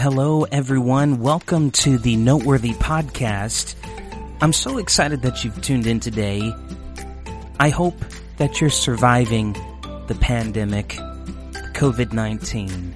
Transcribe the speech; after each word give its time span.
hello, 0.00 0.44
everyone. 0.44 1.20
Welcome 1.20 1.70
to 1.72 1.98
the 1.98 2.16
Noteworthy 2.16 2.72
Podcast. 2.72 3.74
I'm 4.40 4.54
so 4.54 4.78
excited 4.78 5.20
that 5.20 5.44
you've 5.44 5.60
tuned 5.60 5.86
in 5.86 6.00
today. 6.00 6.54
I 7.58 7.68
hope 7.68 7.96
that 8.38 8.62
you're 8.62 8.70
surviving 8.70 9.52
the 10.06 10.16
pandemic, 10.18 10.96
COVID 11.74 12.14
19, 12.14 12.94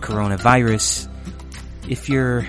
coronavirus. 0.00 1.10
If 1.90 2.08
you're 2.08 2.46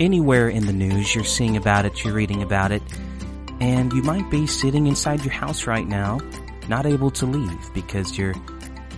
anywhere 0.00 0.48
in 0.48 0.64
the 0.64 0.72
news, 0.72 1.14
you're 1.14 1.22
seeing 1.22 1.58
about 1.58 1.84
it, 1.84 2.02
you're 2.04 2.14
reading 2.14 2.42
about 2.42 2.72
it, 2.72 2.82
and 3.60 3.92
you 3.92 4.02
might 4.02 4.30
be 4.30 4.46
sitting 4.46 4.86
inside 4.86 5.22
your 5.26 5.34
house 5.34 5.66
right 5.66 5.86
now, 5.86 6.20
not 6.68 6.86
able 6.86 7.10
to 7.10 7.26
leave 7.26 7.74
because 7.74 8.16
you're 8.16 8.34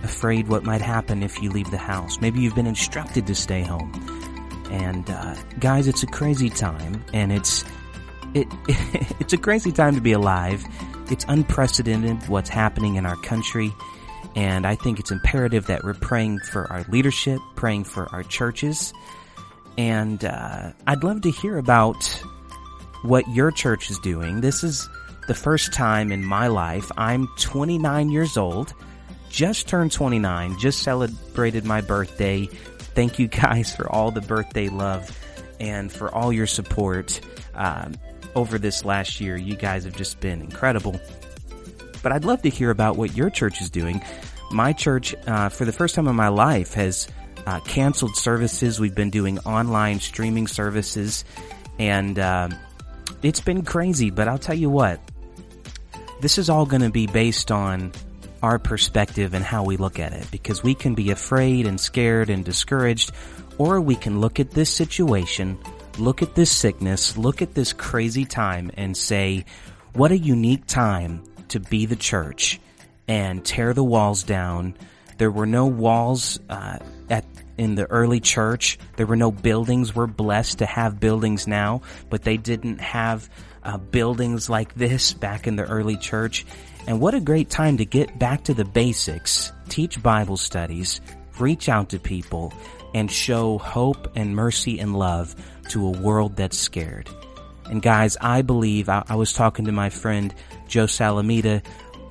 afraid 0.01 0.47
what 0.47 0.63
might 0.63 0.81
happen 0.81 1.23
if 1.23 1.41
you 1.41 1.49
leave 1.49 1.69
the 1.71 1.77
house. 1.77 2.21
Maybe 2.21 2.39
you've 2.39 2.55
been 2.55 2.67
instructed 2.67 3.27
to 3.27 3.35
stay 3.35 3.63
home. 3.63 4.18
And 4.69 5.09
uh, 5.09 5.35
guys, 5.59 5.87
it's 5.87 6.03
a 6.03 6.07
crazy 6.07 6.49
time, 6.49 7.03
and 7.13 7.31
it's 7.31 7.65
it 8.33 8.47
it's 9.19 9.33
a 9.33 9.37
crazy 9.37 9.71
time 9.71 9.95
to 9.95 10.01
be 10.01 10.11
alive. 10.11 10.63
It's 11.09 11.25
unprecedented 11.27 12.27
what's 12.29 12.49
happening 12.49 12.95
in 12.95 13.05
our 13.05 13.15
country, 13.17 13.73
and 14.35 14.67
I 14.67 14.75
think 14.75 14.99
it's 14.99 15.11
imperative 15.11 15.67
that 15.67 15.83
we're 15.83 15.95
praying 15.95 16.39
for 16.39 16.71
our 16.71 16.83
leadership, 16.89 17.39
praying 17.55 17.85
for 17.85 18.07
our 18.09 18.23
churches, 18.23 18.93
and 19.77 20.23
uh, 20.23 20.71
I'd 20.85 21.03
love 21.03 21.21
to 21.21 21.31
hear 21.31 21.57
about 21.57 22.03
what 23.01 23.27
your 23.29 23.49
church 23.49 23.89
is 23.89 23.97
doing. 23.99 24.41
This 24.41 24.63
is 24.63 24.87
the 25.27 25.33
first 25.33 25.73
time 25.73 26.11
in 26.11 26.23
my 26.23 26.47
life. 26.47 26.91
I'm 26.97 27.27
29 27.37 28.09
years 28.09 28.37
old 28.37 28.73
just 29.29 29.67
turned 29.67 29.91
29, 29.91 30.57
just 30.57 30.81
celebrated 30.81 31.65
my 31.65 31.81
birthday. 31.81 32.49
Thank 32.99 33.17
you 33.17 33.29
guys 33.29 33.73
for 33.73 33.89
all 33.89 34.11
the 34.11 34.19
birthday 34.19 34.67
love 34.67 35.17
and 35.57 35.89
for 35.89 36.13
all 36.13 36.33
your 36.33 36.47
support 36.47 37.21
um, 37.55 37.93
over 38.35 38.59
this 38.59 38.83
last 38.83 39.21
year. 39.21 39.37
You 39.37 39.55
guys 39.55 39.85
have 39.85 39.95
just 39.95 40.19
been 40.19 40.41
incredible. 40.41 40.99
But 42.03 42.11
I'd 42.11 42.25
love 42.25 42.41
to 42.41 42.49
hear 42.49 42.71
about 42.71 42.97
what 42.97 43.15
your 43.15 43.29
church 43.29 43.61
is 43.61 43.69
doing. 43.69 44.03
My 44.51 44.73
church, 44.73 45.15
uh, 45.27 45.47
for 45.47 45.63
the 45.63 45.71
first 45.71 45.95
time 45.95 46.09
in 46.09 46.15
my 46.17 46.27
life, 46.27 46.73
has 46.73 47.07
uh, 47.47 47.61
canceled 47.61 48.17
services. 48.17 48.81
We've 48.81 48.93
been 48.93 49.11
doing 49.11 49.39
online 49.45 50.01
streaming 50.01 50.47
services, 50.47 51.23
and 51.77 52.19
uh, 52.19 52.49
it's 53.23 53.39
been 53.39 53.63
crazy. 53.63 54.09
But 54.09 54.27
I'll 54.27 54.37
tell 54.37 54.57
you 54.57 54.69
what, 54.69 54.99
this 56.19 56.37
is 56.37 56.49
all 56.49 56.65
going 56.65 56.81
to 56.81 56.91
be 56.91 57.07
based 57.07 57.49
on 57.49 57.93
our 58.41 58.59
perspective 58.59 59.33
and 59.33 59.43
how 59.43 59.63
we 59.63 59.77
look 59.77 59.99
at 59.99 60.13
it 60.13 60.29
because 60.31 60.63
we 60.63 60.75
can 60.75 60.95
be 60.95 61.11
afraid 61.11 61.65
and 61.65 61.79
scared 61.79 62.29
and 62.29 62.45
discouraged 62.45 63.11
or 63.57 63.81
we 63.81 63.95
can 63.95 64.21
look 64.21 64.39
at 64.39 64.51
this 64.51 64.73
situation, 64.73 65.57
look 65.97 66.21
at 66.21 66.35
this 66.35 66.51
sickness, 66.51 67.17
look 67.17 67.41
at 67.41 67.53
this 67.53 67.73
crazy 67.73 68.25
time 68.25 68.71
and 68.75 68.95
say, 68.95 69.45
what 69.93 70.11
a 70.11 70.17
unique 70.17 70.65
time 70.65 71.23
to 71.49 71.59
be 71.59 71.85
the 71.85 71.95
church 71.95 72.59
and 73.07 73.43
tear 73.43 73.73
the 73.73 73.83
walls 73.83 74.23
down. 74.23 74.75
There 75.17 75.31
were 75.31 75.45
no 75.45 75.65
walls 75.65 76.39
uh, 76.49 76.79
at 77.09 77.25
in 77.57 77.75
the 77.75 77.85
early 77.91 78.21
church. 78.21 78.79
There 78.95 79.05
were 79.05 79.17
no 79.17 79.31
buildings. 79.31 79.93
We're 79.93 80.07
blessed 80.07 80.59
to 80.59 80.65
have 80.65 81.01
buildings 81.01 81.45
now, 81.45 81.81
but 82.09 82.23
they 82.23 82.37
didn't 82.37 82.79
have 82.79 83.29
uh, 83.61 83.77
buildings 83.77 84.49
like 84.49 84.73
this 84.75 85.11
back 85.13 85.45
in 85.45 85.57
the 85.57 85.65
early 85.65 85.97
church. 85.97 86.45
And 86.87 86.99
what 86.99 87.13
a 87.13 87.19
great 87.19 87.49
time 87.49 87.77
to 87.77 87.85
get 87.85 88.17
back 88.17 88.45
to 88.45 88.53
the 88.53 88.65
basics, 88.65 89.51
teach 89.69 90.01
Bible 90.01 90.37
studies, 90.37 91.01
reach 91.39 91.69
out 91.69 91.89
to 91.89 91.99
people, 91.99 92.53
and 92.93 93.11
show 93.11 93.57
hope 93.57 94.11
and 94.15 94.35
mercy 94.35 94.79
and 94.79 94.95
love 94.95 95.35
to 95.69 95.85
a 95.87 95.99
world 95.99 96.35
that's 96.35 96.57
scared. 96.57 97.09
And 97.65 97.81
guys, 97.81 98.17
I 98.19 98.41
believe, 98.41 98.89
I, 98.89 99.03
I 99.07 99.15
was 99.15 99.33
talking 99.33 99.65
to 99.65 99.71
my 99.71 99.89
friend 99.89 100.33
Joe 100.67 100.85
Salamita 100.85 101.63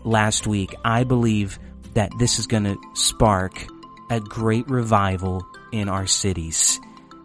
last 0.05 0.47
week. 0.47 0.75
I 0.85 1.05
believe 1.05 1.59
that 1.95 2.13
this 2.19 2.39
is 2.39 2.47
going 2.47 2.65
to 2.65 2.79
spark 2.95 3.67
a 4.11 4.21
great 4.21 4.69
revival 4.69 5.45
in 5.73 5.89
our 5.89 6.07
cities. 6.07 6.79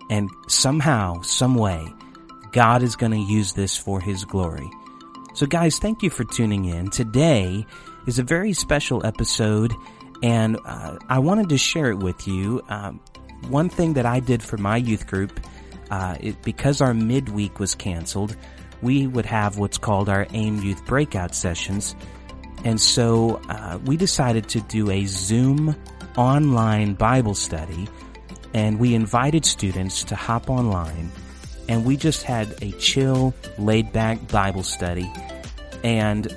And 0.10 0.30
somehow, 0.48 1.22
some 1.22 1.56
way, 1.56 1.88
God 2.52 2.84
is 2.84 2.96
going 2.96 3.12
to 3.12 3.20
use 3.20 3.54
this 3.54 3.78
for 3.78 4.02
His 4.02 4.26
glory. 4.26 4.70
So, 5.36 5.48
guys, 5.48 5.80
thank 5.80 6.04
you 6.04 6.12
for 6.12 6.24
tuning 6.24 6.66
in. 6.66 6.92
Today 6.92 7.66
is 8.06 8.20
a 8.20 8.24
very 8.24 8.54
special 8.54 9.04
episode, 9.04 9.74
and 10.22 10.60
uh, 10.64 11.00
I 11.10 11.18
wanted 11.18 11.50
to 11.50 11.58
share 11.58 11.90
it 11.90 11.98
with 11.98 12.28
you. 12.28 12.62
Um, 12.70 13.00
one 13.48 13.68
thing 13.68 13.94
that 13.94 14.06
I 14.06 14.20
did 14.20 14.44
for 14.44 14.58
my 14.58 14.78
youth 14.78 15.08
group, 15.08 15.40
uh, 15.90 16.18
it, 16.20 16.44
because 16.44 16.82
our 16.82 16.94
midweek 16.94 17.58
was 17.60 17.74
canceled, 17.74 18.36
we 18.84 19.08
would 19.08 19.26
have 19.26 19.58
what's 19.58 19.80
called 19.80 20.08
our 20.08 20.28
AIM 20.34 20.62
Youth 20.62 20.86
Breakout 20.86 21.34
sessions. 21.34 21.96
And 22.64 22.80
so 22.80 23.42
uh, 23.50 23.80
we 23.86 23.98
decided 23.98 24.50
to 24.50 24.62
do 24.62 24.92
a 24.92 25.06
Zoom 25.08 25.76
online 26.16 26.94
Bible 26.94 27.34
study, 27.34 27.88
and 28.54 28.80
we 28.80 28.94
invited 28.94 29.46
students 29.46 30.04
to 30.04 30.16
hop 30.16 30.52
online 30.52 31.12
and 31.74 31.86
we 31.86 31.98
just 31.98 32.22
had 32.22 32.54
a 32.62 32.72
chill, 32.74 33.34
laid 33.58 33.92
back 33.92 34.28
Bible 34.28 34.62
study. 34.62 35.12
And 35.84 36.28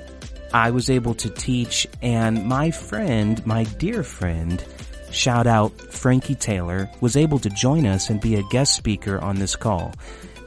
I 0.51 0.71
was 0.71 0.89
able 0.89 1.13
to 1.13 1.29
teach, 1.29 1.85
and 2.01 2.43
my 2.47 2.71
friend, 2.71 3.45
my 3.45 3.65
dear 3.65 4.01
friend, 4.01 4.65
shout 5.11 5.45
out 5.45 5.79
Frankie 5.79 6.33
Taylor, 6.33 6.89
was 7.01 7.15
able 7.15 7.37
to 7.37 7.51
join 7.51 7.85
us 7.85 8.09
and 8.09 8.19
be 8.19 8.33
a 8.33 8.41
guest 8.49 8.73
speaker 8.73 9.19
on 9.19 9.35
this 9.35 9.55
call. 9.55 9.93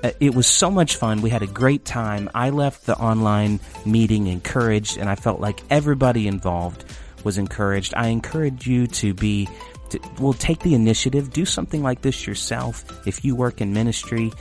Uh, 0.02 0.10
it 0.18 0.34
was 0.34 0.48
so 0.48 0.72
much 0.72 0.96
fun. 0.96 1.22
We 1.22 1.30
had 1.30 1.42
a 1.42 1.46
great 1.46 1.84
time. 1.84 2.28
I 2.34 2.50
left 2.50 2.86
the 2.86 2.96
online 2.96 3.60
meeting 3.86 4.26
encouraged, 4.26 4.98
and 4.98 5.08
I 5.08 5.14
felt 5.14 5.38
like 5.38 5.62
everybody 5.70 6.26
involved 6.26 6.84
was 7.22 7.38
encouraged. 7.38 7.94
I 7.96 8.08
encourage 8.08 8.66
you 8.66 8.88
to 8.88 9.14
be 9.14 9.48
to, 9.90 10.00
well, 10.18 10.32
take 10.32 10.60
the 10.60 10.74
initiative. 10.74 11.32
Do 11.32 11.44
something 11.44 11.82
like 11.82 12.02
this 12.02 12.26
yourself. 12.26 13.06
If 13.06 13.24
you 13.24 13.36
work 13.36 13.60
in 13.60 13.72
ministry, 13.72 14.32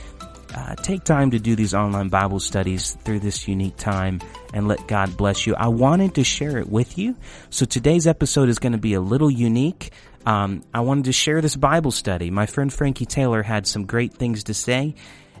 uh, 0.54 0.74
take 0.76 1.04
time 1.04 1.30
to 1.30 1.38
do 1.38 1.54
these 1.54 1.74
online 1.74 2.08
Bible 2.08 2.40
studies 2.40 2.96
through 3.04 3.20
this 3.20 3.46
unique 3.46 3.76
time 3.76 4.20
and 4.52 4.66
let 4.66 4.86
God 4.88 5.16
bless 5.16 5.46
you. 5.46 5.54
I 5.54 5.68
wanted 5.68 6.16
to 6.16 6.24
share 6.24 6.58
it 6.58 6.68
with 6.68 6.98
you. 6.98 7.16
So 7.50 7.66
today's 7.66 8.06
episode 8.06 8.48
is 8.48 8.58
going 8.58 8.72
to 8.72 8.78
be 8.78 8.94
a 8.94 9.00
little 9.00 9.30
unique. 9.30 9.92
Um, 10.26 10.62
I 10.74 10.80
wanted 10.80 11.04
to 11.04 11.12
share 11.12 11.40
this 11.40 11.56
Bible 11.56 11.90
study. 11.90 12.30
My 12.30 12.46
friend 12.46 12.72
Frankie 12.72 13.06
Taylor 13.06 13.42
had 13.42 13.66
some 13.66 13.86
great 13.86 14.14
things 14.14 14.44
to 14.44 14.54
say, 14.54 14.94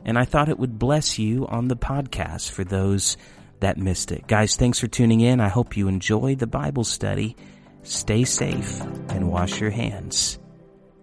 and 0.04 0.18
I 0.18 0.24
thought 0.24 0.48
it 0.48 0.58
would 0.58 0.78
bless 0.78 1.18
you 1.18 1.46
on 1.46 1.68
the 1.68 1.76
podcast 1.76 2.50
for 2.50 2.64
those 2.64 3.16
that 3.60 3.76
missed 3.76 4.12
it. 4.12 4.26
Guys, 4.26 4.56
thanks 4.56 4.78
for 4.78 4.86
tuning 4.86 5.20
in. 5.20 5.40
I 5.40 5.48
hope 5.48 5.76
you 5.76 5.88
enjoy 5.88 6.34
the 6.34 6.46
Bible 6.46 6.84
study. 6.84 7.36
Stay 7.82 8.24
safe 8.24 8.80
and 9.08 9.30
wash 9.30 9.60
your 9.60 9.70
hands. 9.70 10.38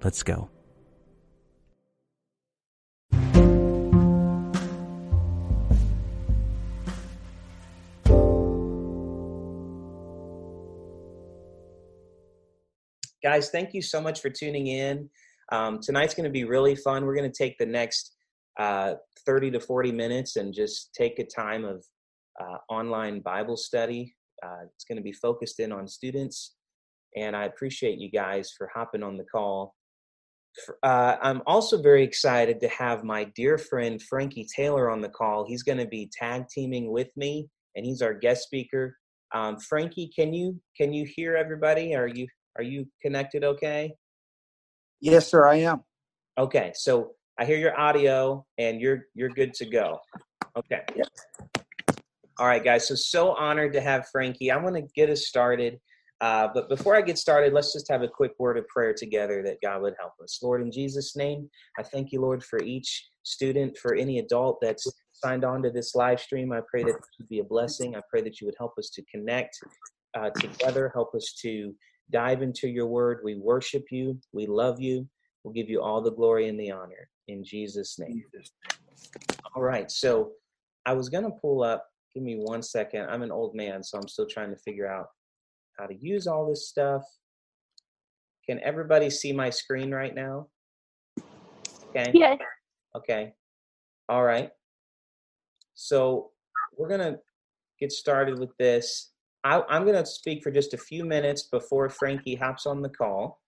Let's 0.03 0.23
go. 0.23 0.49
Guys, 13.27 13.49
thank 13.49 13.73
you 13.73 13.81
so 13.81 13.99
much 13.99 14.21
for 14.21 14.29
tuning 14.29 14.67
in. 14.67 15.09
Um, 15.51 15.81
tonight's 15.81 16.13
going 16.13 16.23
to 16.23 16.31
be 16.31 16.45
really 16.45 16.77
fun. 16.77 17.05
We're 17.05 17.15
going 17.15 17.29
to 17.29 17.37
take 17.37 17.57
the 17.57 17.65
next 17.65 18.15
uh, 18.57 18.93
30 19.25 19.51
to 19.51 19.59
40 19.59 19.91
minutes 19.91 20.37
and 20.37 20.53
just 20.53 20.93
take 20.93 21.19
a 21.19 21.25
time 21.25 21.65
of 21.65 21.83
uh, 22.39 22.59
online 22.69 23.19
Bible 23.19 23.57
study. 23.57 24.15
Uh, 24.41 24.59
it's 24.73 24.85
going 24.85 24.95
to 24.95 25.03
be 25.03 25.11
focused 25.11 25.59
in 25.59 25.73
on 25.73 25.89
students. 25.89 26.55
And 27.17 27.35
I 27.35 27.43
appreciate 27.43 27.99
you 27.99 28.09
guys 28.09 28.53
for 28.57 28.71
hopping 28.73 29.03
on 29.03 29.17
the 29.17 29.25
call. 29.25 29.75
Uh, 30.81 31.17
I'm 31.21 31.41
also 31.45 31.81
very 31.81 32.03
excited 32.03 32.61
to 32.61 32.69
have 32.69 33.03
my 33.03 33.25
dear 33.35 33.57
friend 33.57 34.01
Frankie 34.01 34.47
Taylor 34.55 34.89
on 34.89 35.01
the 35.01 35.09
call. 35.09 35.45
He's 35.45 35.63
going 35.63 35.79
to 35.79 35.85
be 35.85 36.09
tag 36.17 36.47
teaming 36.47 36.93
with 36.93 37.09
me, 37.17 37.49
and 37.75 37.85
he's 37.85 38.01
our 38.01 38.13
guest 38.13 38.43
speaker. 38.43 38.95
Um, 39.35 39.59
Frankie, 39.59 40.09
can 40.15 40.33
you 40.33 40.61
can 40.77 40.93
you 40.93 41.05
hear 41.05 41.35
everybody? 41.35 41.93
Are 41.93 42.07
you 42.07 42.27
are 42.57 42.63
you 42.63 42.87
connected 43.01 43.43
okay? 43.43 43.93
Yes, 44.99 45.29
sir, 45.29 45.47
I 45.47 45.57
am. 45.57 45.83
Okay, 46.37 46.71
so 46.75 47.11
I 47.39 47.45
hear 47.45 47.57
your 47.57 47.79
audio 47.79 48.45
and 48.57 48.81
you're 48.81 49.05
you're 49.13 49.29
good 49.29 49.53
to 49.55 49.65
go. 49.65 49.99
Okay. 50.55 50.81
Yep. 50.95 51.07
All 52.39 52.47
right, 52.47 52.63
guys. 52.63 52.87
So 52.87 52.95
so 52.95 53.33
honored 53.35 53.73
to 53.73 53.81
have 53.81 54.07
Frankie. 54.11 54.51
I 54.51 54.57
want 54.57 54.75
to 54.75 54.81
get 54.95 55.09
us 55.09 55.27
started. 55.27 55.79
Uh, 56.19 56.47
but 56.51 56.67
before 56.67 56.95
I 56.95 57.01
get 57.01 57.19
started, 57.19 57.53
let's 57.53 57.73
just 57.73 57.87
have 57.91 58.01
a 58.01 58.07
quick 58.07 58.31
word 58.39 58.57
of 58.57 58.67
prayer 58.69 58.91
together 58.91 59.43
that 59.43 59.57
God 59.61 59.83
would 59.83 59.93
help 59.99 60.13
us. 60.23 60.39
Lord, 60.41 60.63
in 60.63 60.71
Jesus' 60.71 61.15
name, 61.15 61.47
I 61.77 61.83
thank 61.83 62.11
you, 62.11 62.21
Lord, 62.21 62.43
for 62.43 62.59
each 62.63 63.07
student, 63.21 63.77
for 63.77 63.93
any 63.93 64.17
adult 64.17 64.57
that's 64.59 64.87
signed 65.11 65.45
on 65.45 65.61
to 65.61 65.69
this 65.69 65.93
live 65.93 66.19
stream. 66.19 66.51
I 66.51 66.61
pray 66.67 66.83
that 66.83 66.89
it 66.89 67.05
would 67.19 67.29
be 67.29 67.39
a 67.39 67.43
blessing. 67.43 67.95
I 67.95 68.01
pray 68.09 68.21
that 68.21 68.41
you 68.41 68.47
would 68.47 68.55
help 68.57 68.73
us 68.79 68.89
to 68.95 69.03
connect 69.03 69.59
uh, 70.17 70.31
together, 70.31 70.89
help 70.91 71.13
us 71.13 71.35
to 71.43 71.75
dive 72.11 72.41
into 72.41 72.67
your 72.67 72.87
word. 72.87 73.21
We 73.23 73.35
worship 73.35 73.85
you. 73.91 74.19
We 74.31 74.45
love 74.45 74.79
you. 74.79 75.07
We'll 75.43 75.53
give 75.53 75.69
you 75.69 75.81
all 75.81 76.01
the 76.01 76.11
glory 76.11 76.47
and 76.49 76.59
the 76.59 76.71
honor 76.71 77.09
in 77.27 77.43
Jesus' 77.43 77.99
name. 77.99 78.23
All 79.55 79.61
right. 79.61 79.89
So 79.91 80.31
I 80.85 80.93
was 80.93 81.09
going 81.09 81.23
to 81.23 81.31
pull 81.41 81.63
up, 81.63 81.85
give 82.13 82.23
me 82.23 82.35
one 82.35 82.61
second. 82.61 83.07
I'm 83.09 83.23
an 83.23 83.31
old 83.31 83.55
man, 83.55 83.83
so 83.83 83.97
I'm 83.97 84.07
still 84.07 84.27
trying 84.27 84.49
to 84.51 84.57
figure 84.57 84.87
out 84.87 85.07
how 85.77 85.85
to 85.85 85.95
use 85.95 86.27
all 86.27 86.47
this 86.49 86.67
stuff. 86.67 87.03
Can 88.45 88.59
everybody 88.63 89.09
see 89.09 89.33
my 89.33 89.49
screen 89.49 89.91
right 89.93 90.15
now? 90.15 90.47
Okay. 91.89 92.11
Yes. 92.13 92.39
Okay. 92.95 93.33
All 94.09 94.23
right. 94.23 94.49
So 95.75 96.31
we're 96.77 96.87
going 96.87 97.01
to 97.01 97.19
get 97.79 97.91
started 97.91 98.39
with 98.39 98.55
this. 98.57 99.11
I, 99.43 99.61
am 99.69 99.83
going 99.83 99.95
to 99.95 100.05
speak 100.05 100.43
for 100.43 100.51
just 100.51 100.73
a 100.73 100.77
few 100.77 101.05
minutes 101.05 101.43
before 101.43 101.89
Frankie 101.89 102.35
hops 102.35 102.65
on 102.65 102.81
the 102.81 102.89
call. 102.89 103.39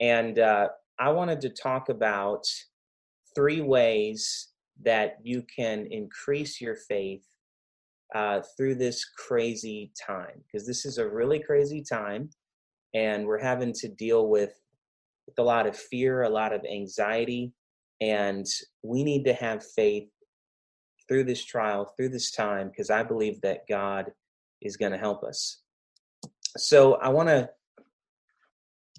And 0.00 0.38
uh, 0.38 0.68
I 0.98 1.10
wanted 1.10 1.40
to 1.42 1.50
talk 1.50 1.88
about 1.88 2.44
three 3.34 3.60
ways 3.60 4.48
that 4.84 5.18
you 5.22 5.44
can 5.54 5.86
increase 5.90 6.60
your 6.60 6.76
faith 6.76 7.24
uh, 8.14 8.40
through 8.56 8.76
this 8.76 9.04
crazy 9.04 9.92
time. 10.06 10.42
Because 10.46 10.66
this 10.66 10.84
is 10.84 10.98
a 10.98 11.08
really 11.08 11.40
crazy 11.40 11.82
time, 11.82 12.30
and 12.94 13.26
we're 13.26 13.42
having 13.42 13.72
to 13.74 13.88
deal 13.88 14.28
with, 14.28 14.54
with 15.26 15.38
a 15.38 15.42
lot 15.42 15.66
of 15.66 15.76
fear, 15.76 16.22
a 16.22 16.28
lot 16.28 16.52
of 16.52 16.64
anxiety, 16.64 17.52
and 18.00 18.46
we 18.82 19.02
need 19.02 19.24
to 19.24 19.34
have 19.34 19.64
faith 19.64 20.08
through 21.08 21.24
this 21.24 21.44
trial, 21.44 21.92
through 21.96 22.10
this 22.10 22.30
time, 22.30 22.68
because 22.68 22.90
I 22.90 23.02
believe 23.02 23.40
that 23.40 23.66
God 23.68 24.12
is 24.60 24.76
going 24.76 24.92
to 24.92 24.98
help 24.98 25.24
us. 25.24 25.60
So 26.56 26.94
I 26.94 27.08
want 27.08 27.28
to 27.28 27.48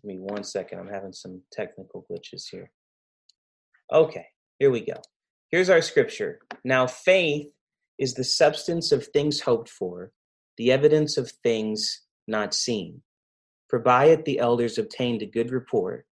give 0.01 0.05
me 0.05 0.19
one 0.19 0.43
second. 0.43 0.79
I'm 0.79 0.87
having 0.87 1.13
some 1.13 1.41
technical 1.51 2.05
glitches 2.09 2.43
here. 2.49 2.71
Okay, 3.91 4.25
here 4.59 4.71
we 4.71 4.81
go. 4.81 5.01
Here's 5.51 5.69
our 5.69 5.81
scripture. 5.81 6.39
Now, 6.63 6.85
faith 6.85 7.47
is 7.97 8.13
the 8.13 8.23
substance 8.23 8.91
of 8.91 9.07
things 9.07 9.41
hoped 9.41 9.69
for, 9.69 10.11
the 10.57 10.71
evidence 10.71 11.17
of 11.17 11.31
things 11.43 12.01
not 12.27 12.53
seen. 12.53 13.01
For 13.67 13.79
by 13.79 14.05
it 14.05 14.25
the 14.25 14.39
elders 14.39 14.77
obtained 14.77 15.21
a 15.21 15.27
good 15.27 15.51
report. 15.51 16.05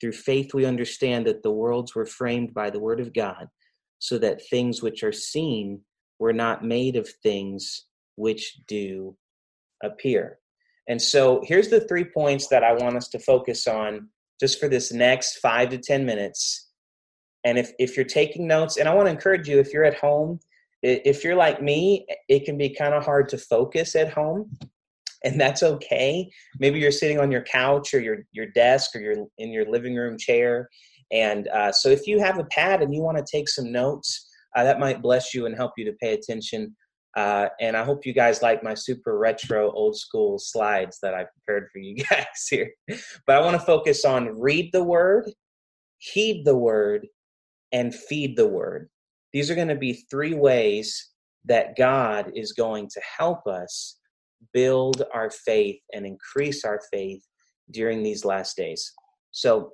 Through 0.00 0.12
faith 0.12 0.54
we 0.54 0.64
understand 0.64 1.26
that 1.26 1.42
the 1.42 1.50
worlds 1.50 1.94
were 1.94 2.06
framed 2.06 2.54
by 2.54 2.70
the 2.70 2.80
word 2.80 3.00
of 3.00 3.12
God, 3.12 3.48
so 3.98 4.18
that 4.18 4.46
things 4.48 4.82
which 4.82 5.02
are 5.02 5.12
seen 5.12 5.80
were 6.18 6.32
not 6.32 6.64
made 6.64 6.96
of 6.96 7.08
things 7.22 7.86
which 8.16 8.60
do 8.66 9.16
appear. 9.82 10.38
And 10.88 11.00
so 11.00 11.42
here's 11.44 11.68
the 11.68 11.80
three 11.80 12.04
points 12.04 12.48
that 12.48 12.62
I 12.62 12.72
want 12.72 12.96
us 12.96 13.08
to 13.08 13.18
focus 13.18 13.66
on 13.66 14.08
just 14.40 14.60
for 14.60 14.68
this 14.68 14.92
next 14.92 15.38
five 15.38 15.70
to 15.70 15.78
10 15.78 16.04
minutes. 16.04 16.70
And 17.44 17.58
if, 17.58 17.72
if 17.78 17.96
you're 17.96 18.04
taking 18.04 18.46
notes, 18.46 18.76
and 18.76 18.88
I 18.88 18.94
want 18.94 19.06
to 19.06 19.12
encourage 19.12 19.48
you, 19.48 19.58
if 19.58 19.72
you're 19.72 19.84
at 19.84 19.98
home, 19.98 20.40
if 20.82 21.24
you're 21.24 21.36
like 21.36 21.62
me, 21.62 22.06
it 22.28 22.44
can 22.44 22.58
be 22.58 22.68
kind 22.68 22.94
of 22.94 23.04
hard 23.04 23.28
to 23.30 23.38
focus 23.38 23.96
at 23.96 24.12
home, 24.12 24.50
and 25.24 25.40
that's 25.40 25.62
okay. 25.62 26.30
Maybe 26.58 26.78
you're 26.78 26.92
sitting 26.92 27.18
on 27.18 27.32
your 27.32 27.42
couch 27.42 27.94
or 27.94 28.00
your, 28.00 28.18
your 28.32 28.46
desk 28.46 28.94
or 28.94 29.00
you're 29.00 29.26
in 29.38 29.50
your 29.50 29.70
living 29.70 29.96
room 29.96 30.18
chair. 30.18 30.68
And 31.10 31.48
uh, 31.48 31.72
so 31.72 31.88
if 31.88 32.06
you 32.06 32.20
have 32.20 32.38
a 32.38 32.44
pad 32.44 32.82
and 32.82 32.94
you 32.94 33.00
want 33.00 33.16
to 33.16 33.24
take 33.24 33.48
some 33.48 33.72
notes, 33.72 34.28
uh, 34.54 34.64
that 34.64 34.78
might 34.78 35.02
bless 35.02 35.34
you 35.34 35.46
and 35.46 35.56
help 35.56 35.72
you 35.78 35.84
to 35.86 35.92
pay 35.94 36.12
attention. 36.12 36.76
Uh, 37.16 37.48
and 37.60 37.76
I 37.76 37.84
hope 37.84 38.04
you 38.04 38.12
guys 38.12 38.42
like 38.42 38.62
my 38.64 38.74
super 38.74 39.16
retro 39.18 39.70
old 39.70 39.96
school 39.96 40.38
slides 40.38 40.98
that 41.02 41.14
I 41.14 41.24
prepared 41.24 41.68
for 41.72 41.78
you 41.78 41.96
guys 42.10 42.46
here. 42.50 42.70
But 43.26 43.36
I 43.36 43.40
want 43.40 43.58
to 43.58 43.64
focus 43.64 44.04
on 44.04 44.40
read 44.40 44.70
the 44.72 44.82
word, 44.82 45.30
heed 45.98 46.44
the 46.44 46.56
word, 46.56 47.06
and 47.72 47.94
feed 47.94 48.36
the 48.36 48.48
word. 48.48 48.88
These 49.32 49.50
are 49.50 49.54
going 49.54 49.68
to 49.68 49.76
be 49.76 50.04
three 50.10 50.34
ways 50.34 51.10
that 51.44 51.76
God 51.76 52.32
is 52.34 52.52
going 52.52 52.88
to 52.88 53.00
help 53.18 53.46
us 53.46 53.98
build 54.52 55.02
our 55.12 55.30
faith 55.30 55.80
and 55.92 56.06
increase 56.06 56.64
our 56.64 56.80
faith 56.92 57.22
during 57.70 58.02
these 58.02 58.24
last 58.24 58.56
days. 58.56 58.92
So 59.32 59.72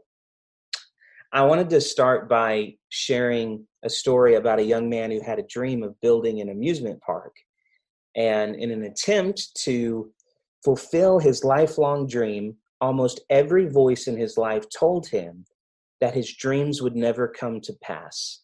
I 1.33 1.43
wanted 1.43 1.71
to 1.71 1.81
start 1.81 2.29
by 2.29 2.75
sharing 2.89 3.65
a 3.85 3.91
story 3.91 4.35
about 4.35 4.59
a 4.59 4.65
young 4.65 4.89
man 4.89 5.13
who 5.13 5.21
had 5.21 5.39
a 5.39 5.45
dream 5.45 5.85
of 5.85 6.01
building 6.01 6.41
an 6.41 6.49
amusement 6.49 7.01
park. 7.03 7.37
And 8.17 8.57
in 8.57 8.73
an 8.73 8.83
attempt 8.83 9.55
to 9.63 10.11
fulfill 10.65 11.21
his 11.21 11.45
lifelong 11.45 12.09
dream, 12.09 12.57
almost 12.81 13.21
every 13.31 13.69
voice 13.69 14.09
in 14.09 14.17
his 14.17 14.37
life 14.37 14.65
told 14.77 15.07
him 15.07 15.45
that 16.01 16.15
his 16.15 16.35
dreams 16.35 16.83
would 16.83 16.97
never 16.97 17.29
come 17.29 17.61
to 17.61 17.75
pass. 17.81 18.41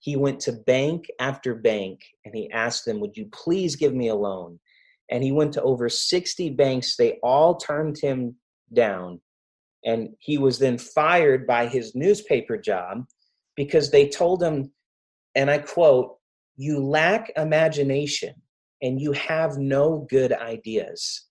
He 0.00 0.16
went 0.16 0.40
to 0.40 0.52
bank 0.52 1.06
after 1.20 1.54
bank 1.54 2.00
and 2.24 2.34
he 2.34 2.50
asked 2.50 2.84
them, 2.84 2.98
Would 2.98 3.16
you 3.16 3.26
please 3.26 3.76
give 3.76 3.94
me 3.94 4.08
a 4.08 4.14
loan? 4.14 4.58
And 5.08 5.22
he 5.22 5.30
went 5.30 5.52
to 5.52 5.62
over 5.62 5.88
60 5.88 6.50
banks. 6.50 6.96
They 6.96 7.18
all 7.22 7.54
turned 7.56 7.98
him 7.98 8.36
down 8.72 9.20
and 9.84 10.08
he 10.18 10.38
was 10.38 10.58
then 10.58 10.78
fired 10.78 11.46
by 11.46 11.66
his 11.66 11.94
newspaper 11.94 12.56
job 12.56 13.04
because 13.56 13.90
they 13.90 14.08
told 14.08 14.42
him, 14.42 14.72
and 15.34 15.50
I 15.50 15.58
quote, 15.58 16.16
You 16.56 16.84
lack 16.84 17.30
imagination 17.36 18.34
and 18.82 19.00
you 19.00 19.12
have 19.12 19.58
no 19.58 20.06
good 20.10 20.32
ideas. 20.32 21.26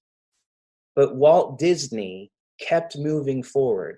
But 0.96 1.16
Walt 1.16 1.58
Disney 1.58 2.32
kept 2.60 2.98
moving 2.98 3.42
forward 3.42 3.98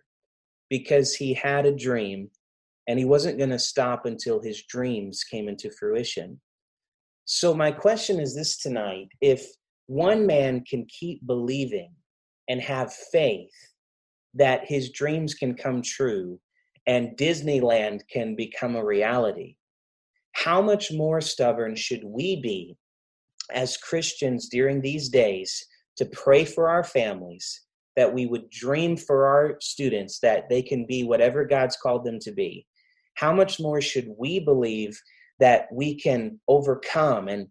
because 0.69 1.13
he 1.13 1.33
had 1.33 1.65
a 1.65 1.75
dream 1.75 2.29
and 2.87 2.97
he 2.97 3.05
wasn't 3.05 3.37
going 3.37 3.49
to 3.49 3.59
stop 3.59 4.05
until 4.05 4.41
his 4.41 4.63
dreams 4.63 5.23
came 5.23 5.49
into 5.49 5.71
fruition. 5.71 6.39
So, 7.25 7.53
my 7.53 7.71
question 7.71 8.19
is 8.19 8.35
this 8.35 8.57
tonight 8.57 9.07
if 9.19 9.47
one 9.87 10.25
man 10.25 10.63
can 10.63 10.85
keep 10.85 11.25
believing 11.25 11.91
and 12.47 12.61
have 12.61 12.93
faith 12.93 13.51
that 14.35 14.65
his 14.65 14.91
dreams 14.91 15.33
can 15.33 15.55
come 15.55 15.81
true 15.81 16.39
and 16.87 17.17
Disneyland 17.17 18.01
can 18.11 18.35
become 18.35 18.75
a 18.75 18.85
reality. 18.85 19.55
How 20.33 20.61
much 20.61 20.91
more 20.91 21.21
stubborn 21.21 21.75
should 21.75 22.03
we 22.03 22.41
be 22.41 22.77
as 23.51 23.77
Christians 23.77 24.49
during 24.49 24.81
these 24.81 25.09
days 25.09 25.65
to 25.97 26.05
pray 26.07 26.45
for 26.45 26.69
our 26.69 26.83
families, 26.83 27.61
that 27.95 28.13
we 28.13 28.25
would 28.25 28.49
dream 28.49 28.97
for 28.97 29.25
our 29.25 29.57
students 29.61 30.19
that 30.19 30.49
they 30.49 30.61
can 30.61 30.85
be 30.85 31.03
whatever 31.03 31.45
God's 31.45 31.77
called 31.77 32.03
them 32.03 32.19
to 32.19 32.31
be? 32.31 32.65
How 33.15 33.33
much 33.33 33.59
more 33.59 33.81
should 33.81 34.09
we 34.17 34.39
believe 34.39 34.99
that 35.39 35.67
we 35.71 35.95
can 35.95 36.39
overcome 36.47 37.29
and 37.29 37.47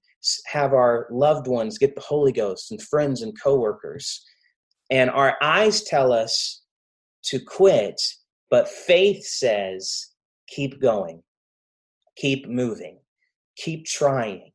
have 0.46 0.72
our 0.74 1.08
loved 1.10 1.46
ones 1.46 1.78
get 1.78 1.94
the 1.94 2.00
Holy 2.02 2.32
Ghost 2.32 2.70
and 2.70 2.80
friends 2.82 3.22
and 3.22 3.32
coworkers? 3.40 4.22
And 4.90 5.08
our 5.10 5.36
eyes 5.40 5.82
tell 5.84 6.12
us 6.12 6.63
to 7.26 7.38
quit, 7.40 8.00
but 8.50 8.68
faith 8.68 9.24
says, 9.24 10.12
keep 10.48 10.80
going, 10.80 11.22
keep 12.16 12.48
moving, 12.48 12.98
keep 13.56 13.86
trying. 13.86 14.50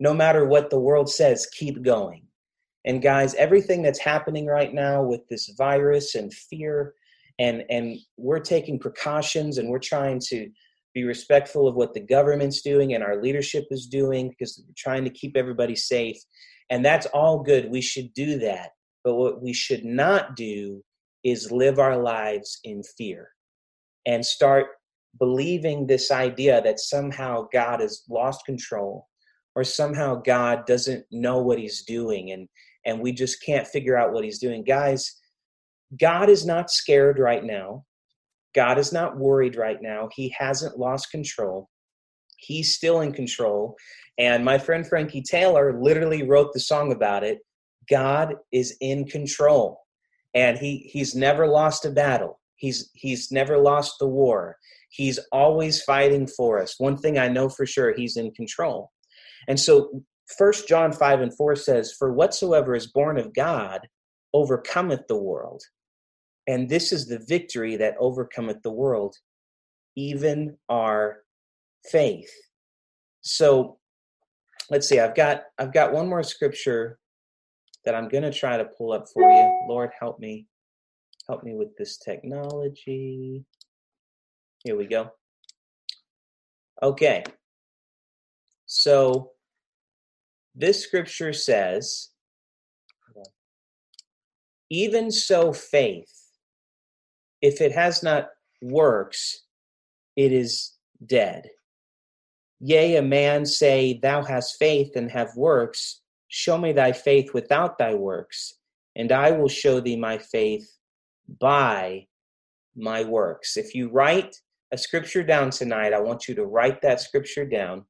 No 0.00 0.14
matter 0.14 0.46
what 0.46 0.70
the 0.70 0.80
world 0.80 1.08
says, 1.10 1.46
keep 1.58 1.82
going. 1.82 2.26
And 2.84 3.00
guys, 3.00 3.34
everything 3.34 3.82
that's 3.82 4.00
happening 4.00 4.46
right 4.46 4.74
now 4.74 5.02
with 5.02 5.20
this 5.28 5.54
virus 5.56 6.14
and 6.14 6.32
fear, 6.32 6.94
and 7.38 7.62
and 7.70 7.98
we're 8.16 8.40
taking 8.40 8.78
precautions 8.78 9.58
and 9.58 9.68
we're 9.68 9.78
trying 9.78 10.20
to 10.28 10.48
be 10.94 11.04
respectful 11.04 11.66
of 11.66 11.74
what 11.74 11.94
the 11.94 12.00
government's 12.00 12.60
doing 12.62 12.94
and 12.94 13.02
our 13.02 13.22
leadership 13.22 13.64
is 13.70 13.86
doing 13.86 14.28
because 14.28 14.62
we're 14.66 14.74
trying 14.76 15.04
to 15.04 15.10
keep 15.10 15.36
everybody 15.36 15.74
safe. 15.74 16.16
And 16.70 16.84
that's 16.84 17.06
all 17.06 17.42
good. 17.42 17.70
We 17.70 17.80
should 17.80 18.12
do 18.14 18.38
that. 18.40 18.70
But 19.04 19.14
what 19.14 19.42
we 19.42 19.52
should 19.52 19.84
not 19.84 20.36
do 20.36 20.82
is 21.24 21.52
live 21.52 21.78
our 21.78 21.96
lives 21.96 22.58
in 22.64 22.82
fear 22.82 23.28
and 24.06 24.24
start 24.24 24.66
believing 25.18 25.86
this 25.86 26.10
idea 26.10 26.62
that 26.62 26.80
somehow 26.80 27.46
God 27.52 27.80
has 27.80 28.02
lost 28.08 28.44
control 28.44 29.08
or 29.54 29.64
somehow 29.64 30.16
God 30.16 30.66
doesn't 30.66 31.04
know 31.10 31.42
what 31.42 31.58
he's 31.58 31.84
doing 31.84 32.32
and 32.32 32.48
and 32.84 33.00
we 33.00 33.12
just 33.12 33.44
can't 33.44 33.68
figure 33.68 33.96
out 33.96 34.12
what 34.12 34.24
he's 34.24 34.40
doing. 34.40 34.64
Guys, 34.64 35.20
God 36.00 36.28
is 36.28 36.44
not 36.44 36.68
scared 36.68 37.20
right 37.20 37.44
now. 37.44 37.84
God 38.56 38.76
is 38.76 38.92
not 38.92 39.16
worried 39.16 39.54
right 39.54 39.80
now. 39.80 40.08
He 40.12 40.34
hasn't 40.36 40.78
lost 40.78 41.12
control. 41.12 41.68
He's 42.38 42.74
still 42.74 43.02
in 43.02 43.12
control. 43.12 43.76
And 44.18 44.44
my 44.44 44.58
friend 44.58 44.84
Frankie 44.84 45.22
Taylor 45.22 45.80
literally 45.80 46.24
wrote 46.24 46.52
the 46.52 46.58
song 46.58 46.90
about 46.90 47.22
it. 47.22 47.38
God 47.88 48.34
is 48.52 48.76
in 48.80 49.04
control 49.06 49.81
and 50.34 50.58
he 50.58 50.90
he's 50.92 51.14
never 51.14 51.46
lost 51.46 51.84
a 51.84 51.90
battle. 51.90 52.40
He's 52.56 52.90
he's 52.94 53.30
never 53.30 53.58
lost 53.58 53.96
the 53.98 54.08
war. 54.08 54.56
He's 54.90 55.18
always 55.32 55.82
fighting 55.82 56.26
for 56.26 56.60
us. 56.60 56.74
One 56.78 56.96
thing 56.96 57.18
i 57.18 57.28
know 57.28 57.48
for 57.48 57.66
sure 57.66 57.94
he's 57.94 58.16
in 58.16 58.32
control. 58.32 58.90
And 59.48 59.58
so 59.58 60.02
first 60.38 60.68
john 60.68 60.92
5 60.92 61.20
and 61.20 61.36
4 61.36 61.56
says 61.56 61.92
for 61.98 62.12
whatsoever 62.12 62.74
is 62.74 62.86
born 62.86 63.18
of 63.18 63.34
god 63.34 63.80
overcometh 64.32 65.06
the 65.08 65.20
world. 65.20 65.62
And 66.46 66.68
this 66.68 66.92
is 66.92 67.06
the 67.06 67.24
victory 67.28 67.76
that 67.76 67.96
overcometh 67.98 68.62
the 68.62 68.72
world 68.72 69.16
even 69.96 70.56
our 70.68 71.18
faith. 71.90 72.30
So 73.22 73.78
let's 74.70 74.88
see, 74.88 75.00
I've 75.00 75.14
got 75.14 75.42
I've 75.58 75.72
got 75.72 75.92
one 75.92 76.08
more 76.08 76.22
scripture 76.22 76.98
that 77.84 77.94
I'm 77.94 78.08
going 78.08 78.22
to 78.22 78.32
try 78.32 78.56
to 78.56 78.64
pull 78.64 78.92
up 78.92 79.06
for 79.12 79.22
you. 79.30 79.66
Lord, 79.68 79.90
help 79.98 80.18
me. 80.18 80.46
Help 81.28 81.42
me 81.44 81.54
with 81.54 81.76
this 81.76 81.98
technology. 81.98 83.44
Here 84.64 84.76
we 84.76 84.86
go. 84.86 85.10
Okay. 86.82 87.24
So 88.66 89.32
this 90.54 90.82
scripture 90.82 91.32
says, 91.32 92.10
even 94.70 95.10
so, 95.10 95.52
faith, 95.52 96.12
if 97.40 97.60
it 97.60 97.72
has 97.72 98.02
not 98.02 98.28
works, 98.62 99.42
it 100.16 100.32
is 100.32 100.72
dead. 101.04 101.50
Yea, 102.60 102.96
a 102.96 103.02
man 103.02 103.44
say, 103.44 103.98
Thou 104.00 104.22
hast 104.22 104.56
faith 104.58 104.94
and 104.94 105.10
have 105.10 105.36
works. 105.36 106.01
Show 106.34 106.56
me 106.56 106.72
thy 106.72 106.92
faith 106.92 107.34
without 107.34 107.76
thy 107.76 107.92
works, 107.92 108.54
and 108.96 109.12
I 109.12 109.32
will 109.32 109.50
show 109.50 109.80
thee 109.80 109.96
my 109.96 110.16
faith 110.16 110.66
by 111.38 112.06
my 112.74 113.04
works. 113.04 113.58
If 113.58 113.74
you 113.74 113.90
write 113.90 114.34
a 114.72 114.78
scripture 114.78 115.22
down 115.22 115.50
tonight, 115.50 115.92
I 115.92 116.00
want 116.00 116.26
you 116.26 116.34
to 116.36 116.46
write 116.46 116.80
that 116.80 117.02
scripture 117.02 117.44
down 117.44 117.84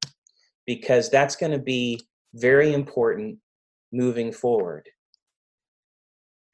because 0.67 1.09
that's 1.09 1.37
going 1.37 1.53
to 1.53 1.57
be 1.57 2.01
very 2.33 2.73
important 2.73 3.37
moving 3.93 4.33
forward. 4.33 4.89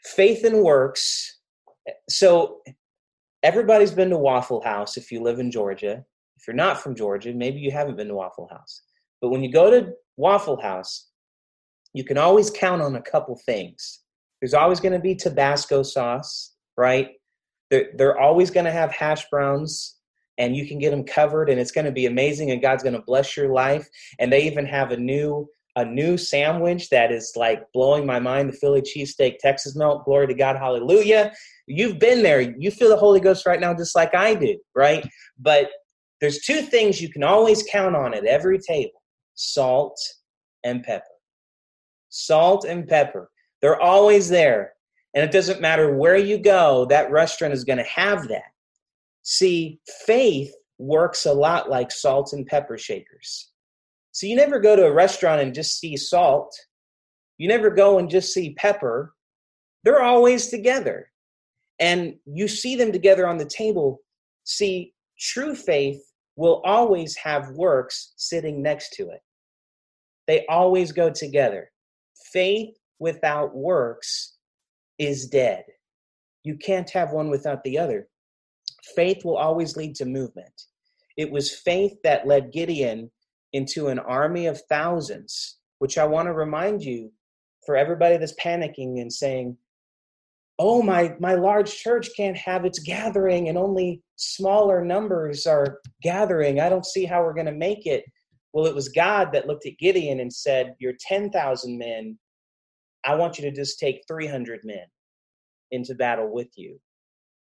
Faith 0.05 0.43
and 0.43 0.61
works. 0.61 1.39
So, 2.07 2.59
everybody's 3.41 3.89
been 3.89 4.11
to 4.11 4.17
Waffle 4.19 4.61
House 4.61 4.95
if 4.95 5.11
you 5.11 5.23
live 5.23 5.39
in 5.39 5.49
Georgia. 5.49 6.05
If 6.37 6.45
you're 6.45 6.55
not 6.55 6.79
from 6.79 6.93
Georgia, 6.93 7.33
maybe 7.33 7.57
you 7.57 7.71
haven't 7.71 7.97
been 7.97 8.09
to 8.09 8.13
Waffle 8.13 8.47
House. 8.51 8.83
But 9.21 9.29
when 9.29 9.41
you 9.41 9.51
go 9.51 9.71
to 9.71 9.93
Waffle 10.17 10.61
House, 10.61 11.08
you 11.93 12.03
can 12.03 12.17
always 12.17 12.51
count 12.51 12.81
on 12.81 12.95
a 12.95 13.01
couple 13.01 13.39
things. 13.45 14.01
There's 14.41 14.53
always 14.53 14.79
going 14.79 14.93
to 14.93 14.99
be 14.99 15.15
Tabasco 15.15 15.83
sauce, 15.83 16.53
right? 16.77 17.09
They're, 17.69 17.89
they're 17.95 18.19
always 18.19 18.51
going 18.51 18.65
to 18.65 18.71
have 18.71 18.91
hash 18.91 19.29
browns 19.29 19.97
and 20.37 20.55
you 20.55 20.67
can 20.67 20.79
get 20.79 20.91
them 20.91 21.03
covered 21.03 21.49
and 21.49 21.59
it's 21.59 21.71
going 21.71 21.85
to 21.85 21.91
be 21.91 22.05
amazing 22.05 22.51
and 22.51 22.61
God's 22.61 22.83
going 22.83 22.95
to 22.95 23.01
bless 23.01 23.35
your 23.35 23.51
life. 23.51 23.87
And 24.19 24.31
they 24.31 24.43
even 24.43 24.65
have 24.65 24.91
a 24.91 24.97
new 24.97 25.47
a 25.75 25.85
new 25.85 26.17
sandwich 26.17 26.89
that 26.89 27.11
is 27.11 27.33
like 27.35 27.61
blowing 27.73 28.05
my 28.05 28.19
mind 28.19 28.49
the 28.49 28.53
Philly 28.53 28.81
cheesesteak 28.81 29.37
Texas 29.37 29.75
melt. 29.75 30.03
Glory 30.03 30.27
to 30.27 30.33
God, 30.33 30.57
hallelujah. 30.57 31.31
You've 31.67 31.99
been 31.99 32.23
there. 32.23 32.41
You 32.41 32.71
feel 32.71 32.89
the 32.89 32.97
Holy 32.97 33.19
Ghost 33.19 33.45
right 33.45 33.59
now 33.59 33.73
just 33.73 33.95
like 33.95 34.13
I 34.15 34.33
do, 34.33 34.57
right? 34.75 35.07
But 35.37 35.69
there's 36.19 36.41
two 36.41 36.63
things 36.63 36.99
you 36.99 37.09
can 37.09 37.23
always 37.23 37.63
count 37.71 37.95
on 37.95 38.13
at 38.13 38.25
every 38.25 38.57
table 38.59 39.01
salt 39.35 39.97
and 40.65 40.83
pepper 40.83 41.05
salt 42.09 42.65
and 42.65 42.87
pepper. 42.87 43.29
They're 43.61 43.81
always 43.81 44.29
there. 44.29 44.73
And 45.13 45.23
it 45.23 45.31
doesn't 45.31 45.61
matter 45.61 45.95
where 45.95 46.17
you 46.17 46.37
go, 46.37 46.85
that 46.85 47.11
restaurant 47.11 47.53
is 47.53 47.63
going 47.63 47.77
to 47.77 47.83
have 47.83 48.27
that. 48.27 48.51
See, 49.23 49.79
faith 50.05 50.53
works 50.77 51.25
a 51.25 51.33
lot 51.33 51.69
like 51.69 51.91
salt 51.91 52.33
and 52.33 52.45
pepper 52.45 52.77
shakers. 52.77 53.51
So 54.11 54.27
you 54.27 54.35
never 54.35 54.59
go 54.59 54.75
to 54.75 54.85
a 54.85 54.93
restaurant 54.93 55.41
and 55.41 55.53
just 55.53 55.79
see 55.79 55.97
salt. 55.97 56.55
You 57.37 57.47
never 57.47 57.69
go 57.69 57.99
and 57.99 58.09
just 58.09 58.33
see 58.33 58.53
pepper. 58.55 59.13
They're 59.83 60.03
always 60.03 60.47
together. 60.47 61.11
And 61.79 62.15
you 62.25 62.47
see 62.47 62.75
them 62.75 62.91
together 62.91 63.27
on 63.27 63.37
the 63.37 63.45
table. 63.45 63.99
See, 64.43 64.93
true 65.17 65.55
faith 65.55 66.01
will 66.35 66.61
always 66.65 67.15
have 67.17 67.51
works 67.51 68.13
sitting 68.17 68.61
next 68.61 68.93
to 68.93 69.09
it. 69.09 69.21
They 70.27 70.45
always 70.47 70.91
go 70.91 71.09
together 71.09 71.71
faith 72.33 72.75
without 72.99 73.55
works 73.55 74.37
is 74.97 75.27
dead. 75.27 75.63
You 76.43 76.57
can't 76.57 76.89
have 76.91 77.11
one 77.11 77.29
without 77.29 77.63
the 77.63 77.77
other. 77.77 78.07
Faith 78.95 79.23
will 79.23 79.37
always 79.37 79.77
lead 79.77 79.95
to 79.95 80.05
movement. 80.05 80.63
It 81.17 81.31
was 81.31 81.53
faith 81.53 81.93
that 82.03 82.27
led 82.27 82.51
Gideon 82.51 83.11
into 83.53 83.87
an 83.87 83.99
army 83.99 84.45
of 84.47 84.61
thousands, 84.69 85.57
which 85.79 85.97
I 85.97 86.05
want 86.05 86.27
to 86.27 86.33
remind 86.33 86.83
you 86.83 87.11
for 87.65 87.75
everybody 87.75 88.17
that's 88.17 88.35
panicking 88.41 89.01
and 89.01 89.11
saying, 89.11 89.57
oh 90.59 90.81
my 90.81 91.15
my 91.19 91.35
large 91.35 91.73
church 91.73 92.09
can't 92.15 92.37
have 92.37 92.65
its 92.65 92.79
gathering 92.79 93.47
and 93.47 93.57
only 93.57 94.03
smaller 94.17 94.83
numbers 94.83 95.47
are 95.47 95.79
gathering 96.03 96.59
i 96.59 96.67
don't 96.67 96.85
see 96.85 97.05
how 97.05 97.23
we're 97.23 97.33
going 97.33 97.45
to 97.45 97.51
make 97.53 97.87
it 97.87 98.03
well, 98.53 98.65
it 98.65 98.75
was 98.75 98.89
God 98.89 99.31
that 99.33 99.47
looked 99.47 99.65
at 99.65 99.77
Gideon 99.77 100.19
and 100.19 100.33
said, 100.33 100.75
You're 100.79 100.93
10,000 100.99 101.77
men. 101.77 102.17
I 103.05 103.15
want 103.15 103.37
you 103.37 103.49
to 103.49 103.55
just 103.55 103.79
take 103.79 104.03
300 104.07 104.61
men 104.63 104.85
into 105.71 105.95
battle 105.95 106.31
with 106.31 106.49
you. 106.55 106.79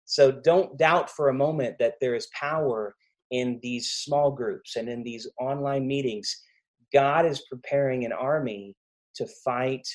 So 0.04 0.30
don't 0.30 0.78
doubt 0.78 1.10
for 1.10 1.28
a 1.28 1.34
moment 1.34 1.76
that 1.78 1.94
there 2.00 2.14
is 2.14 2.28
power 2.38 2.94
in 3.30 3.58
these 3.62 3.90
small 3.90 4.30
groups 4.30 4.76
and 4.76 4.88
in 4.88 5.02
these 5.02 5.26
online 5.40 5.86
meetings. 5.86 6.34
God 6.92 7.26
is 7.26 7.44
preparing 7.50 8.04
an 8.04 8.12
army 8.12 8.74
to 9.16 9.26
fight 9.44 9.86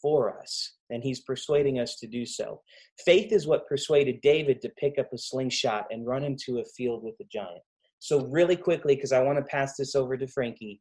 for 0.00 0.40
us, 0.40 0.74
and 0.88 1.04
He's 1.04 1.20
persuading 1.20 1.78
us 1.78 1.96
to 1.96 2.06
do 2.06 2.24
so. 2.24 2.62
Faith 3.04 3.32
is 3.32 3.46
what 3.46 3.68
persuaded 3.68 4.20
David 4.22 4.60
to 4.62 4.70
pick 4.70 4.98
up 4.98 5.12
a 5.12 5.18
slingshot 5.18 5.86
and 5.90 6.06
run 6.06 6.24
into 6.24 6.58
a 6.58 6.64
field 6.76 7.04
with 7.04 7.14
a 7.20 7.24
giant. 7.30 7.62
So, 8.00 8.26
really 8.26 8.56
quickly, 8.56 8.94
because 8.94 9.12
I 9.12 9.22
want 9.22 9.38
to 9.38 9.44
pass 9.44 9.76
this 9.76 9.94
over 9.94 10.16
to 10.16 10.26
Frankie, 10.26 10.80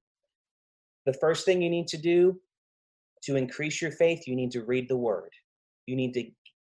the 1.06 1.14
first 1.14 1.46
thing 1.46 1.62
you 1.62 1.70
need 1.70 1.88
to 1.90 1.98
do 1.98 2.40
to 3.24 3.36
increase 3.36 3.82
your 3.82 3.92
faith, 3.92 4.24
you 4.26 4.36
need 4.36 4.52
to 4.52 4.64
read 4.64 4.88
the 4.88 4.98
word. 4.98 5.32
You 5.86 5.96
need 5.96 6.14
to 6.14 6.24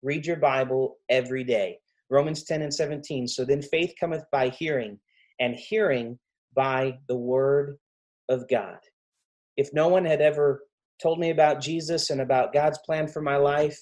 read 0.03 0.27
your 0.27 0.37
Bible 0.37 0.99
every 1.09 1.45
day. 1.45 1.79
Romans 2.11 2.45
10 2.45 2.63
and 2.63 2.73
17. 2.73 3.27
So 3.27 3.45
then 3.45 3.63
faith 3.63 3.95
cometh 3.99 4.25
by 4.31 4.51
hearing, 4.51 4.99
and 5.41 5.55
hearing 5.55 6.19
by 6.55 6.99
the 7.09 7.17
word 7.17 7.79
of 8.29 8.49
God. 8.49 8.79
If 9.57 9.71
no 9.73 9.89
one 9.89 10.05
had 10.05 10.21
ever 10.21 10.63
told 11.03 11.19
me 11.19 11.31
about 11.31 11.61
Jesus 11.61 12.11
and 12.11 12.21
about 12.21 12.53
God's 12.53 12.79
plan 12.85 13.09
for 13.09 13.23
my 13.23 13.37
life, 13.37 13.79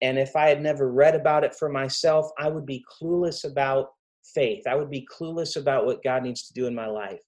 and 0.00 0.18
if 0.18 0.34
I 0.34 0.48
had 0.48 0.62
never 0.62 0.90
read 0.90 1.14
about 1.14 1.44
it 1.44 1.54
for 1.54 1.68
myself, 1.68 2.28
I 2.38 2.48
would 2.48 2.66
be 2.66 2.84
clueless 3.00 3.44
about 3.44 3.88
faith. 4.34 4.66
I 4.66 4.74
would 4.74 4.90
be 4.90 5.06
clueless 5.12 5.56
about 5.56 5.86
what 5.86 6.02
God 6.02 6.22
needs 6.22 6.46
to 6.48 6.54
do 6.54 6.66
in 6.66 6.74
my 6.74 6.86
life. 6.86 7.20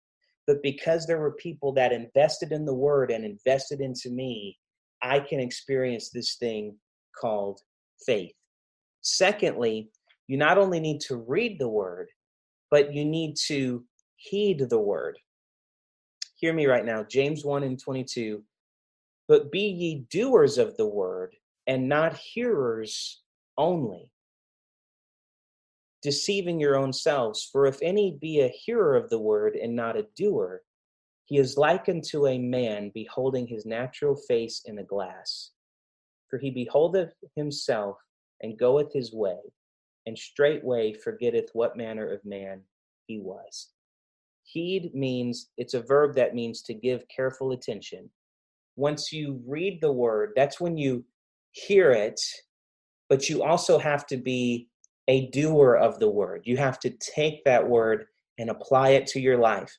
But 0.46 0.62
because 0.62 1.06
there 1.06 1.20
were 1.20 1.32
people 1.32 1.72
that 1.74 1.92
invested 1.92 2.52
in 2.52 2.64
the 2.64 2.74
word 2.74 3.10
and 3.10 3.24
invested 3.24 3.80
into 3.80 4.10
me, 4.10 4.58
I 5.02 5.20
can 5.20 5.40
experience 5.40 6.10
this 6.10 6.36
thing 6.36 6.76
called 7.18 7.60
faith. 8.04 8.32
Secondly, 9.00 9.90
you 10.28 10.36
not 10.36 10.58
only 10.58 10.80
need 10.80 11.00
to 11.02 11.16
read 11.16 11.58
the 11.58 11.68
word, 11.68 12.08
but 12.70 12.92
you 12.92 13.04
need 13.04 13.36
to 13.46 13.84
heed 14.16 14.66
the 14.68 14.78
word. 14.78 15.18
Hear 16.36 16.52
me 16.52 16.66
right 16.66 16.84
now, 16.84 17.04
James 17.04 17.44
1 17.44 17.62
and 17.62 17.80
22. 17.80 18.42
But 19.28 19.50
be 19.50 19.60
ye 19.60 20.06
doers 20.10 20.58
of 20.58 20.76
the 20.76 20.86
word 20.86 21.34
and 21.66 21.88
not 21.88 22.16
hearers 22.16 23.22
only, 23.56 24.10
deceiving 26.04 26.60
your 26.60 26.76
own 26.76 26.92
selves. 26.92 27.48
For 27.50 27.66
if 27.66 27.78
any 27.82 28.18
be 28.20 28.42
a 28.42 28.48
hearer 28.48 28.94
of 28.94 29.08
the 29.08 29.18
word 29.18 29.56
and 29.56 29.74
not 29.74 29.96
a 29.96 30.06
doer, 30.16 30.60
he 31.24 31.38
is 31.38 31.56
like 31.56 31.88
unto 31.88 32.26
a 32.26 32.38
man 32.38 32.92
beholding 32.94 33.46
his 33.46 33.64
natural 33.64 34.14
face 34.14 34.62
in 34.66 34.78
a 34.78 34.84
glass. 34.84 35.52
For 36.28 36.38
he 36.38 36.50
beholdeth 36.50 37.14
himself 37.34 37.96
and 38.42 38.58
goeth 38.58 38.92
his 38.92 39.14
way, 39.14 39.38
and 40.04 40.16
straightway 40.16 40.92
forgetteth 40.92 41.48
what 41.54 41.78
manner 41.78 42.12
of 42.12 42.22
man 42.26 42.60
he 43.06 43.18
was. 43.18 43.70
Heed 44.42 44.94
means 44.94 45.48
it's 45.56 45.72
a 45.72 45.82
verb 45.82 46.14
that 46.16 46.34
means 46.34 46.60
to 46.62 46.74
give 46.74 47.08
careful 47.08 47.52
attention. 47.52 48.10
Once 48.76 49.10
you 49.10 49.40
read 49.46 49.80
the 49.80 49.92
word, 49.92 50.32
that's 50.36 50.60
when 50.60 50.76
you 50.76 51.02
hear 51.52 51.92
it, 51.92 52.20
but 53.08 53.30
you 53.30 53.42
also 53.42 53.78
have 53.78 54.06
to 54.08 54.18
be 54.18 54.68
a 55.08 55.28
doer 55.30 55.74
of 55.74 55.98
the 55.98 56.08
word. 56.08 56.42
You 56.44 56.56
have 56.56 56.78
to 56.80 56.90
take 56.90 57.44
that 57.44 57.68
word 57.68 58.06
and 58.38 58.50
apply 58.50 58.90
it 58.90 59.06
to 59.08 59.20
your 59.20 59.38
life. 59.38 59.76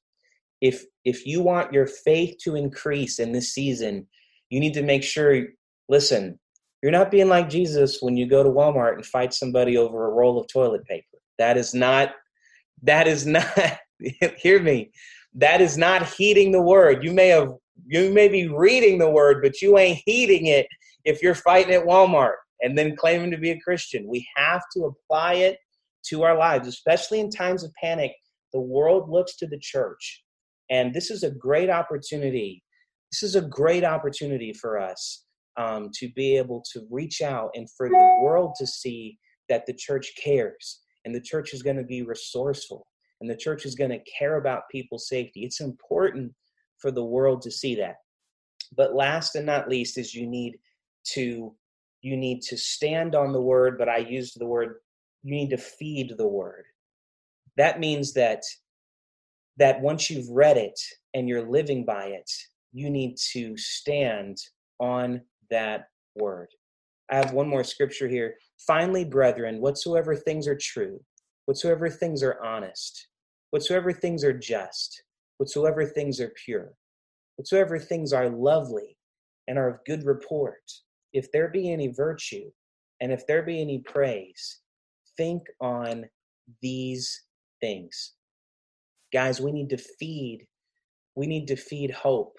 If 0.61 0.85
if 1.03 1.25
you 1.25 1.41
want 1.41 1.73
your 1.73 1.87
faith 1.87 2.37
to 2.43 2.55
increase 2.55 3.19
in 3.19 3.31
this 3.31 3.53
season, 3.53 4.07
you 4.49 4.59
need 4.59 4.73
to 4.75 4.81
make 4.81 5.03
sure 5.03 5.47
listen, 5.89 6.39
you're 6.81 6.91
not 6.91 7.11
being 7.11 7.29
like 7.29 7.49
Jesus 7.49 7.99
when 8.01 8.15
you 8.15 8.27
go 8.27 8.43
to 8.43 8.49
Walmart 8.49 8.95
and 8.95 9.05
fight 9.05 9.33
somebody 9.33 9.77
over 9.77 10.05
a 10.05 10.13
roll 10.13 10.39
of 10.39 10.47
toilet 10.47 10.85
paper. 10.85 11.17
That 11.37 11.57
is 11.57 11.73
not 11.73 12.13
that 12.83 13.07
is 13.07 13.25
not 13.25 13.47
hear 14.37 14.61
me. 14.61 14.91
That 15.33 15.59
is 15.59 15.77
not 15.77 16.07
heeding 16.07 16.51
the 16.51 16.61
word. 16.61 17.03
You 17.03 17.11
may 17.11 17.27
have 17.29 17.51
you 17.87 18.13
may 18.13 18.29
be 18.29 18.47
reading 18.47 18.97
the 18.97 19.09
word, 19.09 19.41
but 19.43 19.61
you 19.61 19.77
ain't 19.77 20.01
heeding 20.05 20.45
it 20.45 20.67
if 21.03 21.21
you're 21.21 21.35
fighting 21.35 21.73
at 21.73 21.85
Walmart 21.85 22.35
and 22.61 22.77
then 22.77 22.95
claiming 22.95 23.31
to 23.31 23.37
be 23.37 23.51
a 23.51 23.59
Christian. 23.59 24.07
We 24.07 24.27
have 24.35 24.61
to 24.75 24.85
apply 24.85 25.35
it 25.35 25.57
to 26.07 26.23
our 26.23 26.37
lives, 26.37 26.67
especially 26.67 27.19
in 27.19 27.29
times 27.29 27.63
of 27.63 27.73
panic. 27.81 28.11
The 28.53 28.61
world 28.61 29.09
looks 29.09 29.35
to 29.37 29.47
the 29.47 29.59
church. 29.59 30.23
And 30.69 30.93
this 30.93 31.11
is 31.11 31.23
a 31.23 31.31
great 31.31 31.69
opportunity. 31.69 32.63
This 33.11 33.23
is 33.23 33.35
a 33.35 33.41
great 33.41 33.83
opportunity 33.83 34.53
for 34.53 34.79
us 34.79 35.25
um, 35.57 35.89
to 35.95 36.09
be 36.15 36.37
able 36.37 36.63
to 36.73 36.87
reach 36.89 37.21
out 37.21 37.51
and 37.55 37.67
for 37.77 37.89
the 37.89 38.19
world 38.21 38.55
to 38.59 38.67
see 38.67 39.17
that 39.49 39.65
the 39.65 39.73
church 39.73 40.11
cares 40.21 40.81
and 41.05 41.13
the 41.13 41.21
church 41.21 41.53
is 41.53 41.61
going 41.61 41.77
to 41.77 41.83
be 41.83 42.01
resourceful 42.03 42.87
and 43.21 43.29
the 43.29 43.35
church 43.35 43.65
is 43.65 43.75
going 43.75 43.91
to 43.91 44.11
care 44.19 44.37
about 44.37 44.63
people's 44.71 45.07
safety. 45.07 45.41
It's 45.43 45.61
important 45.61 46.33
for 46.79 46.91
the 46.91 47.03
world 47.03 47.41
to 47.43 47.51
see 47.51 47.75
that. 47.75 47.95
But 48.75 48.95
last 48.95 49.35
and 49.35 49.45
not 49.45 49.69
least 49.69 49.97
is 49.97 50.13
you 50.13 50.27
need 50.27 50.57
to 51.13 51.55
you 52.05 52.15
need 52.15 52.43
to 52.43 52.55
stand 52.55 53.15
on 53.15 53.33
the 53.33 53.41
word, 53.41 53.79
but 53.79 53.89
I 53.89 53.97
used 53.97 54.39
the 54.39 54.45
word 54.45 54.75
you 55.23 55.33
need 55.33 55.49
to 55.49 55.57
feed 55.57 56.13
the 56.17 56.27
word. 56.27 56.65
That 57.57 57.79
means 57.79 58.13
that 58.13 58.43
that 59.57 59.81
once 59.81 60.09
you've 60.09 60.29
read 60.29 60.55
it 60.55 60.79
and 61.15 61.27
you're 61.27 61.49
living 61.49 61.83
by 61.83 62.05
it, 62.07 62.29
you 62.73 62.91
need 62.91 63.17
to 63.31 63.57
stand 63.57 64.37
on 64.79 65.21
that 65.49 65.87
word. 66.15 66.49
I 67.09 67.15
have 67.15 67.33
one 67.33 67.47
more 67.47 67.63
scripture 67.63 68.07
here. 68.07 68.35
Finally, 68.67 69.05
brethren, 69.05 69.59
whatsoever 69.59 70.15
things 70.15 70.47
are 70.47 70.57
true, 70.57 70.99
whatsoever 71.45 71.89
things 71.89 72.21
are 72.21 72.39
honest, 72.43 73.07
whatsoever 73.49 73.91
things 73.91 74.23
are 74.23 74.37
just, 74.37 75.01
whatsoever 75.37 75.85
things 75.85 76.19
are 76.19 76.33
pure, 76.45 76.73
whatsoever 77.37 77.79
things 77.79 78.13
are 78.13 78.29
lovely 78.29 78.95
and 79.47 79.57
are 79.57 79.69
of 79.69 79.85
good 79.85 80.05
report, 80.05 80.61
if 81.15 81.31
there 81.31 81.47
be 81.47 81.71
any 81.71 81.87
virtue 81.87 82.51
and 82.99 83.11
if 83.11 83.25
there 83.25 83.41
be 83.41 83.61
any 83.61 83.79
praise, 83.79 84.59
think 85.15 85.43
on 85.61 86.05
these 86.61 87.23
things. 87.61 88.13
Guys, 89.13 89.39
we 89.39 89.53
need 89.53 89.69
to 89.69 89.77
feed. 89.77 90.45
We 91.15 91.25
need 91.25 91.47
to 91.47 91.55
feed 91.55 91.91
hope, 91.91 92.37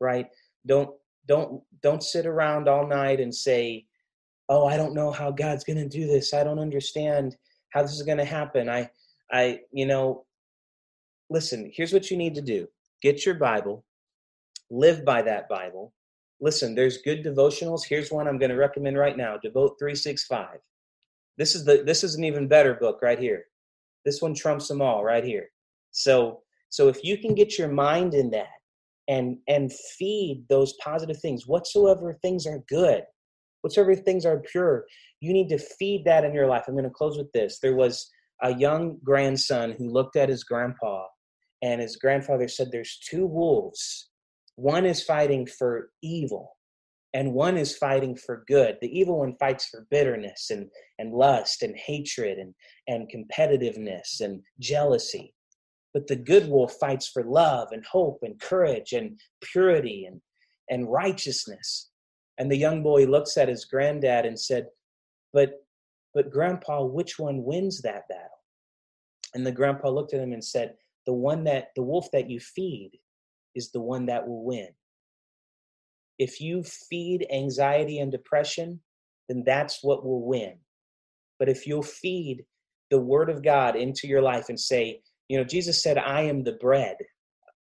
right? 0.00 0.26
Don't 0.64 0.90
don't 1.26 1.62
don't 1.82 2.02
sit 2.02 2.24
around 2.24 2.68
all 2.68 2.86
night 2.86 3.20
and 3.20 3.34
say, 3.34 3.86
"Oh, 4.48 4.66
I 4.66 4.76
don't 4.76 4.94
know 4.94 5.10
how 5.10 5.32
God's 5.32 5.64
going 5.64 5.78
to 5.78 5.88
do 5.88 6.06
this. 6.06 6.32
I 6.32 6.44
don't 6.44 6.60
understand 6.60 7.36
how 7.70 7.82
this 7.82 7.94
is 7.94 8.02
going 8.02 8.18
to 8.18 8.24
happen." 8.24 8.68
I 8.68 8.90
I 9.32 9.60
you 9.72 9.86
know, 9.86 10.24
listen, 11.30 11.70
here's 11.74 11.92
what 11.92 12.12
you 12.12 12.16
need 12.16 12.36
to 12.36 12.42
do. 12.42 12.68
Get 13.02 13.26
your 13.26 13.34
Bible, 13.34 13.84
live 14.70 15.04
by 15.04 15.22
that 15.22 15.48
Bible. 15.48 15.92
Listen, 16.42 16.74
there's 16.74 16.98
good 16.98 17.24
devotionals. 17.24 17.82
Here's 17.88 18.10
one 18.10 18.26
I'm 18.28 18.38
going 18.38 18.50
to 18.50 18.56
recommend 18.56 18.98
right 18.98 19.16
now, 19.16 19.38
Devote 19.38 19.76
365. 19.78 20.58
This 21.38 21.54
is 21.54 21.64
the 21.64 21.82
this 21.86 22.04
is 22.04 22.16
an 22.16 22.24
even 22.24 22.48
better 22.48 22.74
book 22.74 23.00
right 23.00 23.18
here. 23.18 23.44
This 24.04 24.20
one 24.20 24.34
trumps 24.34 24.68
them 24.68 24.82
all 24.82 25.04
right 25.04 25.24
here. 25.24 25.46
So 25.92 26.42
so 26.68 26.88
if 26.88 27.04
you 27.04 27.16
can 27.16 27.34
get 27.34 27.58
your 27.58 27.68
mind 27.68 28.12
in 28.12 28.30
that 28.30 28.48
and 29.08 29.38
and 29.46 29.72
feed 29.72 30.44
those 30.48 30.74
positive 30.74 31.18
things 31.18 31.46
whatsoever 31.46 32.18
things 32.22 32.46
are 32.46 32.62
good 32.68 33.02
whatsoever 33.62 33.94
things 33.94 34.24
are 34.24 34.38
pure 34.40 34.84
you 35.20 35.32
need 35.32 35.48
to 35.48 35.58
feed 35.58 36.04
that 36.04 36.24
in 36.24 36.32
your 36.32 36.46
life 36.46 36.64
i'm 36.68 36.74
going 36.74 36.84
to 36.84 36.90
close 36.90 37.18
with 37.18 37.30
this 37.32 37.58
there 37.58 37.74
was 37.74 38.08
a 38.42 38.54
young 38.54 38.98
grandson 39.02 39.72
who 39.72 39.90
looked 39.90 40.16
at 40.16 40.28
his 40.28 40.44
grandpa 40.44 41.04
and 41.62 41.80
his 41.80 41.96
grandfather 41.96 42.46
said 42.46 42.68
there's 42.70 42.98
two 42.98 43.26
wolves 43.26 44.10
one 44.56 44.84
is 44.84 45.02
fighting 45.02 45.46
for 45.46 45.90
evil 46.02 46.56
and 47.14 47.32
one 47.32 47.56
is 47.56 47.76
fighting 47.76 48.16
for 48.16 48.44
good 48.46 48.76
the 48.80 48.98
evil 48.98 49.18
one 49.18 49.34
fights 49.38 49.68
for 49.68 49.86
bitterness 49.90 50.50
and 50.50 50.68
and 50.98 51.12
lust 51.12 51.62
and 51.62 51.76
hatred 51.76 52.38
and 52.38 52.54
and 52.88 53.10
competitiveness 53.10 54.20
and 54.20 54.42
jealousy 54.60 55.34
but 55.92 56.06
the 56.06 56.16
good 56.16 56.48
wolf 56.48 56.74
fights 56.80 57.08
for 57.08 57.22
love 57.22 57.68
and 57.72 57.84
hope 57.84 58.20
and 58.22 58.40
courage 58.40 58.92
and 58.92 59.20
purity 59.42 60.06
and, 60.06 60.20
and 60.70 60.90
righteousness. 60.90 61.90
And 62.38 62.50
the 62.50 62.56
young 62.56 62.82
boy 62.82 63.04
looks 63.04 63.36
at 63.36 63.48
his 63.48 63.66
granddad 63.66 64.24
and 64.24 64.38
said, 64.38 64.68
But 65.32 65.54
but 66.14 66.30
grandpa, 66.30 66.84
which 66.84 67.18
one 67.18 67.42
wins 67.42 67.80
that 67.82 68.06
battle? 68.08 68.28
And 69.34 69.46
the 69.46 69.52
grandpa 69.52 69.88
looked 69.88 70.12
at 70.12 70.20
him 70.20 70.32
and 70.32 70.44
said, 70.44 70.74
The 71.06 71.12
one 71.12 71.44
that 71.44 71.68
the 71.76 71.82
wolf 71.82 72.10
that 72.12 72.28
you 72.28 72.40
feed 72.40 72.92
is 73.54 73.70
the 73.70 73.80
one 73.80 74.06
that 74.06 74.26
will 74.26 74.44
win. 74.44 74.68
If 76.18 76.40
you 76.40 76.62
feed 76.62 77.26
anxiety 77.32 77.98
and 77.98 78.12
depression, 78.12 78.80
then 79.28 79.42
that's 79.44 79.82
what 79.82 80.04
will 80.04 80.24
win. 80.24 80.54
But 81.38 81.48
if 81.48 81.66
you'll 81.66 81.82
feed 81.82 82.44
the 82.90 83.00
word 83.00 83.30
of 83.30 83.42
God 83.42 83.74
into 83.74 84.06
your 84.06 84.22
life 84.22 84.48
and 84.48 84.60
say, 84.60 85.00
you 85.28 85.38
know, 85.38 85.44
Jesus 85.44 85.82
said, 85.82 85.98
I 85.98 86.22
am 86.22 86.44
the 86.44 86.52
bread. 86.52 86.96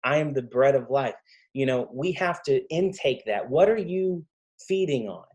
I 0.04 0.18
am 0.18 0.34
the 0.34 0.42
bread 0.42 0.76
of 0.76 0.90
life. 0.90 1.16
You 1.54 1.66
know, 1.66 1.90
we 1.94 2.14
have 2.14 2.42
to 2.44 2.66
intake 2.70 3.26
that. 3.26 3.50
What 3.50 3.70
are 3.70 3.78
you 3.78 4.26
feeding 4.68 5.08
on? 5.10 5.26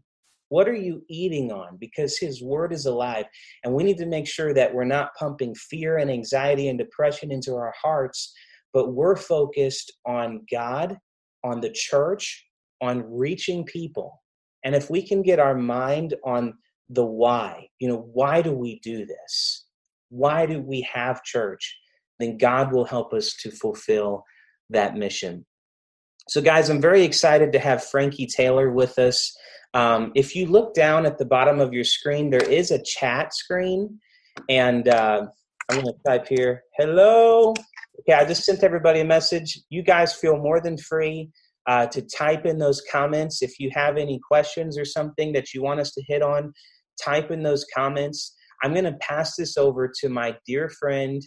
What 0.49 0.69
are 0.69 0.75
you 0.75 1.03
eating 1.09 1.51
on? 1.51 1.77
Because 1.79 2.19
His 2.19 2.43
Word 2.43 2.73
is 2.73 2.87
alive. 2.87 3.27
And 3.65 3.75
we 3.75 3.85
need 3.85 3.99
to 3.99 4.07
make 4.07 4.27
sure 4.27 4.53
that 4.55 4.75
we're 4.75 4.85
not 4.85 5.15
pumping 5.19 5.55
fear 5.55 5.99
and 5.99 6.11
anxiety 6.11 6.69
and 6.69 6.79
depression 6.79 7.33
into 7.33 7.55
our 7.55 7.73
hearts, 7.81 8.35
but 8.73 8.93
we're 8.93 9.17
focused 9.17 9.93
on 10.07 10.45
God, 10.51 10.99
on 11.45 11.61
the 11.61 11.71
church, 11.71 12.47
on 12.81 13.05
reaching 13.09 13.65
people. 13.65 14.23
And 14.65 14.75
if 14.75 14.91
we 14.91 15.07
can 15.07 15.23
get 15.23 15.39
our 15.39 15.55
mind 15.55 16.15
on 16.25 16.55
the 16.89 17.05
why, 17.05 17.69
you 17.79 17.89
know, 17.89 18.09
why 18.13 18.43
do 18.43 18.53
we 18.53 18.81
do 18.81 19.07
this? 19.07 19.67
Why 20.09 20.47
do 20.47 20.61
we 20.61 20.83
have 20.93 21.25
church? 21.25 21.79
then 22.23 22.39
God 22.39 22.73
will 22.73 22.85
help 22.85 23.13
us 23.13 23.35
to 23.41 23.51
fulfill 23.51 24.25
that 24.71 24.97
mission. 24.97 25.45
So, 26.29 26.41
guys, 26.41 26.71
I'm 26.71 26.81
very 26.81 27.03
excited 27.03 27.53
to 27.53 27.59
have 27.59 27.85
Frankie 27.85 28.27
Taylor 28.27 28.71
with 28.71 28.99
us. 28.99 29.37
Um, 29.75 30.13
if 30.15 30.37
you 30.37 30.47
look 30.47 30.75
down 30.75 31.05
at 31.05 31.19
the 31.19 31.25
bottom 31.25 31.61
of 31.61 31.73
your 31.73 31.85
screen, 31.85 32.31
there 32.31 32.49
is 32.49 32.71
a 32.71 32.83
chat 32.83 33.35
screen, 33.35 33.99
and 34.49 34.89
uh, 34.89 35.27
I'm 35.69 35.81
going 35.81 35.95
to 35.95 36.01
type 36.07 36.29
here, 36.29 36.63
hello. 36.79 37.55
Okay, 38.03 38.19
I 38.19 38.25
just 38.25 38.45
sent 38.45 38.65
everybody 38.65 39.01
a 39.01 39.05
message. 39.05 39.61
You 39.71 39.83
guys 39.83 40.15
feel 40.15 40.37
more 40.37 40.61
than 40.61 40.77
free 40.77 41.31
uh, 41.67 41.87
to 41.87 42.03
type 42.03 42.47
in 42.47 42.59
those 42.59 42.83
comments. 42.91 43.43
If 43.43 43.59
you 43.59 43.71
have 43.73 43.97
any 43.97 44.21
questions 44.27 44.77
or 44.77 44.85
something 44.85 45.33
that 45.33 45.55
you 45.55 45.63
want 45.63 45.81
us 45.81 45.93
to 45.93 46.03
hit 46.07 46.23
on, 46.23 46.53
type 47.03 47.31
in 47.31 47.43
those 47.43 47.65
comments. 47.75 48.35
I'm 48.63 48.73
going 48.73 48.85
to 48.85 48.99
pass 49.01 49.37
this 49.37 49.57
over 49.57 49.91
to 50.01 50.09
my 50.09 50.37
dear 50.47 50.69
friend 50.69 51.23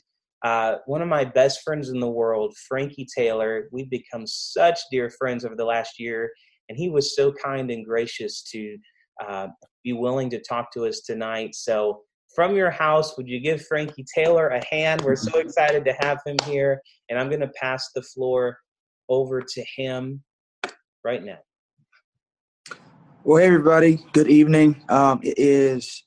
uh, 0.45 0.77
one 0.85 1.01
of 1.01 1.07
my 1.07 1.25
best 1.25 1.63
friends 1.63 1.89
in 1.89 1.99
the 1.99 2.07
world, 2.07 2.55
Frankie 2.67 3.07
Taylor, 3.17 3.67
we've 3.71 3.89
become 3.89 4.27
such 4.27 4.79
dear 4.91 5.09
friends 5.09 5.43
over 5.43 5.55
the 5.55 5.65
last 5.65 5.99
year, 5.99 6.31
and 6.69 6.77
he 6.77 6.87
was 6.87 7.15
so 7.15 7.31
kind 7.31 7.71
and 7.71 7.83
gracious 7.83 8.43
to 8.51 8.77
uh, 9.27 9.47
be 9.83 9.93
willing 9.93 10.29
to 10.29 10.39
talk 10.39 10.71
to 10.73 10.85
us 10.85 11.01
tonight. 11.01 11.55
So, 11.55 12.03
from 12.35 12.55
your 12.55 12.69
house, 12.69 13.17
would 13.17 13.27
you 13.27 13.39
give 13.39 13.65
Frankie 13.65 14.05
Taylor 14.13 14.49
a 14.49 14.63
hand? 14.69 15.01
We're 15.01 15.15
so 15.15 15.39
excited 15.39 15.85
to 15.85 15.93
have 15.99 16.19
him 16.25 16.35
here, 16.43 16.81
and 17.09 17.17
I'm 17.17 17.29
going 17.29 17.39
to 17.39 17.51
pass 17.59 17.91
the 17.95 18.01
floor 18.01 18.57
over 19.09 19.41
to 19.41 19.65
him 19.75 20.21
right 21.03 21.23
now. 21.23 21.39
Well, 23.23 23.37
hey 23.37 23.47
everybody, 23.47 23.99
good 24.11 24.27
evening. 24.27 24.83
Um, 24.89 25.19
it 25.23 25.39
is 25.39 26.03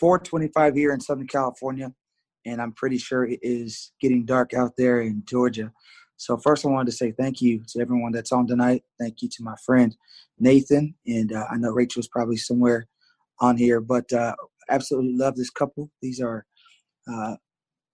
4:25 0.00 0.76
here 0.76 0.92
in 0.92 1.00
Southern 1.00 1.26
California 1.26 1.92
and 2.46 2.60
I'm 2.60 2.72
pretty 2.72 2.98
sure 2.98 3.24
it 3.24 3.40
is 3.42 3.92
getting 4.00 4.24
dark 4.24 4.54
out 4.54 4.72
there 4.76 5.00
in 5.00 5.22
Georgia. 5.26 5.72
So 6.16 6.36
first, 6.36 6.64
I 6.64 6.68
wanted 6.68 6.90
to 6.90 6.96
say 6.96 7.12
thank 7.12 7.40
you 7.40 7.62
to 7.68 7.80
everyone 7.80 8.12
that's 8.12 8.32
on 8.32 8.46
tonight. 8.46 8.84
Thank 8.98 9.22
you 9.22 9.28
to 9.28 9.42
my 9.42 9.54
friend 9.64 9.96
Nathan, 10.38 10.94
and 11.06 11.32
uh, 11.32 11.46
I 11.50 11.56
know 11.56 11.70
Rachel's 11.70 12.08
probably 12.08 12.36
somewhere 12.36 12.86
on 13.40 13.56
here, 13.56 13.80
but 13.80 14.12
uh, 14.12 14.34
absolutely 14.70 15.14
love 15.16 15.36
this 15.36 15.50
couple. 15.50 15.90
These 16.00 16.20
are 16.20 16.46
uh, 17.12 17.36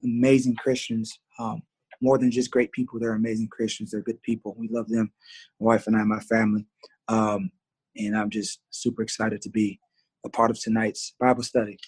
amazing 0.05 0.57
Christians. 0.57 1.19
Um, 1.39 1.63
more 2.01 2.19
than 2.19 2.31
just 2.31 2.51
great 2.51 2.73
people, 2.73 3.01
they're 3.01 3.15
amazing 3.15 3.49
Christians. 3.49 3.91
They're 3.91 4.03
good 4.03 4.23
people. 4.23 4.55
We 4.59 4.69
love 4.71 4.89
them. 4.89 5.13
My 5.61 5.67
wife 5.67 5.87
and 5.87 5.97
I, 5.97 6.05
my 6.05 6.21
family, 6.21 6.67
um, 7.09 7.51
and 7.97 8.17
I'm 8.17 8.31
just 8.31 8.61
super 8.71 9.03
excited 9.03 9.41
to 9.43 9.51
be 9.51 9.81
a 10.25 10.29
part 10.29 10.51
of 10.51 10.61
tonight's 10.61 11.15
Bible 11.19 11.43
study. 11.43 11.79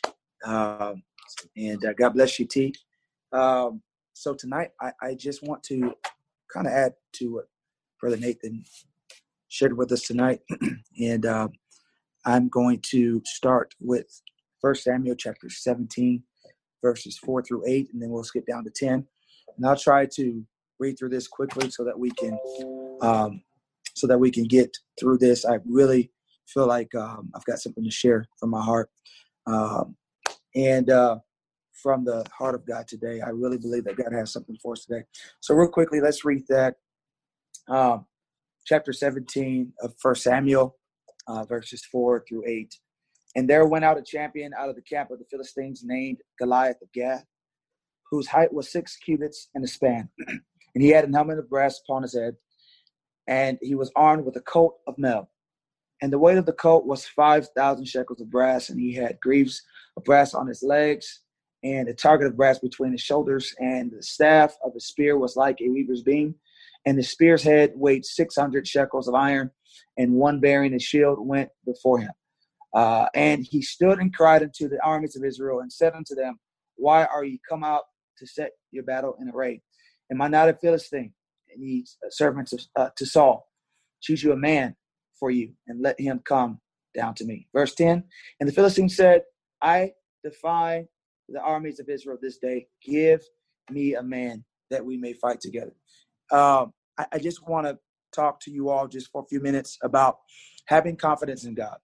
Um, 0.45 1.03
and 1.57 1.85
uh, 1.85 1.93
God 1.93 2.15
bless 2.15 2.39
you, 2.39 2.47
T. 2.47 2.75
Um, 3.33 3.83
so 4.15 4.35
tonight, 4.35 4.71
I, 4.81 4.93
I 5.03 5.15
just 5.15 5.43
want 5.43 5.63
to 5.65 5.93
kind 6.53 6.67
of 6.67 6.73
add 6.73 6.95
to 7.15 7.35
what 7.35 7.45
Brother 8.01 8.17
Nathan 8.17 8.65
shared 9.49 9.77
with 9.77 9.93
us 9.93 10.03
tonight, 10.03 10.41
and 11.01 11.27
uh, 11.27 11.49
I'm 12.25 12.49
going 12.49 12.81
to 12.91 13.23
start 13.25 13.75
with 13.81 14.23
First 14.61 14.85
Samuel 14.85 15.17
chapter 15.17 15.49
17, 15.49 16.23
verses 16.83 17.19
four 17.19 17.43
through 17.43 17.65
eight, 17.67 17.89
and 17.93 18.03
then 18.03 18.11
we'll 18.11 18.25
skip 18.25 18.47
down 18.47 18.65
to 18.65 18.71
10. 18.71 19.07
And 19.57 19.67
I'll 19.67 19.77
try 19.77 20.07
to 20.15 20.45
read 20.79 20.99
through 20.99 21.11
this 21.11 21.29
quickly 21.29 21.71
so 21.71 21.85
that 21.85 21.99
we 21.99 22.11
can 22.11 22.39
um, 23.01 23.43
so 23.95 24.07
that 24.07 24.19
we 24.19 24.31
can 24.31 24.45
get 24.45 24.77
through 24.99 25.19
this. 25.19 25.45
I 25.45 25.59
really 25.67 26.13
feel 26.47 26.67
like 26.67 26.95
um, 26.95 27.31
I've 27.35 27.45
got 27.45 27.59
something 27.59 27.85
to 27.85 27.91
share 27.91 28.27
from 28.39 28.51
my 28.51 28.63
heart. 28.63 28.91
Um, 29.47 29.97
and 30.55 30.91
uh, 30.91 31.19
from 31.83 32.05
the 32.05 32.25
heart 32.37 32.55
of 32.55 32.67
God 32.67 32.89
today. 32.89 33.21
I 33.21 33.31
really 33.31 33.59
believe 33.59 33.85
that 33.85 33.97
God 33.97 34.13
has 34.13 34.33
something 34.33 34.57
for 34.63 34.73
us 34.73 34.85
today. 34.85 35.05
So, 35.41 35.55
real 35.55 35.69
quickly, 35.69 36.01
let's 36.01 36.25
read 36.25 36.45
that. 36.49 36.75
Um, 37.69 38.07
chapter 38.67 38.93
17 38.93 39.73
of 39.83 39.95
First 40.01 40.23
Samuel, 40.23 40.77
uh, 41.27 41.45
verses 41.45 41.85
4 41.85 42.25
through 42.29 42.45
8. 42.47 42.75
And 43.37 43.49
there 43.49 43.67
went 43.67 43.85
out 43.85 43.99
a 43.99 44.03
champion 44.03 44.53
out 44.59 44.69
of 44.69 44.77
the 44.77 44.83
camp 44.83 45.11
of 45.11 45.19
the 45.19 45.25
Philistines 45.31 45.83
named 45.85 46.19
Goliath 46.39 46.81
of 46.83 46.93
Gath, 46.93 47.25
whose 48.11 48.27
height 48.27 48.53
was 48.53 48.73
six 48.73 48.97
cubits 48.97 49.49
and 49.55 49.65
a 49.65 49.69
span. 49.69 50.09
and 50.75 50.83
he 50.83 50.89
had 50.89 51.05
an 51.05 51.13
helmet 51.13 51.39
of 51.39 51.49
brass 51.49 51.81
upon 51.85 52.03
his 52.03 52.15
head, 52.15 52.37
and 53.27 53.59
he 53.61 53.75
was 53.75 53.93
armed 53.95 54.25
with 54.25 54.37
a 54.37 54.41
coat 54.43 54.75
of 54.87 54.99
mail. 54.99 55.31
And 56.01 56.13
the 56.13 56.19
weight 56.19 56.39
of 56.39 56.47
the 56.47 56.53
coat 56.53 56.87
was 56.87 57.07
5,000 57.07 57.85
shekels 57.85 58.21
of 58.21 58.31
brass, 58.31 58.71
and 58.71 58.81
he 58.81 58.95
had 58.95 59.19
greaves 59.21 59.63
of 59.97 60.05
brass 60.05 60.33
on 60.35 60.47
his 60.47 60.63
legs, 60.63 61.21
and 61.65 61.89
a 61.89 61.95
target 61.95 62.29
of 62.29 62.37
brass 62.37 62.59
between 62.59 62.93
his 62.93 63.01
shoulders, 63.01 63.55
and 63.59 63.91
the 63.91 64.03
staff 64.03 64.57
of 64.65 64.75
his 64.75 64.87
spear 64.87 65.19
was 65.19 65.37
like 65.37 65.61
a 65.61 65.69
weaver's 65.69 66.03
beam, 66.03 66.35
and 66.87 66.97
the 66.97 67.03
spear's 67.03 67.43
head 67.43 67.73
weighed 67.75 68.05
600 68.05 68.67
shekels 68.67 69.09
of 69.09 69.15
iron, 69.15 69.51
and 69.97 70.13
one 70.13 70.41
bearing 70.41 70.75
a 70.75 70.79
shield 70.79 71.19
went 71.21 71.51
before 71.67 71.99
him. 71.99 72.13
Uh, 72.75 73.07
and 73.15 73.45
he 73.45 73.63
stood 73.63 73.99
and 73.99 74.15
cried 74.15 74.43
unto 74.43 74.69
the 74.69 74.83
armies 74.85 75.17
of 75.17 75.25
Israel 75.25 75.61
and 75.61 75.73
said 75.73 75.95
unto 75.95 76.15
them, 76.15 76.39
Why 76.77 77.05
are 77.05 77.25
ye 77.25 77.41
come 77.49 77.65
out 77.65 77.85
to 78.19 78.27
set 78.27 78.51
your 78.71 78.85
battle 78.85 79.17
in 79.21 79.31
array? 79.31 79.63
Am 80.11 80.21
I 80.21 80.29
not 80.29 80.49
a 80.49 80.55
Philistine? 80.55 81.13
And 81.53 81.63
ye 81.63 81.87
servants 82.11 82.53
of, 82.53 82.61
uh, 82.77 82.89
to 82.97 83.07
Saul, 83.07 83.49
choose 84.03 84.23
you 84.23 84.33
a 84.33 84.37
man 84.37 84.77
for 85.19 85.31
you 85.31 85.53
and 85.67 85.83
let 85.83 85.99
him 85.99 86.21
come 86.25 86.61
down 86.95 87.15
to 87.15 87.25
me. 87.25 87.49
Verse 87.55 87.75
10 87.75 88.05
And 88.41 88.49
the 88.49 88.53
Philistine 88.53 88.89
said, 88.89 89.23
I 89.63 89.93
defy 90.23 90.87
the 91.29 91.41
armies 91.41 91.81
of 91.81 91.89
Israel 91.89 92.19
this 92.21 92.39
day. 92.39 92.67
Give 92.85 93.21
me 93.71 93.95
a 93.95 94.03
man 94.03 94.45
that 94.71 94.85
we 94.85 94.97
may 94.97 95.15
fight 95.15 95.41
together. 95.41 95.75
Um, 96.31 96.73
I, 96.99 97.07
I 97.13 97.19
just 97.19 97.47
want 97.49 97.67
to 97.67 97.79
talk 98.15 98.41
to 98.41 98.51
you 98.51 98.71
all 98.71 98.89
just 98.89 99.11
for 99.11 99.23
a 99.23 99.27
few 99.27 99.41
minutes 99.41 99.79
about 99.83 100.19
having 100.67 100.97
confidence 100.97 101.45
in 101.45 101.55
God. 101.55 101.79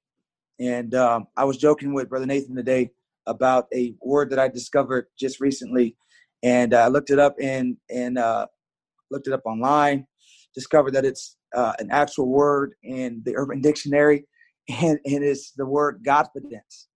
And 0.60 0.94
um, 0.94 1.26
I 1.36 1.44
was 1.44 1.56
joking 1.56 1.92
with 1.94 2.08
Brother 2.08 2.26
Nathan 2.26 2.54
today 2.54 2.90
about 3.26 3.66
a 3.74 3.94
word 4.00 4.30
that 4.30 4.38
I 4.38 4.48
discovered 4.48 5.06
just 5.18 5.40
recently, 5.40 5.96
and 6.42 6.74
I 6.74 6.88
looked 6.88 7.10
it 7.10 7.18
up 7.18 7.36
and 7.40 7.76
and 7.90 8.18
uh, 8.18 8.46
looked 9.10 9.26
it 9.26 9.32
up 9.32 9.42
online. 9.44 10.06
Discovered 10.54 10.92
that 10.92 11.04
it's 11.04 11.36
uh, 11.54 11.72
an 11.78 11.88
actual 11.90 12.28
word 12.28 12.74
in 12.82 13.22
the 13.24 13.36
Urban 13.36 13.60
Dictionary, 13.60 14.26
and, 14.68 14.98
and 15.04 15.24
it's 15.24 15.52
the 15.52 15.66
word 15.66 16.04
Godfidence. 16.06 16.86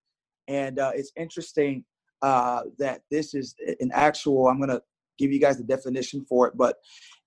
And 0.46 0.78
uh, 0.78 0.92
it's 0.94 1.12
interesting 1.16 1.84
uh, 2.22 2.62
that 2.78 3.02
this 3.10 3.34
is 3.34 3.54
an 3.80 3.90
actual. 3.92 4.48
I'm 4.48 4.58
going 4.58 4.70
to 4.70 4.82
give 5.18 5.32
you 5.32 5.40
guys 5.40 5.58
the 5.58 5.64
definition 5.64 6.24
for 6.28 6.46
it, 6.46 6.56
but 6.56 6.76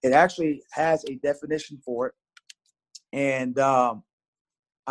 it 0.02 0.14
actually 0.14 0.64
has 0.72 1.04
a 1.10 1.16
definition 1.16 1.80
for 1.84 2.08
it. 2.08 2.14
And 3.14 3.60
um, 3.60 4.04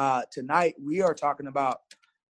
uh, 0.01 0.23
tonight 0.31 0.75
we 0.83 1.03
are 1.03 1.13
talking 1.13 1.47
about 1.47 1.81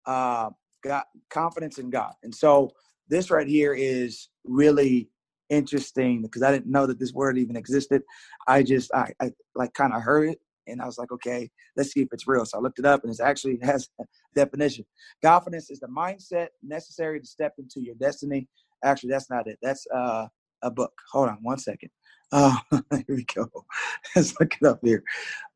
uh, 0.04 0.50
God, 0.82 1.04
confidence 1.28 1.78
in 1.78 1.88
God. 1.88 2.14
And 2.24 2.34
so 2.34 2.72
this 3.08 3.30
right 3.30 3.46
here 3.46 3.74
is 3.74 4.28
really 4.42 5.08
interesting 5.50 6.20
because 6.20 6.42
I 6.42 6.50
didn't 6.50 6.72
know 6.72 6.86
that 6.86 6.98
this 6.98 7.12
word 7.12 7.38
even 7.38 7.54
existed. 7.54 8.02
I 8.48 8.64
just 8.64 8.92
I, 8.92 9.12
I 9.22 9.30
like 9.54 9.72
kind 9.74 9.94
of 9.94 10.02
heard 10.02 10.30
it 10.30 10.40
and 10.66 10.82
I 10.82 10.86
was 10.86 10.98
like, 10.98 11.12
okay, 11.12 11.48
let's 11.76 11.92
see 11.92 12.00
if 12.00 12.08
it's 12.10 12.26
real. 12.26 12.44
So 12.44 12.58
I 12.58 12.60
looked 12.60 12.80
it 12.80 12.86
up 12.86 13.04
and 13.04 13.14
it 13.14 13.20
actually 13.20 13.60
has 13.62 13.88
a 14.00 14.04
definition. 14.34 14.84
Confidence 15.22 15.70
is 15.70 15.78
the 15.78 15.86
mindset 15.86 16.48
necessary 16.64 17.20
to 17.20 17.26
step 17.26 17.54
into 17.56 17.80
your 17.80 17.94
destiny. 18.00 18.48
Actually, 18.82 19.10
that's 19.10 19.30
not 19.30 19.46
it. 19.46 19.60
That's 19.62 19.86
uh, 19.94 20.26
a 20.62 20.72
book. 20.72 20.92
Hold 21.12 21.28
on 21.28 21.38
one 21.42 21.58
second. 21.58 21.90
Uh, 22.32 22.56
here 22.90 23.04
we 23.10 23.24
go. 23.32 23.48
let's 24.16 24.34
look 24.40 24.56
it 24.60 24.66
up 24.66 24.80
here. 24.82 25.04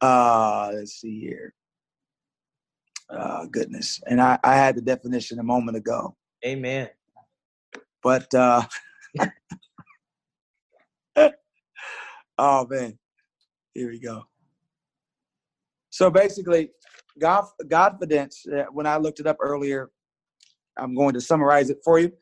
Uh, 0.00 0.70
let's 0.74 0.92
see 0.92 1.18
here. 1.18 1.54
Uh, 3.10 3.46
goodness. 3.46 4.00
And 4.06 4.20
I, 4.20 4.38
I 4.44 4.56
had 4.56 4.76
the 4.76 4.82
definition 4.82 5.38
a 5.38 5.44
moment 5.44 5.76
ago. 5.76 6.16
Amen. 6.44 6.90
But 8.02 8.32
uh, 8.34 8.62
oh 12.38 12.66
man, 12.68 12.98
here 13.74 13.90
we 13.90 14.00
go. 14.00 14.24
So 15.90 16.10
basically, 16.10 16.70
God, 17.18 17.46
Godfidence. 17.64 18.48
Uh, 18.52 18.66
when 18.72 18.86
I 18.86 18.96
looked 18.98 19.20
it 19.20 19.26
up 19.26 19.38
earlier, 19.40 19.90
I'm 20.76 20.94
going 20.94 21.14
to 21.14 21.20
summarize 21.20 21.70
it 21.70 21.78
for 21.84 21.98
you. 21.98 22.12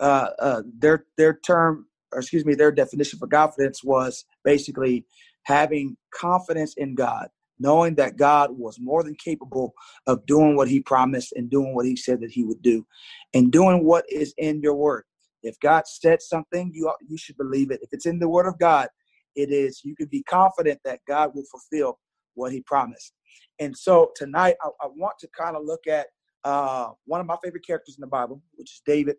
Uh, 0.00 0.30
uh, 0.38 0.62
their 0.78 1.06
their 1.16 1.34
term, 1.46 1.86
or 2.12 2.20
excuse 2.20 2.44
me, 2.44 2.54
their 2.54 2.72
definition 2.72 3.18
for 3.18 3.28
Godfidence 3.28 3.84
was 3.84 4.24
basically 4.44 5.06
having 5.44 5.96
confidence 6.14 6.74
in 6.74 6.94
God, 6.94 7.28
knowing 7.62 7.94
that 7.94 8.16
God 8.16 8.50
was 8.50 8.78
more 8.80 9.02
than 9.02 9.14
capable 9.14 9.72
of 10.06 10.26
doing 10.26 10.56
what 10.56 10.68
He 10.68 10.80
promised 10.80 11.32
and 11.34 11.48
doing 11.48 11.74
what 11.74 11.86
He 11.86 11.96
said 11.96 12.20
that 12.20 12.30
He 12.30 12.44
would 12.44 12.62
do, 12.62 12.84
and 13.32 13.52
doing 13.52 13.84
what 13.84 14.04
is 14.10 14.34
in 14.36 14.60
Your 14.60 14.74
Word. 14.74 15.04
If 15.42 15.58
God 15.60 15.84
said 15.86 16.20
something, 16.22 16.70
you 16.74 16.92
you 17.08 17.16
should 17.16 17.36
believe 17.36 17.70
it. 17.70 17.80
If 17.82 17.90
it's 17.92 18.06
in 18.06 18.18
the 18.18 18.28
Word 18.28 18.46
of 18.46 18.58
God, 18.58 18.88
it 19.34 19.50
is. 19.50 19.80
You 19.84 19.94
can 19.96 20.06
be 20.06 20.22
confident 20.24 20.80
that 20.84 21.00
God 21.08 21.32
will 21.34 21.44
fulfill 21.50 21.98
what 22.34 22.52
He 22.52 22.60
promised. 22.62 23.12
And 23.58 23.76
so 23.76 24.10
tonight, 24.16 24.56
I, 24.62 24.68
I 24.82 24.88
want 24.94 25.18
to 25.20 25.28
kind 25.36 25.56
of 25.56 25.64
look 25.64 25.86
at 25.86 26.06
uh, 26.44 26.90
one 27.06 27.20
of 27.20 27.26
my 27.26 27.36
favorite 27.42 27.66
characters 27.66 27.96
in 27.96 28.00
the 28.00 28.06
Bible, 28.06 28.42
which 28.56 28.72
is 28.72 28.82
David, 28.84 29.16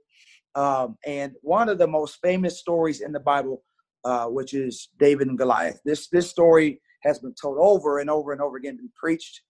um, 0.56 0.98
and 1.06 1.34
one 1.42 1.70
of 1.70 1.78
the 1.78 1.88
most 1.88 2.20
famous 2.22 2.60
stories 2.60 3.02
in 3.02 3.12
the 3.12 3.20
Bible, 3.20 3.64
uh, 4.04 4.26
which 4.26 4.54
is 4.54 4.90
David 5.00 5.28
and 5.28 5.38
Goliath. 5.38 5.80
This 5.86 6.10
this 6.10 6.30
story 6.30 6.82
has 7.04 7.20
been 7.20 7.34
told 7.40 7.58
over 7.60 8.00
and 8.00 8.10
over 8.10 8.32
and 8.32 8.42
over 8.42 8.58
again, 8.58 8.78
been 8.78 8.92
preached 8.96 9.42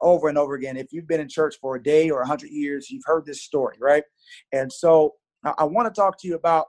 over 0.00 0.28
and 0.28 0.38
over 0.38 0.54
again. 0.54 0.76
If 0.76 0.92
you've 0.92 1.06
been 1.06 1.20
in 1.20 1.28
church 1.28 1.56
for 1.60 1.76
a 1.76 1.82
day 1.82 2.10
or 2.10 2.22
a 2.22 2.26
hundred 2.26 2.50
years, 2.50 2.90
you've 2.90 3.04
heard 3.04 3.26
this 3.26 3.42
story, 3.42 3.76
right? 3.80 4.04
And 4.52 4.72
so 4.72 5.14
I, 5.44 5.52
I 5.58 5.64
want 5.64 5.92
to 5.92 6.00
talk 6.00 6.20
to 6.20 6.28
you 6.28 6.34
about 6.34 6.66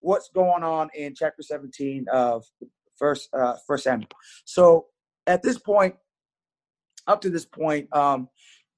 what's 0.00 0.30
going 0.34 0.62
on 0.62 0.88
in 0.94 1.14
chapter 1.14 1.42
17 1.42 2.06
of 2.12 2.44
first 2.96 3.28
uh, 3.32 3.54
first 3.66 3.84
Samuel. 3.84 4.08
So 4.44 4.86
at 5.26 5.42
this 5.42 5.58
point, 5.58 5.94
up 7.06 7.20
to 7.22 7.30
this 7.30 7.44
point, 7.44 7.94
um, 7.94 8.28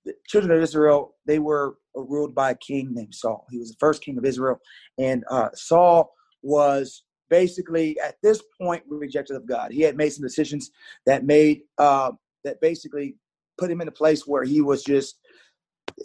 the 0.05 0.15
children 0.29 0.57
of 0.57 0.63
Israel 0.63 1.15
they 1.27 1.39
were 1.39 1.77
ruled 1.95 2.35
by 2.35 2.53
a 2.53 2.57
king 2.57 2.95
named 2.95 3.15
Saul. 3.15 3.47
He 3.51 3.59
was 3.59 3.71
the 3.71 3.77
first 3.81 4.03
king 4.03 4.19
of 4.19 4.25
Israel, 4.25 4.59
and 4.99 5.25
uh, 5.31 5.49
Saul 5.55 6.13
was 6.43 7.05
basically 7.31 7.99
at 8.01 8.16
this 8.23 8.43
point 8.61 8.83
rejected 8.88 9.37
of 9.37 9.47
God. 9.47 9.73
He 9.73 9.83
had 9.83 9.97
made 9.97 10.11
some 10.11 10.25
decisions 10.25 10.71
that 11.07 11.25
made 11.25 11.62
uh, 11.79 12.12
that 12.45 12.61
basically 12.61 13.16
put 13.59 13.71
him 13.71 13.81
in 13.81 13.88
a 13.88 13.93
place 13.93 14.27
where 14.27 14.45
he 14.45 14.61
was 14.61 14.83
just 14.83 15.16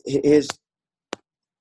his 0.06 0.48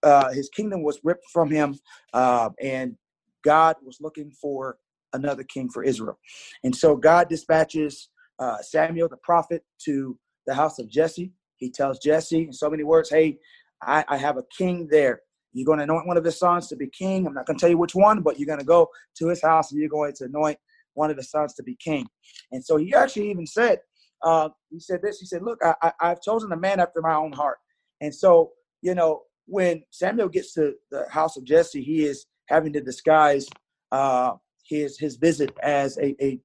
uh, 0.02 0.30
his 0.32 0.48
kingdom 0.50 0.82
was 0.82 1.00
ripped 1.02 1.24
from 1.32 1.50
him, 1.50 1.78
uh, 2.12 2.50
and 2.60 2.96
God 3.42 3.76
was 3.82 3.98
looking 4.00 4.30
for 4.30 4.78
another 5.12 5.44
king 5.44 5.70
for 5.70 5.82
Israel. 5.82 6.18
And 6.62 6.74
so 6.74 6.96
God 6.96 7.28
dispatches 7.28 8.10
uh, 8.38 8.58
Samuel 8.60 9.08
the 9.08 9.16
prophet 9.18 9.62
to 9.84 10.18
the 10.46 10.54
house 10.54 10.78
of 10.78 10.88
Jesse. 10.90 11.32
He 11.56 11.70
tells 11.70 11.98
Jesse 12.00 12.42
in 12.42 12.52
so 12.52 12.68
many 12.68 12.84
words, 12.84 13.10
Hey, 13.10 13.38
I, 13.82 14.04
I 14.08 14.16
have 14.16 14.36
a 14.36 14.44
king 14.56 14.88
there. 14.90 15.22
You're 15.54 15.64
going 15.64 15.78
to 15.78 15.84
anoint 15.84 16.06
one 16.06 16.16
of 16.16 16.24
his 16.24 16.38
sons 16.38 16.68
to 16.68 16.76
be 16.76 16.88
king. 16.88 17.26
I'm 17.26 17.32
not 17.32 17.46
going 17.46 17.56
to 17.56 17.60
tell 17.60 17.70
you 17.70 17.78
which 17.78 17.94
one, 17.94 18.20
but 18.20 18.38
you're 18.38 18.46
going 18.46 18.58
to 18.58 18.64
go 18.64 18.88
to 19.18 19.28
his 19.28 19.40
house 19.40 19.70
and 19.70 19.80
you're 19.80 19.88
going 19.88 20.12
to 20.16 20.24
anoint 20.24 20.58
one 20.94 21.10
of 21.10 21.16
his 21.16 21.30
sons 21.30 21.54
to 21.54 21.62
be 21.62 21.76
king. 21.76 22.06
And 22.52 22.64
so 22.64 22.76
he 22.76 22.94
actually 22.94 23.30
even 23.30 23.46
said, 23.46 23.78
uh, 24.22 24.48
he 24.70 24.80
said 24.80 25.00
this. 25.02 25.20
He 25.20 25.26
said, 25.26 25.42
Look, 25.42 25.58
I, 25.62 25.74
I, 25.82 25.92
I've 26.00 26.22
chosen 26.22 26.52
a 26.52 26.56
man 26.56 26.80
after 26.80 27.00
my 27.00 27.14
own 27.14 27.32
heart. 27.32 27.58
And 28.00 28.14
so, 28.14 28.52
you 28.82 28.94
know, 28.94 29.22
when 29.46 29.82
Samuel 29.90 30.28
gets 30.28 30.54
to 30.54 30.74
the 30.90 31.06
house 31.10 31.36
of 31.36 31.44
Jesse, 31.44 31.82
he 31.82 32.04
is 32.04 32.26
having 32.48 32.72
to 32.72 32.80
disguise 32.80 33.46
uh, 33.92 34.32
his 34.66 34.98
his 34.98 35.16
visit 35.16 35.54
as 35.62 35.98
a, 35.98 36.16
a 36.24 36.40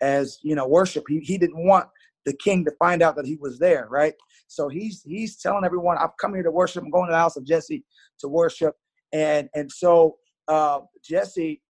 as 0.00 0.38
you 0.42 0.54
know 0.54 0.66
worship. 0.66 1.04
He 1.08 1.18
he 1.20 1.38
didn't 1.38 1.64
want 1.64 1.88
the 2.26 2.34
king 2.34 2.64
to 2.64 2.72
find 2.72 3.02
out 3.02 3.16
that 3.16 3.24
he 3.24 3.36
was 3.36 3.58
there, 3.58 3.86
right? 3.90 4.14
So 4.48 4.68
he's 4.68 5.02
he's 5.02 5.36
telling 5.40 5.64
everyone, 5.64 5.96
"I've 5.96 6.16
come 6.20 6.34
here 6.34 6.42
to 6.42 6.50
worship. 6.50 6.82
I'm 6.84 6.90
going 6.90 7.06
to 7.06 7.12
the 7.12 7.18
house 7.18 7.36
of 7.36 7.44
Jesse 7.44 7.84
to 8.20 8.28
worship." 8.28 8.74
And 9.12 9.48
and 9.54 9.70
so 9.72 10.16
uh, 10.48 10.80
Jesse 11.02 11.62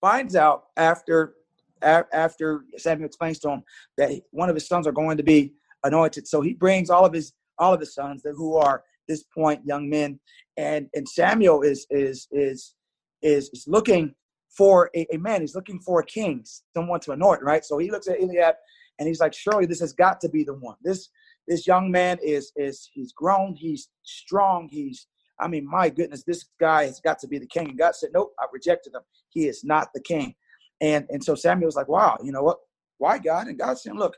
finds 0.00 0.36
out 0.36 0.64
after 0.76 1.34
after 1.82 2.64
Samuel 2.76 3.06
explains 3.06 3.38
to 3.38 3.50
him 3.50 3.62
that 3.96 4.10
one 4.32 4.50
of 4.50 4.54
his 4.54 4.68
sons 4.68 4.86
are 4.86 4.92
going 4.92 5.16
to 5.16 5.22
be 5.22 5.54
anointed. 5.84 6.28
So 6.28 6.42
he 6.42 6.52
brings 6.52 6.90
all 6.90 7.06
of 7.06 7.12
his 7.12 7.32
all 7.58 7.72
of 7.72 7.80
his 7.80 7.94
sons 7.94 8.22
that 8.22 8.34
who 8.36 8.56
are 8.56 8.82
this 9.08 9.24
point 9.34 9.64
young 9.64 9.88
men, 9.88 10.20
and 10.56 10.88
and 10.94 11.08
Samuel 11.08 11.62
is 11.62 11.86
is 11.90 12.28
is 12.30 12.74
is, 13.22 13.50
is 13.52 13.64
looking 13.66 14.14
for 14.56 14.90
a, 14.96 15.06
a, 15.12 15.18
man. 15.18 15.42
He's 15.42 15.54
looking 15.54 15.78
for 15.78 16.00
a 16.00 16.04
king, 16.04 16.44
someone 16.74 17.00
to 17.00 17.12
anoint, 17.12 17.42
right? 17.42 17.64
So 17.64 17.78
he 17.78 17.90
looks 17.90 18.08
at 18.08 18.20
Eliab 18.20 18.54
and 19.00 19.08
he's 19.08 19.18
like, 19.18 19.34
surely 19.34 19.66
this 19.66 19.80
has 19.80 19.92
got 19.92 20.20
to 20.20 20.28
be 20.28 20.44
the 20.44 20.54
one. 20.54 20.76
This 20.82 21.08
this 21.48 21.66
young 21.66 21.90
man 21.90 22.18
is 22.22 22.52
is 22.54 22.88
he's 22.92 23.12
grown, 23.12 23.56
he's 23.56 23.88
strong, 24.04 24.68
he's 24.70 25.08
I 25.40 25.48
mean, 25.48 25.66
my 25.66 25.88
goodness, 25.88 26.22
this 26.22 26.44
guy 26.60 26.84
has 26.84 27.00
got 27.00 27.18
to 27.20 27.26
be 27.26 27.38
the 27.38 27.46
king. 27.46 27.70
And 27.70 27.78
God 27.78 27.96
said, 27.96 28.10
Nope, 28.12 28.32
I 28.38 28.44
rejected 28.52 28.94
him. 28.94 29.00
He 29.30 29.48
is 29.48 29.64
not 29.64 29.88
the 29.94 30.00
king. 30.00 30.34
And 30.80 31.06
and 31.10 31.24
so 31.24 31.34
Samuel 31.34 31.66
was 31.66 31.76
like, 31.76 31.88
Wow, 31.88 32.18
you 32.22 32.30
know 32.30 32.42
what? 32.42 32.58
Why 32.98 33.18
God? 33.18 33.48
And 33.48 33.58
God 33.58 33.78
said, 33.78 33.96
Look, 33.96 34.16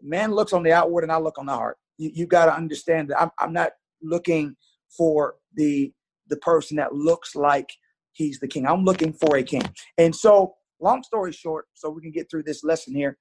man 0.00 0.32
looks 0.32 0.52
on 0.52 0.62
the 0.62 0.72
outward 0.72 1.02
and 1.02 1.12
I 1.12 1.18
look 1.18 1.38
on 1.38 1.46
the 1.46 1.52
heart. 1.52 1.78
You, 1.98 2.10
you 2.14 2.26
got 2.26 2.46
to 2.46 2.54
understand 2.54 3.08
that 3.10 3.20
I'm, 3.20 3.30
I'm 3.38 3.52
not 3.52 3.72
looking 4.00 4.56
for 4.96 5.34
the 5.54 5.92
the 6.28 6.36
person 6.38 6.76
that 6.76 6.94
looks 6.94 7.34
like 7.34 7.70
he's 8.12 8.38
the 8.38 8.48
king. 8.48 8.66
I'm 8.66 8.84
looking 8.84 9.12
for 9.12 9.36
a 9.36 9.42
king. 9.42 9.62
And 9.98 10.14
so, 10.14 10.54
long 10.80 11.02
story 11.02 11.32
short, 11.32 11.66
so 11.74 11.90
we 11.90 12.00
can 12.00 12.12
get 12.12 12.30
through 12.30 12.44
this 12.44 12.62
lesson 12.64 12.94
here. 12.94 13.18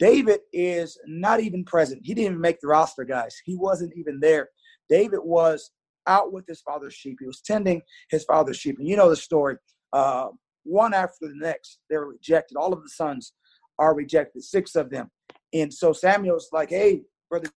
David 0.00 0.40
is 0.52 0.98
not 1.06 1.40
even 1.40 1.64
present. 1.64 2.00
He 2.02 2.14
didn't 2.14 2.32
even 2.32 2.40
make 2.40 2.58
the 2.60 2.68
roster, 2.68 3.04
guys. 3.04 3.36
He 3.44 3.54
wasn't 3.54 3.92
even 3.96 4.18
there. 4.18 4.48
David 4.88 5.20
was 5.22 5.70
out 6.06 6.32
with 6.32 6.46
his 6.48 6.62
father's 6.62 6.94
sheep. 6.94 7.18
He 7.20 7.26
was 7.26 7.42
tending 7.42 7.82
his 8.10 8.24
father's 8.24 8.56
sheep. 8.56 8.78
And 8.78 8.88
you 8.88 8.96
know 8.96 9.10
the 9.10 9.16
story. 9.16 9.56
Uh, 9.92 10.28
one 10.64 10.94
after 10.94 11.28
the 11.28 11.34
next, 11.36 11.80
they're 11.88 12.06
rejected. 12.06 12.56
All 12.56 12.72
of 12.72 12.82
the 12.82 12.88
sons 12.88 13.34
are 13.78 13.94
rejected, 13.94 14.42
six 14.42 14.74
of 14.74 14.90
them. 14.90 15.10
And 15.52 15.72
so 15.72 15.92
Samuel's 15.92 16.48
like, 16.52 16.70
hey, 16.70 17.02
brother 17.28 17.48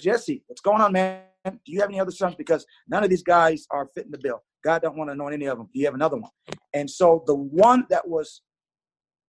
Jesse, 0.00 0.42
what's 0.46 0.60
going 0.60 0.80
on, 0.80 0.92
man? 0.92 1.22
Do 1.44 1.58
you 1.66 1.80
have 1.80 1.90
any 1.90 2.00
other 2.00 2.10
sons? 2.10 2.34
Because 2.36 2.66
none 2.88 3.04
of 3.04 3.10
these 3.10 3.22
guys 3.22 3.66
are 3.70 3.88
fitting 3.94 4.10
the 4.10 4.18
bill. 4.18 4.42
God 4.64 4.82
don't 4.82 4.96
want 4.96 5.08
to 5.08 5.12
anoint 5.12 5.34
any 5.34 5.46
of 5.46 5.58
them. 5.58 5.68
Do 5.72 5.78
you 5.78 5.84
have 5.86 5.94
another 5.94 6.16
one? 6.16 6.30
And 6.72 6.90
so 6.90 7.22
the 7.26 7.34
one 7.34 7.86
that 7.90 8.08
was 8.08 8.42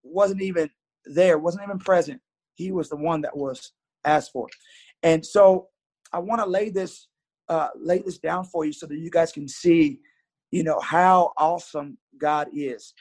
wasn't 0.03 0.43
even 0.43 0.71
there, 1.07 1.39
wasn't 1.39 1.65
even 1.65 1.79
present, 1.79 2.21
he 2.55 2.73
was 2.73 2.89
the 2.89 2.97
one 2.97 3.21
that 3.23 3.37
was 3.37 3.73
asked 4.05 4.33
for. 4.33 4.49
And 5.03 5.25
so 5.25 5.69
I 6.13 6.19
want 6.19 6.41
to 6.41 6.49
lay 6.49 6.71
this 6.71 7.09
uh, 7.49 7.69
lay 7.77 7.99
this 7.99 8.19
down 8.19 8.45
for 8.45 8.65
you 8.65 8.73
so 8.73 8.87
that 8.87 8.97
you 8.97 9.11
guys 9.11 9.31
can 9.31 9.47
see, 9.47 10.01
you 10.51 10.63
know, 10.63 10.81
how 10.81 11.33
awesome 11.37 11.99
God 12.19 12.49
is. 12.55 12.95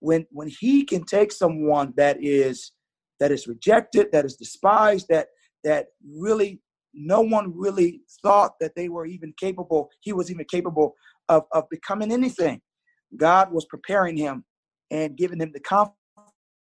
When 0.00 0.26
when 0.30 0.48
He 0.48 0.84
can 0.84 1.04
take 1.04 1.32
someone 1.32 1.94
that 1.96 2.18
is 2.20 2.72
that 3.20 3.30
is 3.30 3.46
rejected, 3.46 4.08
that 4.12 4.24
is 4.24 4.36
despised, 4.36 5.06
that 5.10 5.28
that 5.62 5.86
really 6.04 6.60
no 6.94 7.20
one 7.20 7.52
really 7.56 8.00
thought 8.22 8.52
that 8.60 8.74
they 8.76 8.88
were 8.88 9.06
even 9.06 9.34
capable, 9.38 9.90
he 10.00 10.12
was 10.12 10.30
even 10.30 10.46
capable 10.48 10.94
of, 11.28 11.42
of 11.52 11.68
becoming 11.68 12.12
anything. 12.12 12.60
God 13.16 13.52
was 13.52 13.64
preparing 13.64 14.16
him 14.16 14.44
and 14.90 15.16
giving 15.16 15.40
him 15.40 15.50
the 15.52 15.60
confidence 15.60 15.98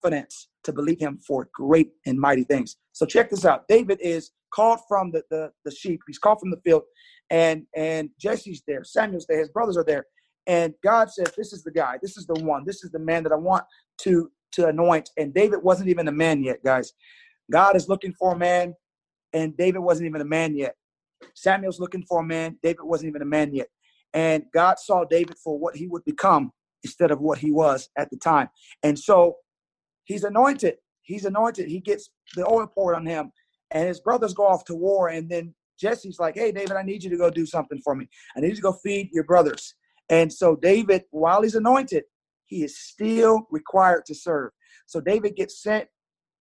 to 0.04 0.74
believe 0.74 1.00
him 1.00 1.18
for 1.18 1.50
great 1.54 1.92
and 2.06 2.20
mighty 2.20 2.44
things. 2.44 2.78
So 2.94 3.06
check 3.06 3.30
this 3.30 3.46
out. 3.46 3.68
David 3.68 4.00
is 4.02 4.32
called 4.54 4.80
from 4.88 5.12
the, 5.12 5.24
the, 5.30 5.52
the 5.66 5.72
sheep. 5.72 6.02
He's 6.08 6.20
called 6.20 6.40
from 6.40 6.52
the 6.52 6.62
field. 6.64 6.84
And 7.30 7.64
and 7.76 8.10
Jesse's 8.20 8.64
there. 8.68 8.84
Samuel's 8.84 9.26
there. 9.28 9.40
His 9.40 9.50
brothers 9.50 9.78
are 9.78 9.84
there. 9.84 10.06
And 10.46 10.74
God 10.84 11.12
says, 11.12 11.34
This 11.36 11.52
is 11.52 11.64
the 11.64 11.72
guy. 11.72 11.98
This 12.02 12.18
is 12.18 12.26
the 12.26 12.36
one. 12.36 12.64
This 12.66 12.84
is 12.84 12.92
the 12.92 13.00
man 13.00 13.24
that 13.24 13.34
I 13.34 13.36
want 13.36 13.66
to 14.00 14.32
to 14.54 14.68
anoint. 14.68 15.10
And 15.18 15.34
David 15.34 15.62
wasn't 15.62 15.90
even 15.90 16.08
a 16.08 16.12
man 16.12 16.44
yet, 16.44 16.64
guys. 16.64 16.94
God 17.52 17.76
is 17.76 17.90
looking 17.90 18.14
for 18.14 18.34
a 18.34 18.38
man, 18.38 18.74
and 19.34 19.56
David 19.58 19.80
wasn't 19.80 20.08
even 20.08 20.22
a 20.22 20.26
man 20.26 20.56
yet. 20.56 20.76
Samuel's 21.34 21.80
looking 21.80 22.04
for 22.04 22.22
a 22.22 22.26
man. 22.26 22.58
David 22.64 22.84
wasn't 22.84 23.10
even 23.10 23.22
a 23.22 23.26
man 23.26 23.54
yet. 23.54 23.68
And 24.14 24.44
God 24.54 24.80
saw 24.80 25.04
David 25.04 25.38
for 25.44 25.58
what 25.58 25.76
he 25.76 25.88
would 25.88 26.04
become 26.06 26.52
instead 26.84 27.12
of 27.12 27.20
what 27.20 27.38
he 27.38 27.52
was 27.52 27.90
at 27.98 28.10
the 28.10 28.18
time. 28.18 28.50
And 28.84 28.98
so 28.98 29.36
he's 30.08 30.24
anointed. 30.24 30.78
He's 31.04 31.26
anointed. 31.26 31.70
He 31.70 31.80
gets 31.80 32.10
the 32.36 32.50
oil 32.50 32.65
poured 32.67 32.96
on 32.96 33.06
him. 33.06 33.32
And 33.72 33.88
his 33.88 34.00
brothers 34.00 34.34
go 34.34 34.48
off 34.48 34.65
to 34.65 34.76
war. 34.76 35.10
And 35.10 35.30
then 35.30 35.54
Jesse's 35.80 36.20
like, 36.20 36.36
hey, 36.36 36.52
David, 36.52 36.72
I 36.72 36.82
need 36.82 37.04
you 37.04 37.10
to 37.10 37.17
go 37.17 37.30
do 37.30 37.46
something 37.46 37.80
for 37.84 37.96
me. 37.96 38.10
I 38.36 38.39
need 38.39 38.50
you 38.50 38.56
to 38.56 38.62
go 38.62 38.74
feed 38.74 39.10
your 39.13 39.26
brothers. 39.26 39.76
And 40.10 40.32
so 40.32 40.56
David, 40.56 41.04
while 41.12 41.41
he's 41.41 41.56
anointed, 41.56 42.06
he 42.46 42.63
is 42.63 42.80
still 42.80 43.48
required 43.52 44.06
to 44.06 44.15
serve. 44.15 44.52
So 44.86 45.02
David 45.02 45.36
gets 45.36 45.62
sent 45.62 45.88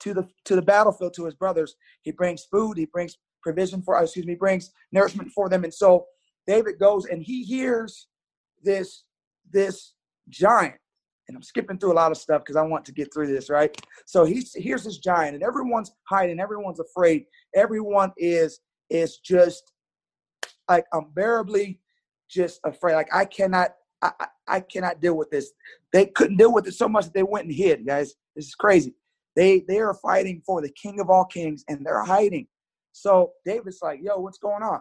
to 0.00 0.14
the 0.14 0.29
to 0.44 0.55
the 0.55 0.62
battlefield 0.62 1.14
to 1.14 1.24
his 1.24 1.35
brothers. 1.35 1.74
He 2.02 2.12
brings 2.12 2.44
food, 2.44 2.79
he 2.79 2.87
brings 2.87 3.18
provision 3.42 3.83
for 3.83 4.00
excuse 4.00 4.26
me, 4.26 4.37
brings 4.37 4.70
nourishment 4.92 5.33
for 5.33 5.48
them. 5.48 5.64
And 5.64 5.74
so 5.74 6.07
David 6.46 6.79
goes 6.79 7.07
and 7.07 7.22
he 7.22 7.42
hears 7.42 8.07
this 8.62 9.05
this 9.50 9.94
giant. 10.29 10.76
And 11.28 11.36
I'm 11.36 11.42
skipping 11.42 11.78
through 11.78 11.92
a 11.92 11.94
lot 11.94 12.12
of 12.12 12.18
stuff 12.18 12.42
because 12.42 12.56
I 12.56 12.62
want 12.62 12.84
to 12.84 12.92
get 12.92 13.12
through 13.12 13.26
this, 13.26 13.50
right? 13.50 13.76
So 14.06 14.24
he's 14.24 14.54
here's 14.54 14.84
this 14.84 14.98
giant, 14.98 15.34
and 15.34 15.42
everyone's 15.42 15.92
hiding, 16.08 16.38
everyone's 16.40 16.80
afraid, 16.80 17.24
everyone 17.54 18.12
is 18.16 18.60
is 18.90 19.18
just 19.18 19.72
like 20.68 20.84
unbearably 20.92 21.80
just 22.30 22.60
afraid. 22.64 22.94
Like 22.94 23.12
I 23.12 23.24
cannot 23.24 23.70
I, 24.02 24.12
I 24.46 24.60
cannot 24.60 25.00
deal 25.00 25.16
with 25.16 25.30
this. 25.30 25.52
They 25.92 26.06
couldn't 26.06 26.36
deal 26.36 26.52
with 26.52 26.66
it 26.66 26.74
so 26.74 26.88
much 26.88 27.06
that 27.06 27.14
they 27.14 27.22
went 27.22 27.46
and 27.46 27.54
hid, 27.54 27.86
guys. 27.86 28.14
This 28.34 28.46
is 28.46 28.54
crazy. 28.54 28.94
They 29.34 29.64
they 29.66 29.78
are 29.80 29.94
fighting 29.94 30.42
for 30.44 30.60
the 30.60 30.70
king 30.70 31.00
of 31.00 31.10
all 31.10 31.24
kings 31.24 31.64
and 31.68 31.84
they're 31.84 32.04
hiding. 32.04 32.46
So 32.92 33.32
David's 33.44 33.80
like, 33.82 34.00
yo, 34.02 34.18
what's 34.18 34.38
going 34.38 34.62
on? 34.62 34.80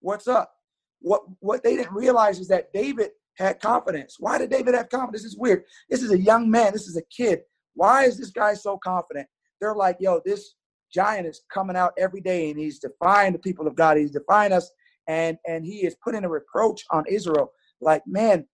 What's 0.00 0.28
up? 0.28 0.52
What 1.00 1.22
what 1.40 1.62
they 1.62 1.76
didn't 1.76 1.94
realize 1.94 2.38
is 2.38 2.48
that 2.48 2.72
David 2.72 3.10
had 3.36 3.60
confidence. 3.60 4.16
Why 4.18 4.38
did 4.38 4.50
David 4.50 4.74
have 4.74 4.88
confidence? 4.88 5.22
This 5.22 5.32
is 5.32 5.38
weird. 5.38 5.64
This 5.88 6.02
is 6.02 6.10
a 6.10 6.18
young 6.18 6.50
man. 6.50 6.72
This 6.72 6.86
is 6.86 6.96
a 6.96 7.02
kid. 7.14 7.40
Why 7.74 8.04
is 8.04 8.18
this 8.18 8.30
guy 8.30 8.54
so 8.54 8.78
confident? 8.82 9.26
They're 9.60 9.74
like, 9.74 9.96
yo, 10.00 10.20
this 10.24 10.54
giant 10.92 11.26
is 11.26 11.42
coming 11.52 11.76
out 11.76 11.92
every 11.98 12.20
day 12.20 12.50
and 12.50 12.58
he's 12.58 12.78
defying 12.78 13.32
the 13.32 13.38
people 13.38 13.66
of 13.66 13.76
God. 13.76 13.96
He's 13.96 14.10
defying 14.10 14.52
us 14.52 14.70
and 15.08 15.38
and 15.46 15.64
he 15.64 15.86
is 15.86 15.96
putting 16.02 16.24
a 16.24 16.28
reproach 16.28 16.84
on 16.90 17.04
Israel 17.08 17.52
like, 17.80 18.02
man, 18.06 18.46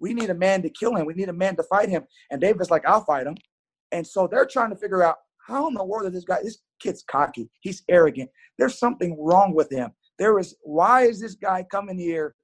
we 0.00 0.14
need 0.14 0.30
a 0.30 0.34
man 0.34 0.62
to 0.62 0.70
kill 0.70 0.94
him. 0.96 1.06
We 1.06 1.14
need 1.14 1.28
a 1.28 1.32
man 1.32 1.56
to 1.56 1.62
fight 1.64 1.88
him. 1.88 2.04
And 2.30 2.40
David's 2.40 2.70
like, 2.70 2.86
I'll 2.86 3.04
fight 3.04 3.26
him. 3.26 3.36
And 3.92 4.06
so 4.06 4.26
they're 4.26 4.46
trying 4.46 4.70
to 4.70 4.76
figure 4.76 5.02
out 5.02 5.16
how 5.46 5.66
in 5.68 5.74
the 5.74 5.84
world 5.84 6.06
is 6.06 6.12
this 6.12 6.24
guy? 6.24 6.42
This 6.42 6.58
kid's 6.80 7.02
cocky. 7.10 7.50
He's 7.60 7.82
arrogant. 7.88 8.30
There's 8.58 8.78
something 8.78 9.16
wrong 9.18 9.54
with 9.54 9.70
him. 9.72 9.90
There 10.18 10.38
is 10.38 10.56
why 10.62 11.02
is 11.02 11.20
this 11.20 11.34
guy 11.34 11.64
coming 11.70 11.98
here 11.98 12.34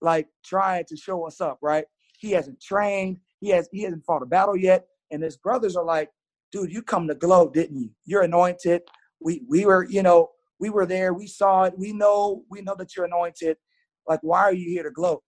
like 0.00 0.28
trying 0.44 0.84
to 0.86 0.96
show 0.96 1.26
us 1.26 1.40
up, 1.40 1.58
right? 1.62 1.84
He 2.18 2.32
hasn't 2.32 2.60
trained, 2.60 3.18
he 3.40 3.48
has 3.50 3.68
he 3.72 3.82
hasn't 3.82 4.04
fought 4.04 4.22
a 4.22 4.26
battle 4.26 4.56
yet. 4.56 4.86
And 5.10 5.22
his 5.22 5.36
brothers 5.36 5.76
are 5.76 5.84
like, 5.84 6.10
dude, 6.52 6.72
you 6.72 6.82
come 6.82 7.08
to 7.08 7.14
glow, 7.14 7.48
didn't 7.48 7.78
you? 7.78 7.90
You're 8.04 8.22
anointed. 8.22 8.82
We 9.20 9.42
we 9.48 9.64
were, 9.64 9.86
you 9.88 10.02
know, 10.02 10.30
we 10.58 10.70
were 10.70 10.86
there, 10.86 11.14
we 11.14 11.26
saw 11.26 11.64
it, 11.64 11.74
we 11.76 11.92
know, 11.92 12.44
we 12.50 12.60
know 12.60 12.74
that 12.78 12.94
you're 12.94 13.06
anointed. 13.06 13.56
Like, 14.06 14.20
why 14.22 14.40
are 14.40 14.52
you 14.52 14.68
here 14.68 14.82
to 14.82 14.90
glow? 14.90 15.22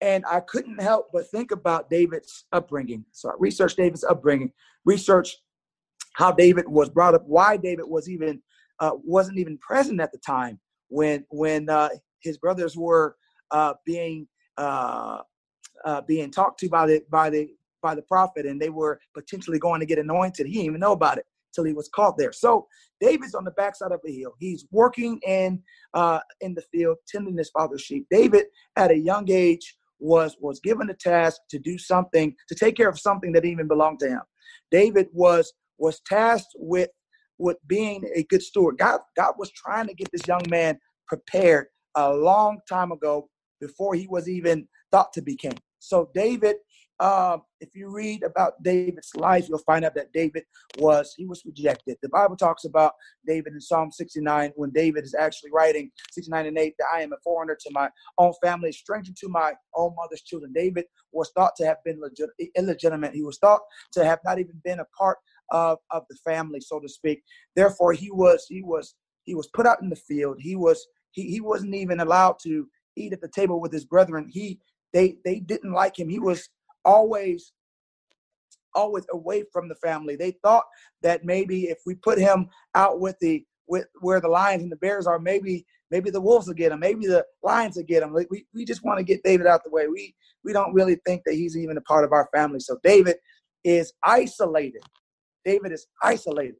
And 0.00 0.24
I 0.30 0.40
couldn't 0.40 0.82
help 0.82 1.08
but 1.12 1.30
think 1.30 1.50
about 1.50 1.90
David's 1.90 2.44
upbringing. 2.52 3.04
So 3.12 3.30
I 3.30 3.32
researched 3.38 3.76
David's 3.76 4.04
upbringing, 4.04 4.52
researched 4.84 5.38
how 6.14 6.32
David 6.32 6.68
was 6.68 6.88
brought 6.88 7.14
up, 7.14 7.24
why 7.26 7.56
David 7.56 7.84
was 7.86 8.08
even 8.08 8.42
uh, 8.80 8.92
wasn't 9.04 9.38
even 9.38 9.58
present 9.58 10.00
at 10.00 10.12
the 10.12 10.18
time 10.18 10.58
when 10.88 11.24
when 11.30 11.68
uh, 11.68 11.90
his 12.20 12.38
brothers 12.38 12.76
were 12.76 13.16
uh, 13.54 13.74
being 13.86 14.26
uh, 14.56 15.18
uh, 15.84 16.00
being 16.02 16.30
talked 16.30 16.60
to 16.60 16.68
by 16.68 16.86
the 16.86 17.02
by 17.10 17.30
the 17.30 17.48
by 17.82 17.94
the 17.94 18.02
prophet, 18.02 18.46
and 18.46 18.60
they 18.60 18.70
were 18.70 18.98
potentially 19.14 19.58
going 19.58 19.80
to 19.80 19.86
get 19.86 19.98
anointed. 19.98 20.46
He 20.46 20.54
didn't 20.54 20.66
even 20.66 20.80
know 20.80 20.92
about 20.92 21.18
it 21.18 21.26
till 21.54 21.64
he 21.64 21.72
was 21.72 21.88
caught 21.94 22.18
there. 22.18 22.32
So 22.32 22.66
David's 23.00 23.34
on 23.34 23.44
the 23.44 23.52
backside 23.52 23.92
of 23.92 24.00
a 24.06 24.10
hill. 24.10 24.34
He's 24.38 24.66
working 24.70 25.20
in 25.26 25.62
uh, 25.94 26.20
in 26.40 26.54
the 26.54 26.62
field, 26.72 26.98
tending 27.06 27.38
his 27.38 27.50
father's 27.50 27.82
sheep. 27.82 28.06
David, 28.10 28.46
at 28.76 28.90
a 28.90 28.98
young 28.98 29.30
age, 29.30 29.76
was 30.04 30.36
was 30.40 30.60
given 30.60 30.90
a 30.90 30.94
task 30.94 31.40
to 31.50 31.58
do 31.58 31.78
something 31.78 32.34
to 32.48 32.54
take 32.54 32.76
care 32.76 32.88
of 32.88 32.98
something 32.98 33.32
that 33.32 33.44
even 33.44 33.66
belonged 33.66 33.98
to 34.00 34.08
him 34.08 34.20
david 34.70 35.06
was 35.12 35.52
was 35.78 36.00
tasked 36.06 36.54
with 36.58 36.90
with 37.38 37.56
being 37.66 38.04
a 38.14 38.22
good 38.24 38.42
steward 38.42 38.76
god 38.78 39.00
god 39.16 39.34
was 39.38 39.50
trying 39.52 39.86
to 39.86 39.94
get 39.94 40.08
this 40.12 40.26
young 40.26 40.42
man 40.48 40.78
prepared 41.08 41.66
a 41.96 42.12
long 42.12 42.58
time 42.68 42.92
ago 42.92 43.28
before 43.66 43.94
he 43.94 44.06
was 44.06 44.28
even 44.28 44.66
thought 44.90 45.12
to 45.12 45.22
be 45.22 45.36
king 45.36 45.58
so 45.78 46.10
david 46.14 46.56
uh, 47.00 47.38
if 47.60 47.74
you 47.74 47.90
read 47.90 48.22
about 48.22 48.62
David's 48.62 49.10
life, 49.16 49.48
you'll 49.48 49.58
find 49.58 49.84
out 49.84 49.94
that 49.96 50.12
David 50.12 50.44
was 50.78 51.12
he 51.16 51.26
was 51.26 51.42
rejected. 51.44 51.96
The 52.02 52.08
Bible 52.08 52.36
talks 52.36 52.64
about 52.64 52.92
David 53.26 53.52
in 53.52 53.60
Psalm 53.60 53.90
69 53.90 54.52
when 54.54 54.70
David 54.70 55.04
is 55.04 55.14
actually 55.14 55.50
writing 55.52 55.90
69 56.12 56.46
and 56.46 56.58
8 56.58 56.74
that 56.78 56.86
I 56.94 57.00
am 57.02 57.12
a 57.12 57.16
foreigner 57.24 57.56
to 57.60 57.70
my 57.72 57.88
own 58.18 58.32
family, 58.42 58.70
stranger 58.70 59.12
to 59.12 59.28
my 59.28 59.54
own 59.74 59.94
mother's 59.96 60.22
children. 60.22 60.52
David 60.52 60.84
was 61.10 61.30
thought 61.34 61.56
to 61.56 61.66
have 61.66 61.78
been 61.84 62.00
legit, 62.00 62.30
illegitimate. 62.56 63.12
He 63.12 63.22
was 63.22 63.38
thought 63.38 63.62
to 63.92 64.04
have 64.04 64.20
not 64.24 64.38
even 64.38 64.60
been 64.64 64.80
a 64.80 64.86
part 64.96 65.18
of, 65.50 65.78
of 65.90 66.04
the 66.08 66.16
family, 66.24 66.60
so 66.60 66.78
to 66.78 66.88
speak. 66.88 67.22
Therefore, 67.56 67.92
he 67.92 68.10
was 68.12 68.46
he 68.48 68.62
was 68.62 68.94
he 69.24 69.34
was 69.34 69.48
put 69.48 69.66
out 69.66 69.82
in 69.82 69.90
the 69.90 69.96
field. 69.96 70.36
He 70.38 70.54
was 70.54 70.86
he, 71.10 71.28
he 71.28 71.40
wasn't 71.40 71.74
even 71.74 71.98
allowed 72.00 72.36
to 72.44 72.68
eat 72.96 73.12
at 73.12 73.20
the 73.20 73.28
table 73.28 73.60
with 73.60 73.72
his 73.72 73.84
brethren. 73.84 74.28
He 74.30 74.60
they 74.92 75.16
they 75.24 75.40
didn't 75.40 75.72
like 75.72 75.98
him. 75.98 76.08
He 76.08 76.18
was 76.18 76.48
always 76.84 77.52
always 78.74 79.04
away 79.12 79.44
from 79.52 79.68
the 79.68 79.76
family. 79.76 80.16
They 80.16 80.32
thought 80.42 80.64
that 81.02 81.24
maybe 81.24 81.64
if 81.64 81.78
we 81.86 81.94
put 81.94 82.18
him 82.18 82.48
out 82.74 83.00
with 83.00 83.16
the 83.20 83.44
with 83.66 83.86
where 84.00 84.20
the 84.20 84.28
lions 84.28 84.62
and 84.62 84.72
the 84.72 84.76
bears 84.76 85.06
are. 85.06 85.18
Maybe 85.18 85.66
maybe 85.90 86.10
the 86.10 86.20
wolves 86.20 86.46
will 86.46 86.54
get 86.54 86.72
him. 86.72 86.80
Maybe 86.80 87.06
the 87.06 87.24
lions 87.42 87.76
will 87.76 87.84
get 87.84 88.02
him. 88.02 88.12
We 88.12 88.46
we 88.54 88.64
just 88.64 88.84
want 88.84 88.98
to 88.98 89.04
get 89.04 89.22
David 89.22 89.46
out 89.46 89.62
the 89.64 89.70
way. 89.70 89.86
We 89.88 90.14
we 90.44 90.52
don't 90.52 90.74
really 90.74 90.96
think 91.06 91.22
that 91.24 91.34
he's 91.34 91.56
even 91.56 91.76
a 91.76 91.82
part 91.82 92.04
of 92.04 92.12
our 92.12 92.28
family. 92.34 92.60
So 92.60 92.78
David 92.82 93.16
is 93.64 93.92
isolated. 94.04 94.82
David 95.44 95.72
is 95.72 95.86
isolated. 96.02 96.56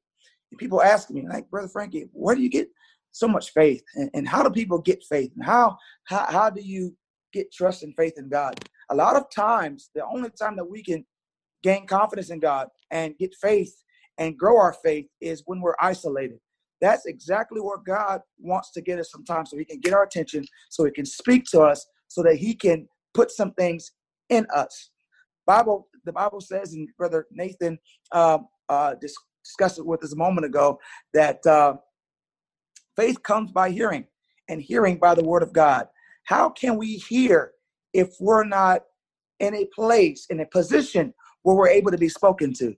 And 0.50 0.58
people 0.58 0.82
ask 0.82 1.10
me, 1.10 1.26
like, 1.28 1.50
Brother 1.50 1.68
Frankie, 1.68 2.08
where 2.12 2.34
do 2.34 2.42
you 2.42 2.48
get 2.48 2.68
so 3.14 3.28
much 3.28 3.52
faith? 3.52 3.82
And, 3.94 4.10
and 4.12 4.28
how 4.28 4.42
do 4.42 4.50
people 4.50 4.78
get 4.78 5.02
faith? 5.04 5.30
And 5.36 5.44
how, 5.44 5.78
how 6.04 6.26
how 6.28 6.50
do 6.50 6.60
you 6.60 6.94
get 7.32 7.52
trust 7.52 7.82
and 7.84 7.94
faith 7.96 8.14
in 8.18 8.28
God? 8.28 8.54
A 8.90 8.94
lot 8.94 9.16
of 9.16 9.30
times, 9.30 9.90
the 9.94 10.04
only 10.04 10.30
time 10.30 10.56
that 10.56 10.68
we 10.68 10.82
can 10.82 11.06
gain 11.62 11.86
confidence 11.86 12.30
in 12.30 12.40
God 12.40 12.68
and 12.90 13.16
get 13.16 13.34
faith 13.40 13.74
and 14.18 14.36
grow 14.36 14.58
our 14.58 14.74
faith 14.84 15.06
is 15.20 15.42
when 15.46 15.60
we're 15.60 15.76
isolated. 15.80 16.38
That's 16.80 17.06
exactly 17.06 17.60
where 17.60 17.78
God 17.78 18.20
wants 18.38 18.72
to 18.72 18.82
get 18.82 18.98
us 18.98 19.10
sometimes 19.10 19.50
so 19.50 19.56
he 19.56 19.64
can 19.64 19.80
get 19.80 19.94
our 19.94 20.02
attention, 20.02 20.44
so 20.68 20.84
he 20.84 20.90
can 20.90 21.06
speak 21.06 21.44
to 21.52 21.60
us, 21.60 21.86
so 22.08 22.22
that 22.24 22.36
he 22.36 22.54
can 22.54 22.88
put 23.14 23.30
some 23.30 23.52
things 23.52 23.92
in 24.28 24.46
us. 24.54 24.90
Bible, 25.46 25.88
the 26.04 26.12
Bible 26.12 26.40
says, 26.40 26.74
and 26.74 26.88
Brother 26.98 27.26
Nathan 27.30 27.78
uh, 28.12 28.38
uh, 28.68 28.94
discussed 29.00 29.78
it 29.78 29.86
with 29.86 30.02
us 30.04 30.12
a 30.12 30.16
moment 30.16 30.46
ago, 30.46 30.78
that 31.14 31.44
uh, 31.46 31.74
faith 32.96 33.22
comes 33.22 33.52
by 33.52 33.70
hearing, 33.70 34.06
and 34.48 34.60
hearing 34.60 34.98
by 34.98 35.14
the 35.14 35.24
word 35.24 35.42
of 35.42 35.52
God. 35.52 35.86
How 36.24 36.48
can 36.48 36.76
we 36.76 36.96
hear 36.96 37.52
if 37.92 38.14
we're 38.20 38.44
not 38.44 38.82
in 39.40 39.54
a 39.54 39.66
place, 39.74 40.26
in 40.30 40.40
a 40.40 40.46
position 40.46 41.14
where 41.42 41.56
we're 41.56 41.68
able 41.68 41.90
to 41.90 41.98
be 41.98 42.08
spoken 42.08 42.52
to? 42.54 42.74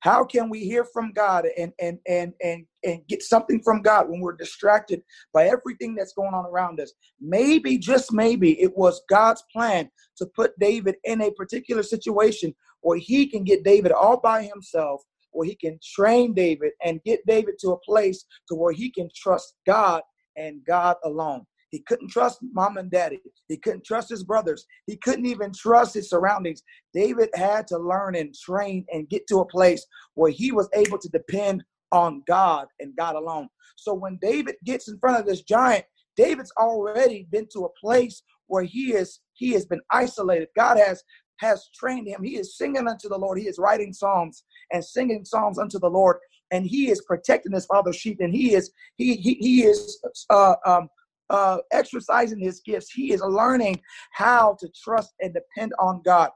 How 0.00 0.24
can 0.24 0.48
we 0.48 0.60
hear 0.60 0.84
from 0.84 1.12
God 1.12 1.46
and 1.56 1.72
and 1.80 1.98
and 2.06 2.32
and 2.42 2.66
and 2.84 3.00
get 3.08 3.22
something 3.22 3.60
from 3.60 3.82
God 3.82 4.08
when 4.08 4.20
we're 4.20 4.36
distracted 4.36 5.02
by 5.32 5.48
everything 5.48 5.96
that's 5.96 6.12
going 6.12 6.34
on 6.34 6.46
around 6.46 6.78
us? 6.78 6.92
Maybe 7.20 7.78
just 7.78 8.12
maybe 8.12 8.60
it 8.62 8.76
was 8.76 9.02
God's 9.08 9.42
plan 9.52 9.90
to 10.18 10.26
put 10.26 10.58
David 10.60 10.96
in 11.02 11.20
a 11.20 11.32
particular 11.32 11.82
situation 11.82 12.54
where 12.82 12.98
he 12.98 13.26
can 13.26 13.42
get 13.42 13.64
David 13.64 13.90
all 13.90 14.20
by 14.20 14.44
himself, 14.44 15.02
where 15.32 15.46
he 15.46 15.54
can 15.54 15.78
train 15.82 16.34
David 16.34 16.72
and 16.84 17.02
get 17.04 17.26
David 17.26 17.54
to 17.60 17.70
a 17.70 17.80
place 17.80 18.24
to 18.48 18.54
where 18.54 18.72
he 18.72 18.90
can 18.90 19.08
trust 19.14 19.54
God 19.66 20.02
and 20.36 20.64
God 20.66 20.96
alone. 21.04 21.44
He 21.70 21.80
couldn't 21.80 22.08
trust 22.08 22.38
mom 22.52 22.78
and 22.78 22.90
daddy. 22.90 23.20
He 23.48 23.58
couldn't 23.58 23.84
trust 23.84 24.08
his 24.08 24.24
brothers. 24.24 24.64
He 24.86 24.96
couldn't 24.96 25.26
even 25.26 25.52
trust 25.52 25.94
his 25.94 26.08
surroundings. 26.08 26.62
David 26.94 27.28
had 27.34 27.66
to 27.68 27.78
learn 27.78 28.14
and 28.16 28.34
train 28.34 28.86
and 28.90 29.08
get 29.08 29.26
to 29.28 29.40
a 29.40 29.46
place 29.46 29.86
where 30.14 30.30
he 30.30 30.50
was 30.50 30.68
able 30.74 30.98
to 30.98 31.08
depend 31.10 31.62
on 31.92 32.22
God 32.26 32.68
and 32.80 32.96
God 32.96 33.16
alone. 33.16 33.48
So 33.76 33.92
when 33.94 34.18
David 34.20 34.56
gets 34.64 34.88
in 34.88 34.98
front 34.98 35.20
of 35.20 35.26
this 35.26 35.42
giant, 35.42 35.84
David's 36.16 36.52
already 36.58 37.28
been 37.30 37.46
to 37.52 37.66
a 37.66 37.80
place 37.80 38.22
where 38.46 38.64
he 38.64 38.92
is 38.94 39.20
he 39.34 39.52
has 39.52 39.66
been 39.66 39.80
isolated. 39.92 40.48
God 40.56 40.78
has 40.78 41.02
has 41.38 41.68
trained 41.74 42.08
him. 42.08 42.22
He 42.22 42.36
is 42.36 42.56
singing 42.56 42.88
unto 42.88 43.08
the 43.08 43.18
Lord. 43.18 43.38
He 43.38 43.48
is 43.48 43.58
writing 43.58 43.92
psalms 43.92 44.44
and 44.72 44.84
singing 44.84 45.24
psalms 45.24 45.58
unto 45.58 45.78
the 45.78 45.90
Lord, 45.90 46.18
and 46.50 46.66
he 46.66 46.90
is 46.90 47.02
protecting 47.02 47.52
his 47.52 47.66
father's 47.66 47.96
sheep. 47.96 48.18
And 48.20 48.34
he 48.34 48.54
is 48.54 48.70
he 48.96 49.16
he, 49.16 49.34
he 49.34 49.62
is 49.62 50.00
uh, 50.30 50.54
um, 50.66 50.88
uh, 51.30 51.58
exercising 51.72 52.38
his 52.38 52.60
gifts. 52.60 52.90
He 52.90 53.12
is 53.12 53.20
learning 53.20 53.80
how 54.12 54.56
to 54.60 54.68
trust 54.68 55.14
and 55.20 55.34
depend 55.34 55.72
on 55.78 56.02
God 56.04 56.30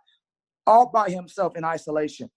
all 0.67 0.91
by 0.91 1.11
himself 1.11 1.57
in 1.57 1.65
isolation. 1.65 2.31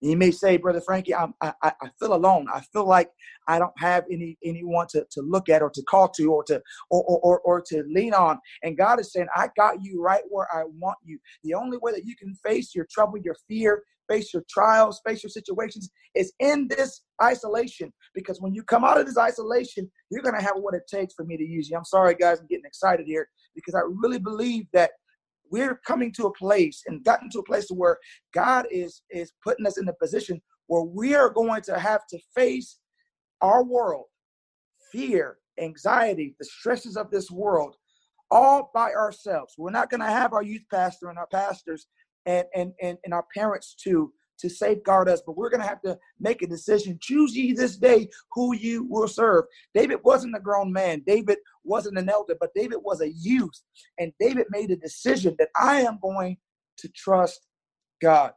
You 0.00 0.16
may 0.16 0.30
say, 0.30 0.56
Brother 0.58 0.80
Frankie, 0.80 1.14
I'm, 1.14 1.34
I, 1.40 1.52
I 1.62 1.90
feel 1.98 2.14
alone. 2.14 2.46
I 2.52 2.60
feel 2.72 2.86
like 2.86 3.10
I 3.48 3.58
don't 3.58 3.78
have 3.78 4.04
any 4.10 4.38
anyone 4.44 4.86
to, 4.90 5.04
to 5.10 5.22
look 5.22 5.48
at 5.48 5.62
or 5.62 5.70
to 5.70 5.82
call 5.82 6.08
to 6.10 6.32
or 6.32 6.44
to 6.44 6.62
or, 6.90 7.02
or, 7.04 7.18
or, 7.20 7.40
or 7.40 7.60
to 7.68 7.82
lean 7.88 8.14
on. 8.14 8.38
And 8.62 8.78
God 8.78 9.00
is 9.00 9.12
saying, 9.12 9.26
I 9.34 9.48
got 9.56 9.82
you 9.82 10.00
right 10.00 10.22
where 10.28 10.46
I 10.52 10.64
want 10.66 10.98
you. 11.04 11.18
The 11.42 11.54
only 11.54 11.78
way 11.78 11.92
that 11.92 12.06
you 12.06 12.14
can 12.16 12.34
face 12.46 12.74
your 12.74 12.86
trouble, 12.90 13.18
your 13.18 13.36
fear, 13.48 13.82
face 14.08 14.32
your 14.32 14.44
trials, 14.48 15.00
face 15.06 15.22
your 15.22 15.30
situations 15.30 15.90
is 16.14 16.32
in 16.38 16.68
this 16.68 17.02
isolation. 17.22 17.92
Because 18.14 18.40
when 18.40 18.54
you 18.54 18.62
come 18.62 18.84
out 18.84 18.98
of 18.98 19.06
this 19.06 19.18
isolation, 19.18 19.90
you're 20.10 20.22
going 20.22 20.36
to 20.36 20.44
have 20.44 20.56
what 20.56 20.74
it 20.74 20.82
takes 20.88 21.14
for 21.14 21.24
me 21.24 21.36
to 21.36 21.44
use 21.44 21.68
you. 21.68 21.76
I'm 21.76 21.84
sorry, 21.84 22.14
guys, 22.14 22.40
I'm 22.40 22.46
getting 22.46 22.64
excited 22.64 23.06
here 23.06 23.28
because 23.54 23.74
I 23.74 23.80
really 23.84 24.18
believe 24.18 24.66
that 24.72 24.92
we're 25.50 25.80
coming 25.86 26.12
to 26.12 26.26
a 26.26 26.32
place 26.32 26.82
and 26.86 27.04
gotten 27.04 27.30
to 27.30 27.40
a 27.40 27.44
place 27.44 27.68
where 27.70 27.98
God 28.34 28.66
is 28.70 29.02
is 29.10 29.32
putting 29.42 29.66
us 29.66 29.78
in 29.78 29.88
a 29.88 29.92
position 29.92 30.40
where 30.66 30.82
we 30.82 31.14
are 31.14 31.30
going 31.30 31.62
to 31.62 31.78
have 31.78 32.06
to 32.10 32.18
face 32.34 32.78
our 33.40 33.64
world, 33.64 34.06
fear, 34.92 35.38
anxiety, 35.58 36.34
the 36.38 36.44
stresses 36.44 36.96
of 36.96 37.10
this 37.10 37.30
world, 37.30 37.76
all 38.30 38.70
by 38.74 38.92
ourselves. 38.92 39.54
We're 39.56 39.70
not 39.70 39.90
going 39.90 40.00
to 40.00 40.06
have 40.06 40.32
our 40.32 40.42
youth 40.42 40.64
pastor 40.70 41.08
and 41.08 41.18
our 41.18 41.26
pastors 41.26 41.86
and, 42.26 42.46
and, 42.54 42.72
and, 42.82 42.98
and 43.04 43.14
our 43.14 43.24
parents 43.34 43.74
to, 43.84 44.12
to 44.38 44.48
safeguard 44.48 45.08
us, 45.08 45.22
but 45.24 45.36
we're 45.36 45.50
going 45.50 45.62
to 45.62 45.68
have 45.68 45.82
to 45.82 45.98
make 46.20 46.42
a 46.42 46.46
decision. 46.46 46.98
Choose 47.00 47.36
ye 47.36 47.52
this 47.52 47.76
day 47.76 48.08
who 48.32 48.54
you 48.54 48.84
will 48.84 49.08
serve. 49.08 49.44
David 49.74 49.98
wasn't 50.04 50.36
a 50.36 50.40
grown 50.40 50.72
man. 50.72 51.02
David 51.06 51.38
wasn't 51.64 51.98
an 51.98 52.08
elder, 52.08 52.36
but 52.38 52.54
David 52.54 52.78
was 52.82 53.00
a 53.00 53.10
youth. 53.10 53.60
And 53.98 54.12
David 54.20 54.46
made 54.50 54.70
a 54.70 54.76
decision 54.76 55.36
that 55.38 55.50
I 55.60 55.82
am 55.82 55.98
going 56.00 56.38
to 56.78 56.88
trust 56.88 57.46
God. 58.00 58.32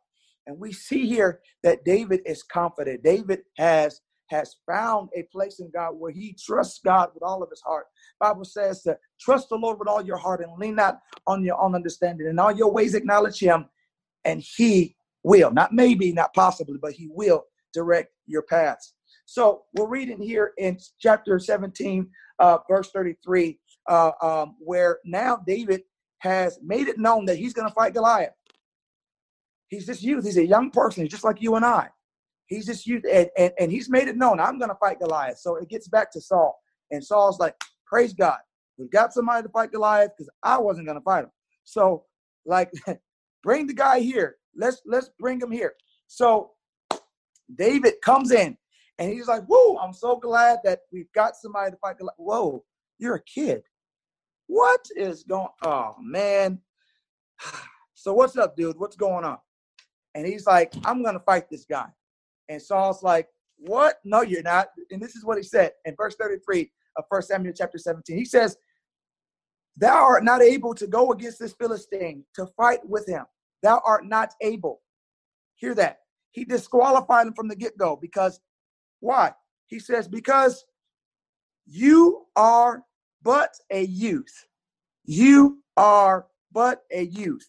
And 0.47 0.59
we 0.59 0.73
see 0.73 1.07
here 1.07 1.39
that 1.63 1.85
David 1.85 2.21
is 2.25 2.43
confident. 2.43 3.03
David 3.03 3.41
has 3.57 4.01
has 4.31 4.55
found 4.65 5.09
a 5.13 5.23
place 5.23 5.59
in 5.59 5.69
God 5.71 5.91
where 5.91 6.11
he 6.11 6.35
trusts 6.39 6.79
God 6.83 7.09
with 7.13 7.21
all 7.21 7.43
of 7.43 7.49
his 7.49 7.61
heart. 7.61 7.87
Bible 8.17 8.45
says 8.45 8.81
to 8.83 8.97
trust 9.19 9.49
the 9.49 9.57
Lord 9.57 9.77
with 9.77 9.89
all 9.89 10.01
your 10.01 10.17
heart 10.17 10.41
and 10.41 10.57
lean 10.57 10.75
not 10.75 10.99
on 11.27 11.43
your 11.43 11.61
own 11.61 11.75
understanding. 11.75 12.27
In 12.27 12.39
all 12.39 12.51
your 12.51 12.71
ways 12.71 12.95
acknowledge 12.95 13.39
him 13.39 13.65
and 14.23 14.41
he 14.41 14.95
will, 15.23 15.51
not 15.51 15.73
maybe, 15.73 16.11
not 16.11 16.33
possibly, 16.33 16.77
but 16.81 16.93
he 16.93 17.09
will 17.11 17.43
direct 17.73 18.09
your 18.25 18.41
paths. 18.43 18.93
So 19.25 19.63
we're 19.75 19.87
reading 19.87 20.21
here 20.21 20.53
in 20.57 20.77
chapter 20.99 21.39
17, 21.39 22.09
uh, 22.39 22.57
verse 22.69 22.89
33, 22.91 23.59
uh, 23.89 24.11
um, 24.21 24.55
where 24.59 24.99
now 25.05 25.37
David 25.45 25.81
has 26.19 26.59
made 26.63 26.87
it 26.87 26.99
known 26.99 27.25
that 27.25 27.37
he's 27.37 27.53
going 27.53 27.67
to 27.67 27.73
fight 27.73 27.93
Goliath. 27.93 28.33
He's 29.69 29.85
this 29.85 30.03
youth. 30.03 30.25
He's 30.25 30.37
a 30.37 30.45
young 30.45 30.69
person. 30.69 31.03
He's 31.03 31.11
just 31.11 31.23
like 31.23 31.41
you 31.41 31.55
and 31.55 31.65
I. 31.65 31.89
He's 32.47 32.65
just 32.65 32.85
youth, 32.85 33.03
and, 33.09 33.29
and, 33.37 33.53
and 33.57 33.71
he's 33.71 33.89
made 33.89 34.09
it 34.09 34.17
known. 34.17 34.39
I'm 34.39 34.59
going 34.59 34.69
to 34.69 34.75
fight 34.75 34.99
Goliath. 34.99 35.37
So 35.37 35.55
it 35.55 35.69
gets 35.69 35.87
back 35.87 36.11
to 36.11 36.21
Saul. 36.21 36.59
And 36.91 37.03
Saul's 37.03 37.39
like, 37.39 37.55
praise 37.87 38.13
God. 38.13 38.37
We've 38.77 38.91
got 38.91 39.13
somebody 39.13 39.43
to 39.43 39.49
fight 39.49 39.71
Goliath 39.71 40.11
because 40.17 40.29
I 40.43 40.57
wasn't 40.57 40.87
going 40.87 40.97
to 40.97 41.03
fight 41.03 41.23
him. 41.23 41.31
So, 41.63 42.03
like, 42.45 42.71
Bring 43.43 43.67
the 43.67 43.73
guy 43.73 43.99
here. 43.99 44.37
Let's 44.55 44.81
let's 44.85 45.09
bring 45.19 45.39
him 45.39 45.51
here. 45.51 45.73
So 46.07 46.51
David 47.55 47.95
comes 48.03 48.31
in 48.31 48.57
and 48.97 49.11
he's 49.11 49.27
like, 49.27 49.43
Whoa, 49.45 49.77
I'm 49.77 49.93
so 49.93 50.17
glad 50.17 50.59
that 50.63 50.81
we've 50.91 51.11
got 51.13 51.35
somebody 51.35 51.71
to 51.71 51.77
fight. 51.77 51.95
Whoa, 52.17 52.63
you're 52.97 53.15
a 53.15 53.23
kid. 53.23 53.63
What 54.47 54.85
is 54.95 55.23
going 55.23 55.49
Oh 55.63 55.95
man. 56.01 56.59
So 57.93 58.13
what's 58.13 58.35
up, 58.35 58.57
dude? 58.57 58.79
What's 58.79 58.95
going 58.95 59.23
on? 59.23 59.37
And 60.15 60.25
he's 60.25 60.47
like, 60.47 60.73
I'm 60.85 61.03
gonna 61.03 61.19
fight 61.19 61.51
this 61.51 61.65
guy. 61.65 61.85
And 62.49 62.59
Saul's 62.59 63.03
like, 63.03 63.27
What? 63.57 63.99
No, 64.03 64.21
you're 64.23 64.41
not. 64.41 64.69
And 64.89 64.99
this 64.99 65.15
is 65.15 65.23
what 65.23 65.37
he 65.37 65.43
said 65.43 65.73
in 65.85 65.95
verse 65.95 66.15
33 66.15 66.71
of 66.97 67.03
First 67.09 67.27
Samuel 67.27 67.53
chapter 67.55 67.77
17. 67.77 68.17
He 68.17 68.25
says, 68.25 68.57
Thou 69.77 69.95
art 69.95 70.23
not 70.23 70.41
able 70.41 70.73
to 70.75 70.87
go 70.87 71.11
against 71.11 71.39
this 71.39 71.53
Philistine 71.53 72.23
to 72.35 72.47
fight 72.57 72.79
with 72.87 73.07
him. 73.07 73.25
Thou 73.61 73.81
art 73.85 74.05
not 74.05 74.33
able. 74.41 74.81
Hear 75.55 75.75
that. 75.75 75.99
He 76.31 76.45
disqualified 76.45 77.27
him 77.27 77.33
from 77.33 77.47
the 77.47 77.55
get 77.55 77.77
go 77.77 77.95
because 77.95 78.39
why? 78.99 79.33
He 79.67 79.79
says, 79.79 80.07
Because 80.07 80.65
you 81.67 82.25
are 82.35 82.83
but 83.23 83.53
a 83.69 83.83
youth. 83.83 84.45
You 85.05 85.61
are 85.77 86.27
but 86.51 86.83
a 86.91 87.03
youth. 87.03 87.47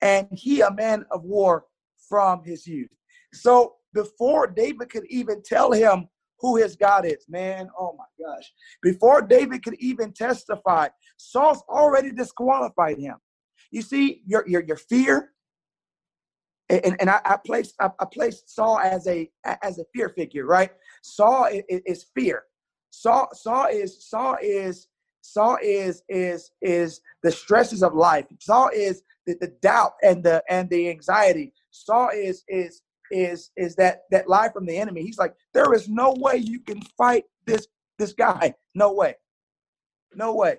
And 0.00 0.28
he 0.32 0.60
a 0.60 0.70
man 0.70 1.06
of 1.10 1.24
war 1.24 1.64
from 2.08 2.44
his 2.44 2.66
youth. 2.66 2.90
So 3.32 3.76
before 3.94 4.46
David 4.46 4.90
could 4.90 5.06
even 5.06 5.42
tell 5.42 5.72
him 5.72 6.08
who 6.40 6.56
his 6.56 6.76
God 6.76 7.06
is. 7.06 7.24
Man, 7.28 7.68
oh 7.78 7.96
my 7.96 8.04
gosh. 8.22 8.52
Before 8.82 9.22
David 9.22 9.62
could 9.64 9.76
even 9.80 10.12
testify, 10.12 10.88
Saul's 11.16 11.62
already 11.68 12.12
disqualified 12.12 12.98
him. 12.98 13.16
You 13.70 13.82
see, 13.82 14.22
your 14.26 14.46
your, 14.46 14.62
your 14.62 14.76
fear, 14.76 15.30
and, 16.68 16.96
and 17.00 17.10
I, 17.10 17.20
I 17.24 17.36
placed 17.44 17.74
I, 17.80 17.90
I, 18.00 18.04
placed 18.06 18.54
Saul 18.54 18.78
as 18.78 19.06
a 19.06 19.30
as 19.62 19.78
a 19.78 19.84
fear 19.94 20.08
figure, 20.10 20.46
right? 20.46 20.70
Saul 21.02 21.46
is, 21.46 21.82
is 21.86 22.06
fear. 22.14 22.44
Saul 22.90 23.28
Saul 23.32 23.66
is 23.66 24.08
Saul 24.08 24.36
is 24.42 24.88
Saul 25.20 25.58
is 25.62 26.02
is 26.08 26.50
is 26.62 27.00
the 27.22 27.32
stresses 27.32 27.82
of 27.82 27.94
life. 27.94 28.26
Saul 28.40 28.70
is 28.74 29.02
the, 29.26 29.36
the 29.40 29.52
doubt 29.62 29.92
and 30.02 30.22
the 30.24 30.42
and 30.48 30.68
the 30.70 30.88
anxiety. 30.88 31.52
Saul 31.70 32.10
is 32.14 32.44
is 32.48 32.82
is 33.10 33.50
is 33.56 33.76
that 33.76 34.02
that 34.10 34.28
lie 34.28 34.48
from 34.48 34.66
the 34.66 34.76
enemy. 34.76 35.02
He's 35.02 35.18
like, 35.18 35.34
there 35.52 35.72
is 35.74 35.88
no 35.88 36.14
way 36.18 36.36
you 36.36 36.60
can 36.60 36.80
fight 36.96 37.24
this 37.46 37.66
this 37.98 38.12
guy. 38.12 38.54
No 38.74 38.92
way. 38.92 39.16
No 40.14 40.34
way. 40.34 40.56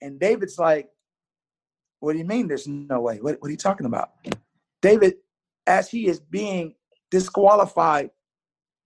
And 0.00 0.20
David's 0.20 0.58
like, 0.58 0.88
what 2.00 2.12
do 2.12 2.18
you 2.18 2.24
mean 2.24 2.48
there's 2.48 2.68
no 2.68 3.00
way? 3.00 3.18
What, 3.20 3.40
what 3.40 3.48
are 3.48 3.50
you 3.50 3.56
talking 3.56 3.86
about? 3.86 4.10
David, 4.80 5.14
as 5.68 5.90
he 5.90 6.08
is 6.08 6.18
being 6.18 6.74
disqualified 7.10 8.10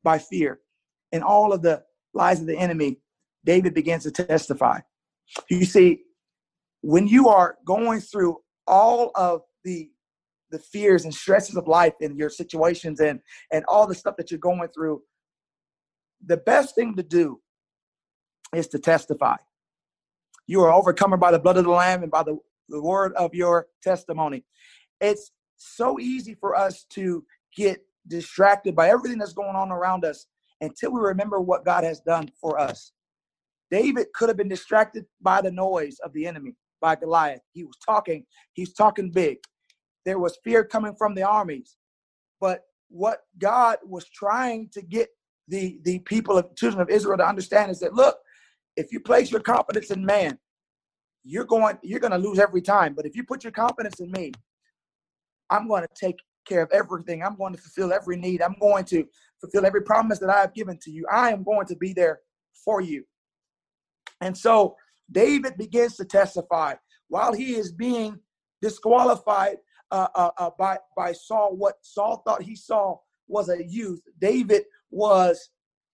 by 0.03 0.19
fear 0.19 0.61
and 1.13 1.23
all 1.23 1.53
of 1.53 1.63
the 1.63 1.83
lies 2.13 2.41
of 2.41 2.47
the 2.47 2.59
enemy, 2.59 2.99
David 3.45 3.73
begins 3.75 4.03
to 4.03 4.11
testify. 4.11 4.81
You 5.49 5.65
see, 5.65 6.03
when 6.83 7.07
you 7.07 7.29
are 7.29 7.57
going 7.65 8.01
through 8.01 8.39
all 8.67 9.13
of 9.15 9.43
the 9.65 9.91
the 10.51 10.59
fears 10.59 11.05
and 11.05 11.15
stresses 11.15 11.57
of 11.57 11.67
life 11.67 11.95
and 12.01 12.19
your 12.19 12.29
situations 12.29 13.01
and 13.01 13.21
and 13.51 13.65
all 13.67 13.87
the 13.87 13.95
stuff 13.95 14.17
that 14.19 14.31
you're 14.31 14.39
going 14.39 14.69
through 14.69 15.03
the 16.25 16.37
best 16.37 16.75
thing 16.75 16.95
to 16.95 17.03
do 17.03 17.41
is 18.55 18.69
to 18.69 18.79
testify 18.79 19.37
you 20.47 20.61
are 20.61 20.73
overcome 20.73 21.19
by 21.19 21.31
the 21.31 21.39
blood 21.39 21.57
of 21.57 21.65
the 21.65 21.71
lamb 21.71 22.03
and 22.03 22.13
by 22.13 22.23
the, 22.23 22.37
the 22.69 22.83
word 22.83 23.15
of 23.15 23.35
your 23.35 23.67
testimony 23.83 24.45
it's 25.01 25.33
so 25.63 26.01
easy 26.01 26.35
for 26.35 26.57
us 26.57 26.85
to 26.91 27.25
get 27.57 27.85
distracted 28.09 28.77
by 28.77 28.91
everything 28.91 29.19
that's 29.19 29.33
going 29.35 29.57
on 29.57 29.71
around 29.71 30.05
us 30.05 30.27
until 30.61 30.93
we 30.93 31.01
remember 31.01 31.41
what 31.41 31.65
god 31.65 31.85
has 31.85 32.01
done 32.01 32.29
for 32.41 32.59
us 32.61 32.93
david 33.71 34.07
could 34.15 34.29
have 34.29 34.39
been 34.39 34.49
distracted 34.49 35.07
by 35.21 35.41
the 35.43 35.51
noise 35.53 35.99
of 36.05 36.13
the 36.15 36.27
enemy 36.27 36.55
by 36.81 36.97
goliath 36.97 37.43
he 37.53 37.65
was 37.65 37.77
talking 37.87 38.25
he's 38.55 38.73
talking 38.75 39.11
big 39.11 39.39
there 40.07 40.21
was 40.21 40.39
fear 40.45 40.65
coming 40.65 40.95
from 40.97 41.15
the 41.15 41.25
armies. 41.25 41.77
But 42.41 42.63
what 42.91 43.23
God 43.39 43.79
was 43.87 44.09
trying 44.09 44.71
to 44.75 44.83
get 44.83 45.11
the, 45.49 45.81
the 45.85 46.01
people 46.01 46.39
of 46.39 46.55
children 46.57 46.83
of 46.83 46.91
Israel 46.91 47.19
to 47.19 47.27
understand 47.27 47.71
is 47.71 47.81
that 47.81 47.95
look, 47.95 48.19
if 48.77 48.93
you 48.93 49.01
place 49.01 49.31
your 49.31 49.41
confidence 49.41 49.91
in 49.91 50.05
man, 50.05 50.39
you're 51.25 51.45
going 51.45 51.79
you're 51.83 52.01
going 52.01 52.13
to 52.13 52.19
lose 52.19 52.39
every 52.39 52.63
time. 52.63 52.95
But 52.95 53.07
if 53.07 53.17
you 53.17 53.25
put 53.25 53.45
your 53.45 53.53
confidence 53.53 54.01
in 54.01 54.11
me, 54.13 54.33
I'm 55.51 55.69
going 55.69 55.83
to 55.83 55.89
take 55.95 56.17
care 56.47 56.63
of 56.63 56.71
everything. 56.73 57.23
I'm 57.23 57.37
going 57.37 57.55
to 57.55 57.61
fulfill 57.61 57.93
every 57.93 58.17
need. 58.17 58.43
I'm 58.43 58.57
going 58.61 58.85
to 58.87 59.07
fulfill 59.41 59.67
every 59.67 59.83
promise 59.83 60.19
that 60.21 60.31
I 60.31 60.41
have 60.41 60.55
given 60.55 60.79
to 60.83 60.91
you. 60.91 61.07
I 61.11 61.31
am 61.31 61.43
going 61.43 61.67
to 61.67 61.77
be 61.77 61.93
there 61.93 62.21
for 62.65 62.81
you. 62.81 63.05
And 64.21 64.37
so 64.37 64.77
David 65.11 65.57
begins 65.57 65.97
to 65.97 66.05
testify 66.05 66.75
while 67.09 67.33
he 67.33 67.55
is 67.55 67.73
being 67.73 68.19
disqualified 68.61 69.59
uh, 69.91 70.09
uh, 70.15 70.31
uh, 70.39 70.51
by, 70.59 70.79
by 70.97 71.13
Saul 71.13 71.55
what 71.57 71.75
Saul 71.83 72.23
thought 72.25 72.43
he 72.43 72.57
saw 72.57 72.97
was 73.29 73.49
a 73.49 73.63
youth. 73.63 74.01
David 74.21 74.65
was 74.91 75.51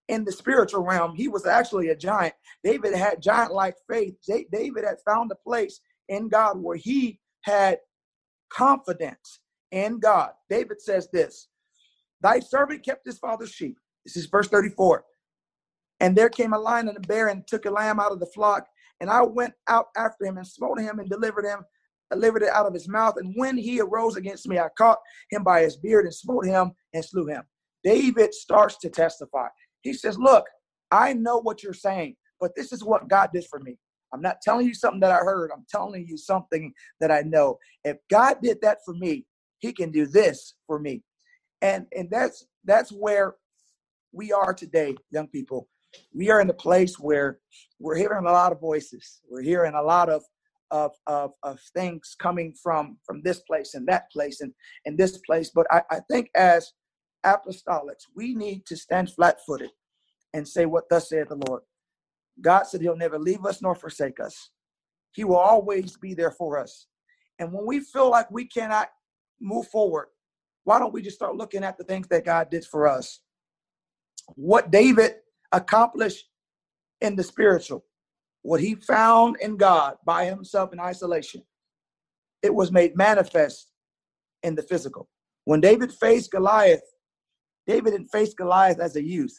in 0.09 0.24
the 0.24 0.32
spiritual 0.32 0.84
realm. 0.84 1.14
He 1.14 1.28
was 1.28 1.46
actually 1.46 1.88
a 1.88 1.96
giant. 1.96 2.34
David 2.62 2.94
had 2.94 3.22
giant 3.22 3.53
like 3.53 3.76
faith. 3.90 4.14
David 4.26 4.84
had 4.84 4.99
found 5.05 5.30
a 5.32 5.36
place 5.36 5.80
in 6.09 6.28
God 6.28 6.59
where 6.59 6.76
he 6.76 7.20
had 7.42 7.78
confidence 8.51 9.40
in 9.70 9.99
God. 9.99 10.30
David 10.49 10.80
says 10.80 11.09
this 11.12 11.49
Thy 12.20 12.40
servant 12.40 12.84
kept 12.84 13.07
his 13.07 13.18
father's 13.18 13.53
sheep. 13.53 13.78
This 14.05 14.16
is 14.16 14.26
verse 14.26 14.49
34. 14.49 15.05
And 16.01 16.16
there 16.16 16.28
came 16.28 16.53
a 16.53 16.59
lion 16.59 16.88
and 16.88 16.96
a 16.96 17.01
bear 17.01 17.28
and 17.28 17.46
took 17.46 17.66
a 17.66 17.70
lamb 17.70 17.99
out 17.99 18.12
of 18.12 18.20
the 18.20 18.26
flock. 18.26 18.66
And 19.01 19.11
I 19.11 19.22
went 19.22 19.55
out 19.68 19.86
after 19.96 20.24
him 20.24 20.36
and 20.36 20.46
smote 20.46 20.80
him 20.80 20.99
and 20.99 21.09
delivered 21.09 21.44
him 21.44 21.64
delivered 22.11 22.42
it 22.42 22.51
out 22.51 22.66
of 22.66 22.74
his 22.74 22.88
mouth. 22.88 23.14
And 23.16 23.32
when 23.36 23.57
he 23.57 23.80
arose 23.80 24.16
against 24.16 24.49
me, 24.49 24.59
I 24.59 24.68
caught 24.76 24.99
him 25.30 25.42
by 25.42 25.62
his 25.62 25.76
beard 25.76 26.05
and 26.05 26.14
smote 26.14 26.46
him 26.46 26.72
and 26.94 27.05
slew 27.05 27.26
him. 27.26 27.42
David 27.84 28.34
starts 28.34 28.78
to 28.78 28.90
testify. 28.90 29.49
He 29.82 29.92
says, 29.92 30.18
Look, 30.18 30.44
I 30.90 31.12
know 31.12 31.38
what 31.38 31.62
you're 31.62 31.74
saying, 31.74 32.16
but 32.40 32.55
this 32.57 32.72
is 32.72 32.82
what 32.82 33.09
God 33.09 33.30
did 33.32 33.46
for 33.49 33.61
me. 33.61 33.78
I'm 34.13 34.23
not 34.23 34.41
telling 34.43 34.67
you 34.67 34.75
something 34.75 35.01
that 35.01 35.11
I 35.11 35.19
heard. 35.19 35.51
I'm 35.53 35.67
telling 35.69 36.07
you 36.07 36.17
something 36.17 36.73
that 37.01 37.11
I 37.11 37.23
know. 37.23 37.59
If 37.85 37.99
God 38.11 38.39
did 38.43 38.59
that 38.63 38.79
for 38.85 38.95
me, 38.95 39.27
he 39.59 39.73
can 39.73 39.91
do 39.91 40.07
this 40.07 40.55
for 40.67 40.79
me. 40.79 41.03
And 41.63 41.87
and 41.97 42.09
that's 42.11 42.47
that's 42.65 42.91
where 42.91 43.37
we 44.13 44.33
are 44.33 44.55
today, 44.55 44.97
young 45.11 45.29
people. 45.29 45.69
We 46.15 46.31
are 46.31 46.41
in 46.41 46.51
a 46.51 46.55
place 46.55 46.99
where 46.99 47.39
we're 47.79 47.97
hearing 47.97 48.27
a 48.27 48.33
lot 48.33 48.53
of 48.53 48.61
voices. 48.61 49.21
We're 49.29 49.43
hearing 49.43 49.75
a 49.75 49.83
lot 49.83 50.09
of 50.09 50.23
of, 50.71 50.93
of, 51.07 51.33
of 51.43 51.59
things 51.75 52.15
coming 52.19 52.55
from 52.63 52.99
from 53.05 53.23
this 53.23 53.41
place 53.41 53.75
and 53.75 53.87
that 53.89 54.11
place 54.13 54.41
and, 54.41 54.53
and 54.85 54.99
this 54.99 55.19
place. 55.19 55.51
But 55.55 55.67
I, 55.71 55.83
I 55.91 56.01
think 56.11 56.31
as 56.37 56.73
apostolics, 57.25 58.05
we 58.15 58.35
need 58.35 58.67
to 58.67 58.77
stand 58.77 59.11
flat 59.11 59.39
footed 59.47 59.71
and 60.35 60.47
say 60.47 60.67
what 60.67 60.85
thus 60.91 61.09
saith 61.09 61.29
the 61.29 61.41
Lord. 61.49 61.63
God 62.41 62.64
said 62.64 62.80
he'll 62.80 62.97
never 62.97 63.18
leave 63.18 63.45
us 63.45 63.62
nor 63.62 63.74
forsake 63.74 64.20
us. 64.20 64.51
He 65.12 65.24
will 65.24 65.36
always 65.36 65.97
be 65.97 66.14
there 66.14 66.30
for 66.30 66.59
us. 66.59 66.86
And 67.39 67.53
when 67.53 67.66
we 67.66 67.80
feel 67.80 68.11
like 68.11 68.30
we 68.30 68.45
cannot 68.45 68.89
move 69.41 69.68
forward, 69.68 70.09
why 70.64 70.78
don't 70.78 70.93
we 70.93 71.03
just 71.03 71.16
start 71.16 71.36
looking 71.36 71.64
at 71.64 71.78
the 71.78 71.84
things 71.84 72.09
that 72.09 72.24
God 72.24 72.51
did 72.51 72.64
for 72.64 72.86
us? 72.86 73.20
What 74.34 74.70
David 74.70 75.14
accomplished 75.53 76.26
in 77.01 77.16
the 77.16 77.22
spiritual, 77.22 77.84
what 78.43 78.61
he 78.61 78.74
found 78.74 79.36
in 79.41 79.57
God 79.57 79.97
by 80.05 80.26
himself 80.26 80.72
in 80.72 80.80
isolation, 80.80 81.43
it 82.43 82.55
was 82.55 82.70
made 82.70 82.97
manifest 82.97 83.72
in 84.43 84.55
the 84.55 84.62
physical. 84.62 85.09
When 85.45 85.61
David 85.61 85.93
faced 85.93 86.30
Goliath, 86.30 86.82
David 87.66 87.93
didn't 87.93 88.09
face 88.09 88.34
Goliath 88.34 88.80
as 88.80 88.97
a 88.97 89.03
youth. 89.03 89.36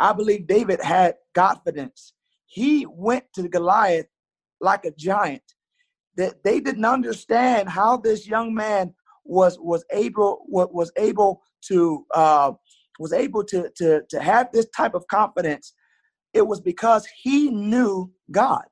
I 0.00 0.12
believe 0.12 0.46
David 0.46 0.82
had 0.82 1.14
confidence. 1.34 2.14
He 2.46 2.86
went 2.86 3.24
to 3.34 3.48
Goliath 3.48 4.06
like 4.60 4.84
a 4.84 4.90
giant. 4.92 5.42
That 6.16 6.42
they 6.42 6.60
didn't 6.60 6.84
understand 6.84 7.68
how 7.68 7.98
this 7.98 8.26
young 8.26 8.52
man 8.52 8.94
was 9.24 9.58
was 9.60 9.84
able 9.92 10.44
was 10.48 10.90
able 10.96 11.42
to 11.68 12.04
uh, 12.12 12.52
was 12.98 13.12
able 13.12 13.44
to 13.44 13.70
to 13.76 14.02
to 14.08 14.20
have 14.20 14.50
this 14.52 14.66
type 14.76 14.94
of 14.94 15.06
confidence 15.06 15.72
it 16.32 16.46
was 16.46 16.60
because 16.60 17.06
he 17.22 17.50
knew 17.50 18.12
God. 18.30 18.64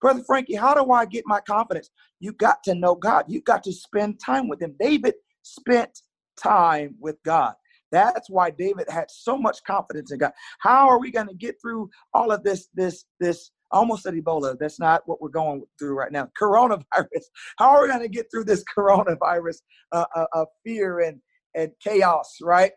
Brother 0.00 0.22
Frankie, 0.26 0.54
how 0.54 0.74
do 0.74 0.90
I 0.92 1.04
get 1.04 1.24
my 1.26 1.40
confidence? 1.40 1.90
You 2.20 2.32
got 2.32 2.62
to 2.64 2.74
know 2.74 2.94
God. 2.94 3.24
You 3.28 3.40
got 3.42 3.62
to 3.64 3.72
spend 3.72 4.20
time 4.24 4.48
with 4.48 4.62
him. 4.62 4.74
David 4.78 5.14
spent 5.42 6.00
time 6.40 6.94
with 7.00 7.16
God. 7.24 7.54
That's 7.92 8.28
why 8.28 8.50
David 8.50 8.86
had 8.90 9.10
so 9.10 9.38
much 9.38 9.58
confidence 9.66 10.12
in 10.12 10.18
God. 10.18 10.32
How 10.60 10.88
are 10.88 10.98
we 10.98 11.10
going 11.10 11.28
to 11.28 11.34
get 11.34 11.56
through 11.60 11.90
all 12.12 12.32
of 12.32 12.42
this, 12.42 12.68
this, 12.74 13.04
this, 13.20 13.50
almost 13.70 14.04
said 14.04 14.14
Ebola. 14.14 14.56
That's 14.58 14.78
not 14.78 15.02
what 15.06 15.20
we're 15.20 15.28
going 15.28 15.64
through 15.78 15.94
right 15.94 16.12
now. 16.12 16.28
Coronavirus. 16.40 17.24
How 17.58 17.70
are 17.70 17.82
we 17.82 17.88
going 17.88 18.00
to 18.00 18.08
get 18.08 18.26
through 18.30 18.44
this 18.44 18.64
coronavirus 18.76 19.56
uh, 19.92 20.04
uh, 20.14 20.26
of 20.32 20.48
fear 20.64 21.00
and, 21.00 21.20
and 21.54 21.72
chaos, 21.82 22.36
right? 22.42 22.72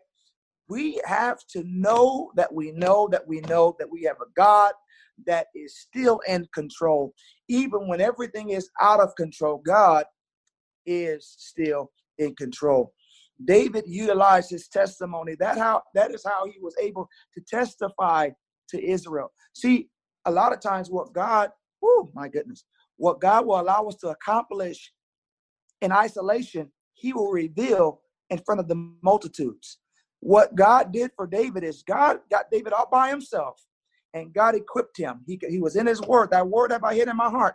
we 0.70 1.00
have 1.04 1.38
to 1.48 1.64
know 1.66 2.30
that 2.36 2.54
we 2.54 2.70
know 2.70 3.08
that 3.10 3.26
we 3.26 3.40
know 3.40 3.74
that 3.78 3.90
we 3.90 4.04
have 4.04 4.16
a 4.22 4.30
God 4.36 4.72
that 5.26 5.48
is 5.54 5.76
still 5.76 6.20
in 6.26 6.46
control. 6.54 7.12
Even 7.48 7.88
when 7.88 8.00
everything 8.00 8.50
is 8.50 8.70
out 8.80 9.00
of 9.00 9.14
control, 9.16 9.60
God 9.66 10.04
is 10.86 11.34
still 11.36 11.90
in 12.18 12.34
control. 12.36 12.92
David 13.44 13.84
utilized 13.86 14.50
his 14.50 14.68
testimony. 14.68 15.34
That 15.38 15.58
how 15.58 15.82
that 15.94 16.12
is 16.12 16.24
how 16.24 16.46
he 16.46 16.58
was 16.60 16.74
able 16.80 17.08
to 17.34 17.40
testify 17.48 18.30
to 18.68 18.84
Israel. 18.84 19.32
See, 19.54 19.88
a 20.26 20.30
lot 20.30 20.52
of 20.52 20.60
times 20.60 20.90
what 20.90 21.12
God, 21.12 21.50
oh 21.82 22.10
my 22.14 22.28
goodness, 22.28 22.64
what 22.96 23.20
God 23.20 23.46
will 23.46 23.60
allow 23.60 23.86
us 23.86 23.96
to 23.96 24.08
accomplish 24.08 24.92
in 25.80 25.92
isolation, 25.92 26.70
he 26.94 27.12
will 27.12 27.30
reveal 27.30 28.02
in 28.28 28.38
front 28.38 28.60
of 28.60 28.68
the 28.68 28.92
multitudes. 29.02 29.78
What 30.20 30.54
God 30.54 30.92
did 30.92 31.10
for 31.16 31.26
David 31.26 31.64
is 31.64 31.82
God 31.82 32.18
got 32.30 32.50
David 32.50 32.72
all 32.72 32.88
by 32.90 33.08
himself 33.08 33.60
and 34.12 34.32
God 34.32 34.54
equipped 34.54 34.98
him. 34.98 35.20
He, 35.26 35.40
he 35.48 35.58
was 35.58 35.76
in 35.76 35.86
his 35.86 36.00
word. 36.02 36.30
That 36.30 36.48
word 36.48 36.72
have 36.72 36.84
I 36.84 36.94
hid 36.94 37.08
in 37.08 37.16
my 37.16 37.30
heart 37.30 37.54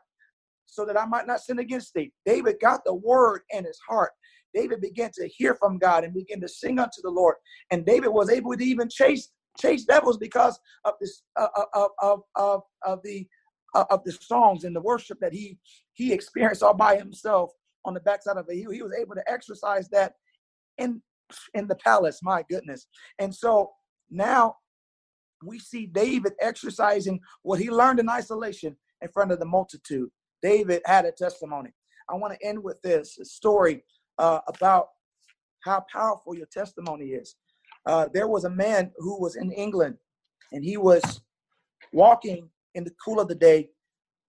so 0.66 0.86
that 0.86 1.00
I 1.00 1.06
might 1.06 1.28
not 1.28 1.42
sin 1.42 1.60
against 1.60 1.94
thee. 1.94 2.12
David 2.26 2.56
got 2.60 2.84
the 2.84 2.94
word 2.94 3.42
in 3.52 3.66
his 3.66 3.80
heart. 3.88 4.12
David 4.56 4.82
began 4.82 5.12
to 5.16 5.28
hear 5.28 5.56
from 5.56 5.78
God 5.78 6.04
and 6.04 6.14
began 6.14 6.40
to 6.42 6.48
sing 6.48 6.80
unto 6.80 7.02
the 7.04 7.10
Lord. 7.10 7.36
And 7.72 7.86
David 7.86 8.10
was 8.10 8.30
able 8.30 8.56
to 8.56 8.64
even 8.64 8.90
chase 8.90 9.30
chase 9.60 9.86
devils 9.86 10.18
because 10.18 10.60
of 10.84 10.94
this 11.00 11.24
uh, 11.40 11.48
uh 11.56 11.66
of, 11.74 11.90
of, 12.02 12.20
of, 12.36 12.62
of 12.86 13.00
the 13.04 13.28
uh, 13.74 13.86
of 13.90 14.04
the 14.04 14.12
songs 14.12 14.64
and 14.64 14.76
the 14.76 14.82
worship 14.82 15.20
that 15.20 15.34
he 15.34 15.58
he 15.94 16.14
experienced 16.14 16.64
all 16.64 16.74
by 16.74 16.98
himself 16.98 17.52
on 17.84 17.94
the 17.94 18.00
backside 18.00 18.38
of 18.38 18.46
it. 18.50 18.56
He, 18.56 18.66
he 18.74 18.82
was 18.82 18.94
able 19.00 19.16
to 19.16 19.32
exercise 19.32 19.90
that 19.90 20.14
in 20.78 21.02
in 21.54 21.68
the 21.68 21.76
palace. 21.76 22.20
My 22.24 22.44
goodness. 22.50 22.88
And 23.20 23.34
so 23.34 23.72
now 24.10 24.56
we 25.44 25.60
see 25.60 25.86
David 25.86 26.34
exercising 26.42 27.20
what 27.44 27.60
he 27.60 27.70
learned 27.70 28.00
in 28.00 28.10
isolation 28.10 28.76
in 29.02 29.10
front 29.10 29.32
of 29.32 29.40
the 29.40 29.46
multitude. 29.46 30.10
David 30.42 30.82
had 30.86 31.06
a 31.06 31.12
testimony. 31.12 31.72
I 32.10 32.16
want 32.16 32.34
to 32.34 32.48
end 32.48 32.64
with 32.64 32.82
this 32.82 33.18
story 33.24 33.84
uh, 34.18 34.40
about 34.48 34.90
how 35.64 35.84
powerful 35.92 36.36
your 36.36 36.48
testimony 36.48 37.08
is. 37.08 37.36
Uh, 37.86 38.08
there 38.14 38.28
was 38.28 38.46
a 38.46 38.50
man 38.50 38.92
who 38.98 39.20
was 39.20 39.36
in 39.36 39.52
England 39.52 39.96
and 40.52 40.64
he 40.64 40.78
was 40.78 41.22
walking 41.94 42.50
in 42.74 42.84
the 42.84 42.94
cool 43.04 43.20
of 43.20 43.28
the 43.28 43.36
day, 43.36 43.70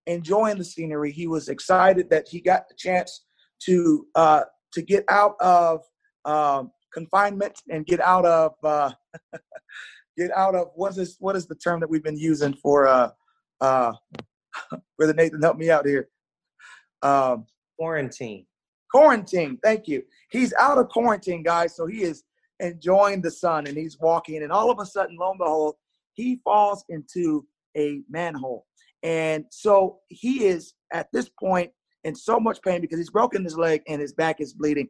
enjoying 0.06 0.58
the 0.58 0.64
scenery. 0.64 1.12
He 1.12 1.26
was 1.26 1.48
excited 1.48 2.10
that 2.10 2.28
he 2.28 2.40
got 2.40 2.68
the 2.68 2.74
chance 2.76 3.24
to 3.64 4.06
uh, 4.14 4.42
to 4.72 4.82
get 4.82 5.04
out 5.08 5.34
of 5.40 5.80
um, 6.24 6.70
confinement 6.92 7.58
and 7.70 7.86
get 7.86 8.00
out 8.00 8.26
of 8.26 8.52
uh, 8.62 8.92
get 10.18 10.30
out 10.36 10.54
of 10.54 10.68
what 10.74 10.96
is 10.96 11.16
what 11.18 11.36
is 11.36 11.46
the 11.46 11.54
term 11.54 11.80
that 11.80 11.88
we've 11.88 12.04
been 12.04 12.18
using 12.18 12.54
for 12.54 12.86
uh, 12.86 13.10
uh, 13.60 13.92
brother 14.98 15.14
Nathan 15.14 15.42
help 15.42 15.56
me 15.56 15.70
out 15.70 15.86
here. 15.86 16.08
Um, 17.02 17.46
quarantine. 17.78 18.46
Quarantine. 18.96 19.58
Thank 19.62 19.88
you. 19.88 20.02
He's 20.30 20.54
out 20.58 20.78
of 20.78 20.88
quarantine, 20.88 21.42
guys. 21.42 21.76
So 21.76 21.86
he 21.86 22.02
is 22.02 22.24
enjoying 22.60 23.20
the 23.20 23.30
sun 23.30 23.66
and 23.66 23.76
he's 23.76 23.98
walking, 24.00 24.42
and 24.42 24.50
all 24.50 24.70
of 24.70 24.78
a 24.80 24.86
sudden, 24.86 25.18
lo 25.20 25.32
and 25.32 25.38
behold, 25.38 25.74
he 26.14 26.40
falls 26.42 26.82
into 26.88 27.46
a 27.76 28.00
manhole. 28.08 28.64
And 29.02 29.44
so 29.50 29.98
he 30.08 30.46
is 30.46 30.72
at 30.94 31.08
this 31.12 31.28
point 31.28 31.72
in 32.04 32.14
so 32.14 32.40
much 32.40 32.62
pain 32.62 32.80
because 32.80 32.98
he's 32.98 33.10
broken 33.10 33.44
his 33.44 33.58
leg 33.58 33.82
and 33.86 34.00
his 34.00 34.14
back 34.14 34.40
is 34.40 34.54
bleeding. 34.54 34.88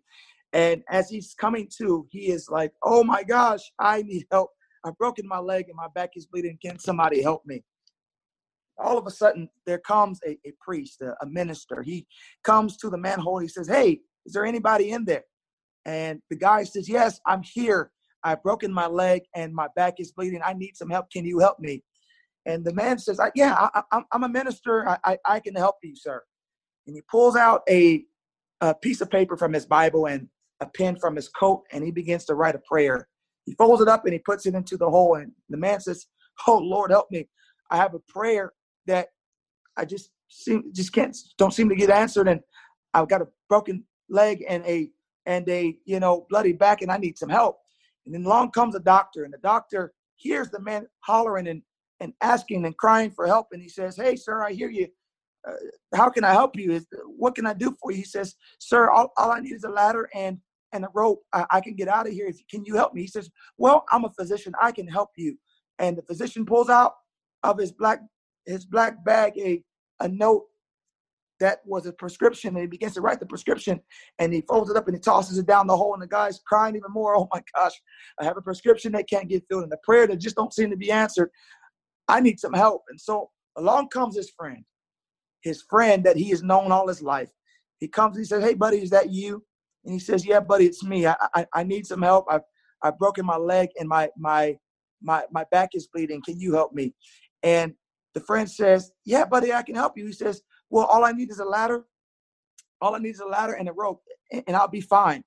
And 0.52 0.84
as 0.88 1.10
he's 1.10 1.34
coming 1.34 1.68
to, 1.78 2.06
he 2.12 2.28
is 2.28 2.48
like, 2.48 2.72
Oh 2.84 3.02
my 3.02 3.24
gosh, 3.24 3.72
I 3.80 4.02
need 4.02 4.26
help. 4.30 4.50
I've 4.84 4.96
broken 4.98 5.26
my 5.26 5.38
leg 5.40 5.64
and 5.66 5.76
my 5.76 5.88
back 5.96 6.10
is 6.14 6.26
bleeding. 6.26 6.58
Can 6.64 6.78
somebody 6.78 7.22
help 7.22 7.44
me? 7.44 7.64
All 8.78 8.98
of 8.98 9.06
a 9.06 9.10
sudden, 9.10 9.48
there 9.64 9.78
comes 9.78 10.20
a, 10.26 10.38
a 10.46 10.52
priest, 10.60 11.00
a, 11.00 11.14
a 11.22 11.26
minister. 11.26 11.82
He 11.82 12.06
comes 12.44 12.76
to 12.78 12.90
the 12.90 12.98
manhole. 12.98 13.38
He 13.38 13.48
says, 13.48 13.68
Hey, 13.68 14.00
is 14.24 14.32
there 14.32 14.44
anybody 14.44 14.90
in 14.90 15.04
there? 15.04 15.24
And 15.84 16.20
the 16.30 16.36
guy 16.36 16.64
says, 16.64 16.88
Yes, 16.88 17.20
I'm 17.26 17.42
here. 17.42 17.90
I've 18.24 18.42
broken 18.42 18.72
my 18.72 18.86
leg 18.86 19.22
and 19.34 19.54
my 19.54 19.68
back 19.76 19.94
is 19.98 20.12
bleeding. 20.12 20.40
I 20.44 20.52
need 20.52 20.76
some 20.76 20.90
help. 20.90 21.10
Can 21.10 21.24
you 21.24 21.38
help 21.38 21.60
me? 21.60 21.82
And 22.44 22.64
the 22.64 22.74
man 22.74 22.98
says, 22.98 23.20
Yeah, 23.34 23.68
I, 23.74 23.82
am 24.12 24.24
a 24.24 24.28
minister. 24.28 24.88
I, 24.88 24.98
I, 25.04 25.18
I, 25.24 25.40
can 25.40 25.54
help 25.54 25.76
you, 25.82 25.94
sir. 25.96 26.22
And 26.86 26.96
he 26.96 27.02
pulls 27.10 27.36
out 27.36 27.62
a, 27.68 28.04
a 28.60 28.74
piece 28.74 29.00
of 29.00 29.10
paper 29.10 29.36
from 29.36 29.52
his 29.52 29.66
Bible 29.66 30.06
and 30.06 30.28
a 30.60 30.66
pen 30.66 30.96
from 30.96 31.16
his 31.16 31.28
coat 31.28 31.62
and 31.72 31.84
he 31.84 31.90
begins 31.90 32.24
to 32.26 32.34
write 32.34 32.54
a 32.54 32.60
prayer. 32.60 33.08
He 33.44 33.54
folds 33.54 33.82
it 33.82 33.88
up 33.88 34.04
and 34.04 34.12
he 34.12 34.18
puts 34.18 34.46
it 34.46 34.54
into 34.54 34.76
the 34.76 34.88
hole. 34.88 35.16
And 35.16 35.32
the 35.48 35.56
man 35.56 35.80
says, 35.80 36.06
Oh 36.46 36.58
Lord, 36.58 36.90
help 36.90 37.10
me. 37.10 37.28
I 37.70 37.76
have 37.76 37.94
a 37.94 38.00
prayer 38.08 38.52
that 38.86 39.08
I 39.76 39.84
just 39.84 40.10
seem 40.28 40.72
just 40.72 40.92
can't 40.92 41.16
don't 41.38 41.54
seem 41.54 41.68
to 41.68 41.74
get 41.74 41.90
answered. 41.90 42.28
And 42.28 42.40
I've 42.94 43.08
got 43.08 43.22
a 43.22 43.28
broken 43.48 43.84
leg 44.08 44.44
and 44.48 44.64
a 44.66 44.90
and 45.26 45.48
a 45.48 45.76
you 45.84 46.00
know 46.00 46.26
bloody 46.30 46.52
back 46.52 46.82
and 46.82 46.90
I 46.90 46.96
need 46.96 47.18
some 47.18 47.28
help. 47.28 47.58
And 48.04 48.14
then 48.14 48.24
along 48.24 48.52
comes 48.52 48.74
a 48.74 48.80
doctor, 48.80 49.24
and 49.24 49.34
the 49.34 49.38
doctor 49.38 49.92
hears 50.16 50.50
the 50.50 50.60
man 50.60 50.86
hollering 51.00 51.48
and 51.48 51.62
and 52.00 52.12
asking 52.20 52.64
and 52.64 52.76
crying 52.76 53.10
for 53.10 53.26
help. 53.26 53.48
And 53.52 53.62
he 53.62 53.68
says, 53.68 53.96
Hey, 53.96 54.16
sir, 54.16 54.42
I 54.42 54.52
hear 54.52 54.70
you. 54.70 54.88
Uh, 55.48 55.52
how 55.94 56.10
can 56.10 56.24
I 56.24 56.32
help 56.32 56.56
you? 56.56 56.72
Is 56.72 56.86
what 57.06 57.34
can 57.34 57.46
I 57.46 57.54
do 57.54 57.74
for 57.80 57.90
you? 57.90 57.98
He 57.98 58.04
says, 58.04 58.34
Sir, 58.58 58.90
all, 58.90 59.12
all 59.16 59.30
I 59.30 59.40
need 59.40 59.54
is 59.54 59.64
a 59.64 59.68
ladder 59.68 60.08
and 60.14 60.38
and 60.72 60.84
a 60.84 60.88
rope. 60.94 61.22
I, 61.32 61.46
I 61.50 61.60
can 61.60 61.74
get 61.74 61.88
out 61.88 62.06
of 62.06 62.12
here. 62.12 62.30
Can 62.50 62.64
you 62.64 62.76
help 62.76 62.92
me? 62.94 63.02
He 63.02 63.06
says, 63.06 63.30
Well, 63.56 63.84
I'm 63.90 64.04
a 64.04 64.10
physician. 64.10 64.52
I 64.60 64.72
can 64.72 64.86
help 64.86 65.10
you. 65.16 65.36
And 65.78 65.96
the 65.96 66.02
physician 66.02 66.44
pulls 66.44 66.68
out 66.68 66.94
of 67.42 67.58
his 67.58 67.72
black 67.72 68.00
his 68.46 68.64
black 68.64 69.04
bag 69.04 69.32
a 69.38 69.62
a 70.00 70.08
note 70.08 70.44
that 71.38 71.60
was 71.66 71.84
a 71.86 71.92
prescription 71.92 72.50
and 72.50 72.60
he 72.60 72.66
begins 72.66 72.94
to 72.94 73.00
write 73.00 73.20
the 73.20 73.26
prescription 73.26 73.80
and 74.18 74.32
he 74.32 74.40
folds 74.42 74.70
it 74.70 74.76
up 74.76 74.86
and 74.88 74.96
he 74.96 75.00
tosses 75.00 75.36
it 75.36 75.46
down 75.46 75.66
the 75.66 75.76
hole 75.76 75.92
and 75.92 76.02
the 76.02 76.06
guy's 76.06 76.40
crying 76.46 76.76
even 76.76 76.90
more 76.90 77.16
oh 77.18 77.28
my 77.32 77.42
gosh 77.54 77.74
i 78.20 78.24
have 78.24 78.36
a 78.36 78.42
prescription 78.42 78.92
that 78.92 79.08
can't 79.08 79.28
get 79.28 79.44
filled 79.48 79.64
and 79.64 79.72
a 79.72 79.78
prayer 79.84 80.06
that 80.06 80.18
just 80.18 80.36
don't 80.36 80.54
seem 80.54 80.70
to 80.70 80.76
be 80.76 80.90
answered 80.90 81.30
i 82.08 82.20
need 82.20 82.40
some 82.40 82.52
help 82.52 82.82
and 82.88 83.00
so 83.00 83.30
along 83.56 83.88
comes 83.88 84.16
his 84.16 84.30
friend 84.30 84.64
his 85.42 85.62
friend 85.68 86.04
that 86.04 86.16
he 86.16 86.30
has 86.30 86.42
known 86.42 86.72
all 86.72 86.88
his 86.88 87.02
life 87.02 87.30
he 87.78 87.88
comes 87.88 88.16
he 88.16 88.24
says 88.24 88.42
hey 88.42 88.54
buddy 88.54 88.82
is 88.82 88.90
that 88.90 89.10
you 89.10 89.42
and 89.86 89.94
he 89.94 90.00
says, 90.00 90.26
"Yeah, 90.26 90.40
buddy, 90.40 90.66
it's 90.66 90.84
me. 90.84 91.06
I 91.06 91.14
I, 91.34 91.46
I 91.54 91.62
need 91.62 91.86
some 91.86 92.02
help. 92.02 92.26
I've 92.28 92.42
I've 92.82 92.98
broken 92.98 93.24
my 93.24 93.36
leg 93.36 93.70
and 93.78 93.88
my 93.88 94.10
my 94.18 94.56
my 95.00 95.22
my 95.30 95.44
back 95.50 95.70
is 95.74 95.86
bleeding. 95.86 96.20
Can 96.24 96.38
you 96.38 96.52
help 96.52 96.72
me?" 96.74 96.92
And 97.42 97.74
the 98.16 98.20
friend 98.20 98.50
says, 98.50 98.92
"Yeah, 99.04 99.26
buddy, 99.26 99.52
I 99.52 99.62
can 99.62 99.74
help 99.74 99.98
you." 99.98 100.06
He 100.06 100.12
says, 100.12 100.40
"Well, 100.70 100.86
all 100.86 101.04
I 101.04 101.12
need 101.12 101.30
is 101.30 101.38
a 101.38 101.44
ladder. 101.44 101.84
All 102.80 102.94
I 102.94 102.98
need 102.98 103.10
is 103.10 103.20
a 103.20 103.26
ladder 103.26 103.52
and 103.52 103.68
a 103.68 103.74
rope, 103.74 104.02
and 104.32 104.56
I'll 104.56 104.68
be 104.68 104.80
fine." 104.80 105.22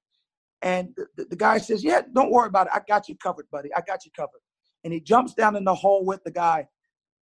And 0.64 0.98
the, 1.16 1.26
the 1.26 1.36
guy 1.36 1.60
says, 1.60 1.84
"Yeah, 1.84 2.02
don't 2.12 2.32
worry 2.32 2.48
about 2.48 2.66
it. 2.66 2.74
I 2.74 2.82
got 2.88 3.08
you 3.08 3.16
covered, 3.16 3.48
buddy. 3.52 3.70
I 3.76 3.82
got 3.86 4.06
you 4.06 4.12
covered." 4.16 4.42
And 4.84 4.92
he 4.92 5.00
jumps 5.00 5.36
down 5.36 5.56
in 5.56 5.66
the 5.66 5.76
hole 5.76 6.04
with 6.04 6.24
the 6.24 6.32
guy. 6.32 6.68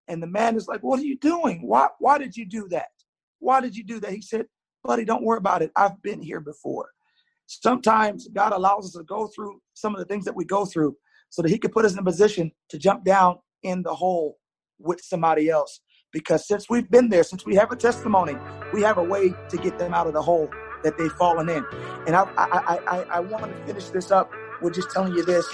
And 0.08 0.24
the 0.24 0.28
man 0.28 0.56
is 0.56 0.70
like, 0.70 0.84
"What 0.84 1.02
are 1.02 1.06
you 1.06 1.18
doing? 1.18 1.68
Why 1.68 1.90
why 2.00 2.18
did 2.18 2.38
you 2.38 2.46
do 2.46 2.70
that? 2.70 2.94
Why 3.40 3.60
did 3.60 3.76
you 3.76 3.84
do 3.84 4.00
that?" 4.00 4.14
He 4.14 4.22
said, 4.22 4.46
"Buddy, 4.86 5.04
don't 5.04 5.24
worry 5.24 5.40
about 5.40 5.62
it. 5.62 5.72
I've 5.76 6.02
been 6.02 6.22
here 6.22 6.40
before." 6.40 6.92
sometimes 7.50 8.28
God 8.28 8.52
allows 8.52 8.88
us 8.88 8.92
to 8.92 9.04
go 9.06 9.28
through 9.28 9.62
some 9.74 9.96
of 9.96 10.00
the 10.00 10.06
things 10.06 10.26
that 10.26 10.36
we 10.36 10.44
go 10.44 10.66
through 10.66 10.98
so 11.30 11.42
that 11.42 11.48
He 11.48 11.58
can 11.58 11.72
put 11.72 11.86
us 11.86 11.94
in 11.94 12.00
a 12.00 12.04
position 12.04 12.52
to 12.68 12.78
jump 12.78 13.06
down 13.06 13.40
in 13.64 13.84
the 13.84 13.96
hole 13.96 14.38
with 14.80 15.02
somebody 15.02 15.50
else. 15.50 15.82
Because 16.12 16.48
since 16.48 16.70
we've 16.70 16.90
been 16.90 17.10
there, 17.10 17.24
since 17.24 17.46
we 17.46 17.56
have 17.56 17.72
a 17.72 17.76
testimony, 17.76 18.36
we 18.74 18.82
have 18.82 18.98
a 18.98 19.04
way 19.04 19.34
to 19.50 19.58
get 19.58 19.78
them 19.78 19.94
out 19.94 20.08
of 20.08 20.14
the 20.14 20.22
hole 20.22 20.50
that 20.84 20.98
they've 20.98 21.12
fallen 21.14 21.50
in. 21.50 21.66
And 22.06 22.16
I, 22.16 22.24
I, 22.38 22.80
I, 22.88 23.06
I 23.12 23.20
want 23.20 23.44
to 23.46 23.66
finish 23.66 23.90
this 23.90 24.12
up 24.12 24.32
with 24.62 24.74
just 24.76 24.90
telling 24.92 25.14
you 25.14 25.24
this. 25.26 25.46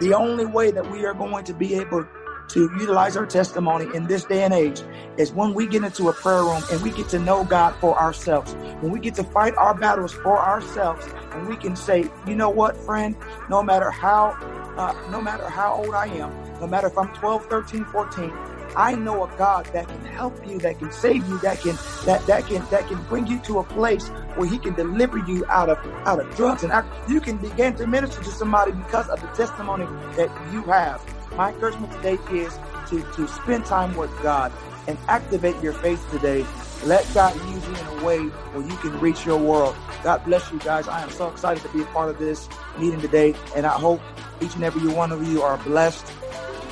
The 0.00 0.14
only 0.14 0.46
way 0.46 0.70
that 0.72 0.90
we 0.90 1.04
are 1.04 1.14
going 1.14 1.44
to 1.44 1.54
be 1.54 1.74
able 1.74 2.06
to 2.52 2.70
utilize 2.78 3.16
our 3.16 3.26
testimony 3.26 3.86
in 3.94 4.06
this 4.06 4.24
day 4.24 4.42
and 4.42 4.52
age 4.52 4.82
is 5.16 5.32
when 5.32 5.54
we 5.54 5.66
get 5.66 5.82
into 5.84 6.08
a 6.08 6.12
prayer 6.12 6.42
room 6.42 6.62
and 6.70 6.82
we 6.82 6.90
get 6.90 7.08
to 7.08 7.18
know 7.18 7.44
God 7.44 7.74
for 7.80 7.98
ourselves. 7.98 8.54
When 8.80 8.92
we 8.92 9.00
get 9.00 9.14
to 9.16 9.24
fight 9.24 9.54
our 9.56 9.74
battles 9.74 10.12
for 10.12 10.38
ourselves 10.38 11.06
and 11.32 11.48
we 11.48 11.56
can 11.56 11.76
say, 11.76 12.10
you 12.26 12.34
know 12.34 12.50
what, 12.50 12.76
friend, 12.76 13.16
no 13.48 13.62
matter 13.62 13.90
how, 13.90 14.36
uh, 14.76 14.94
no 15.10 15.20
matter 15.20 15.48
how 15.48 15.74
old 15.74 15.94
I 15.94 16.06
am, 16.08 16.30
no 16.60 16.66
matter 16.66 16.88
if 16.88 16.98
I'm 16.98 17.08
12, 17.14 17.46
13, 17.46 17.86
14, 17.86 18.32
I 18.76 18.94
know 18.94 19.24
a 19.24 19.36
God 19.36 19.66
that 19.72 19.88
can 19.88 20.04
help 20.04 20.46
you, 20.46 20.58
that 20.60 20.78
can 20.78 20.90
save 20.92 21.26
you, 21.26 21.38
that 21.40 21.60
can 21.60 21.78
that 22.06 22.24
that 22.26 22.46
can 22.46 22.66
that 22.70 22.86
can 22.88 23.02
bring 23.04 23.26
you 23.26 23.38
to 23.40 23.58
a 23.58 23.64
place 23.64 24.08
where 24.34 24.48
He 24.48 24.58
can 24.58 24.74
deliver 24.74 25.18
you 25.18 25.44
out 25.48 25.68
of 25.68 25.78
out 26.06 26.20
of 26.20 26.34
drugs, 26.34 26.62
and 26.62 26.72
you 27.06 27.20
can 27.20 27.36
begin 27.36 27.76
to 27.76 27.86
minister 27.86 28.22
to 28.22 28.30
somebody 28.30 28.72
because 28.72 29.08
of 29.10 29.20
the 29.20 29.26
testimony 29.28 29.84
that 30.16 30.30
you 30.52 30.62
have 30.62 31.02
my 31.36 31.52
encouragement 31.52 31.92
today 31.92 32.18
is 32.30 32.58
to, 32.88 33.02
to 33.14 33.28
spend 33.28 33.66
time 33.66 33.94
with 33.96 34.10
God 34.22 34.52
and 34.86 34.98
activate 35.08 35.60
your 35.62 35.72
faith 35.72 36.04
today. 36.10 36.44
Let 36.84 37.06
God 37.14 37.34
use 37.50 37.66
you 37.66 37.74
in 37.74 38.00
a 38.00 38.04
way 38.04 38.18
where 38.18 38.66
you 38.66 38.76
can 38.78 38.98
reach 39.00 39.24
your 39.24 39.38
world. 39.38 39.76
God 40.02 40.24
bless 40.24 40.50
you 40.50 40.58
guys. 40.58 40.88
I 40.88 41.02
am 41.02 41.10
so 41.10 41.28
excited 41.28 41.62
to 41.62 41.68
be 41.70 41.82
a 41.82 41.86
part 41.86 42.10
of 42.10 42.18
this 42.18 42.48
meeting 42.78 43.00
today, 43.00 43.34
and 43.54 43.64
I 43.64 43.78
hope 43.78 44.00
each 44.40 44.54
and 44.56 44.64
every 44.64 44.92
one 44.92 45.12
of 45.12 45.26
you 45.26 45.42
are 45.42 45.58
blessed. 45.58 46.04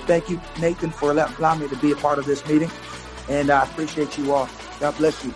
Thank 0.06 0.28
you, 0.28 0.40
Nathan, 0.60 0.90
for 0.90 1.12
allowing 1.12 1.60
me 1.60 1.68
to 1.68 1.76
be 1.76 1.92
a 1.92 1.96
part 1.96 2.18
of 2.18 2.26
this 2.26 2.44
meeting, 2.48 2.70
and 3.28 3.50
I 3.50 3.62
appreciate 3.62 4.18
you 4.18 4.32
all. 4.32 4.48
God 4.80 4.96
bless 4.96 5.24
you. 5.24 5.34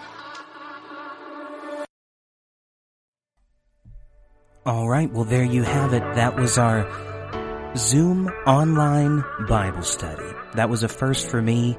All 4.67 4.89
right. 4.89 5.11
Well, 5.13 5.25
there 5.25 5.45
you 5.45 5.63
have 5.63 5.93
it. 5.93 6.01
That 6.15 6.37
was 6.37 6.57
our 6.57 6.85
Zoom 7.77 8.29
online 8.47 9.25
Bible 9.49 9.83
study. 9.83 10.31
That 10.55 10.71
was 10.71 10.85
a 10.85 10.89
first 10.89 11.29
for 11.29 11.43
me. 11.43 11.77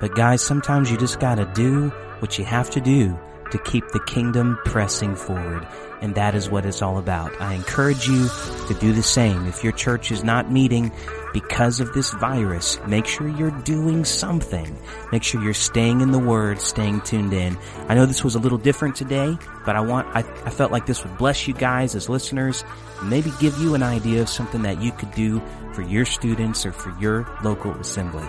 But 0.00 0.16
guys, 0.16 0.42
sometimes 0.42 0.90
you 0.90 0.96
just 0.96 1.20
gotta 1.20 1.44
do 1.54 1.90
what 2.18 2.38
you 2.38 2.44
have 2.44 2.70
to 2.70 2.80
do 2.80 3.16
to 3.50 3.58
keep 3.58 3.88
the 3.88 4.00
kingdom 4.00 4.58
pressing 4.64 5.14
forward. 5.14 5.66
And 6.00 6.14
that 6.14 6.34
is 6.34 6.48
what 6.48 6.64
it's 6.64 6.80
all 6.80 6.98
about. 6.98 7.38
I 7.40 7.54
encourage 7.54 8.08
you 8.08 8.28
to 8.68 8.76
do 8.80 8.92
the 8.92 9.02
same. 9.02 9.46
If 9.46 9.62
your 9.62 9.72
church 9.72 10.10
is 10.10 10.24
not 10.24 10.50
meeting 10.50 10.90
because 11.32 11.80
of 11.80 11.92
this 11.92 12.10
virus, 12.12 12.78
make 12.86 13.06
sure 13.06 13.28
you're 13.28 13.50
doing 13.50 14.04
something. 14.04 14.76
Make 15.12 15.22
sure 15.22 15.42
you're 15.42 15.52
staying 15.54 16.00
in 16.00 16.10
the 16.10 16.18
word, 16.18 16.60
staying 16.60 17.02
tuned 17.02 17.32
in. 17.34 17.58
I 17.88 17.94
know 17.94 18.06
this 18.06 18.24
was 18.24 18.34
a 18.34 18.38
little 18.38 18.58
different 18.58 18.96
today, 18.96 19.36
but 19.66 19.76
I 19.76 19.80
want, 19.80 20.08
I, 20.08 20.20
I 20.20 20.50
felt 20.50 20.72
like 20.72 20.86
this 20.86 21.04
would 21.04 21.18
bless 21.18 21.46
you 21.46 21.54
guys 21.54 21.94
as 21.94 22.08
listeners, 22.08 22.64
maybe 23.04 23.30
give 23.38 23.58
you 23.58 23.74
an 23.74 23.82
idea 23.82 24.22
of 24.22 24.28
something 24.28 24.62
that 24.62 24.80
you 24.80 24.92
could 24.92 25.12
do 25.12 25.42
for 25.74 25.82
your 25.82 26.04
students 26.04 26.64
or 26.64 26.72
for 26.72 26.98
your 26.98 27.30
local 27.44 27.72
assembly. 27.72 28.24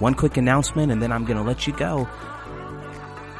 One 0.00 0.14
quick 0.14 0.36
announcement 0.36 0.90
and 0.90 1.00
then 1.00 1.12
I'm 1.12 1.24
going 1.24 1.36
to 1.38 1.44
let 1.44 1.66
you 1.66 1.72
go. 1.72 2.08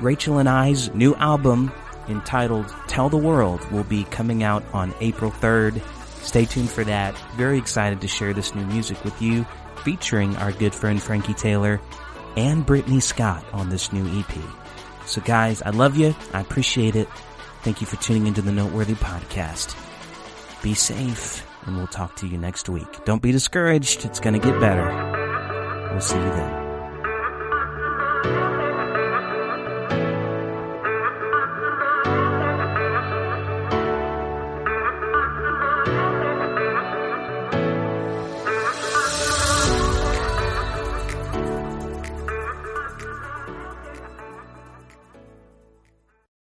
Rachel 0.01 0.39
and 0.39 0.49
I's 0.49 0.93
new 0.95 1.15
album 1.17 1.73
entitled 2.09 2.69
Tell 2.89 3.09
the 3.09 3.17
World 3.17 3.71
will 3.71 3.85
be 3.85 4.05
coming 4.05 4.43
out 4.43 4.65
on 4.73 4.95
April 5.01 5.31
3rd. 5.31 5.83
Stay 6.23 6.45
tuned 6.45 6.71
for 6.71 6.85
that. 6.85 7.17
Very 7.37 7.59
excited 7.59 8.01
to 8.01 8.09
share 8.09 8.33
this 8.33 8.55
new 8.55 8.65
music 8.67 9.03
with 9.05 9.21
you, 9.21 9.47
featuring 9.85 10.37
our 10.37 10.53
good 10.53 10.75
friend 10.75 11.03
Frankie 11.03 11.35
Taylor 11.35 11.81
and 12.37 12.65
Brittany 12.65 13.01
Scott 13.01 13.45
on 13.53 13.69
this 13.69 13.93
new 13.93 14.07
EP. 14.19 14.35
So 15.07 15.21
guys, 15.21 15.63
I 15.63 15.71
love 15.71 15.97
you. 15.97 16.15
I 16.33 16.41
appreciate 16.41 16.97
it. 16.97 17.09
Thank 17.63 17.81
you 17.81 17.87
for 17.87 17.97
tuning 17.97 18.27
into 18.27 18.43
the 18.43 18.53
Noteworthy 18.53 18.95
Podcast. 18.95 19.75
Be 20.63 20.75
safe, 20.75 21.47
and 21.67 21.77
we'll 21.77 21.87
talk 21.87 22.17
to 22.17 22.27
you 22.27 22.39
next 22.39 22.69
week. 22.69 23.05
Don't 23.05 23.23
be 23.23 23.33
discouraged. 23.33 24.05
It's 24.05 24.21
going 24.21 24.39
to 24.39 24.41
get 24.41 24.59
better. 24.61 25.91
We'll 25.91 26.01
see 26.01 26.17
you 26.17 26.23
then. 26.23 26.65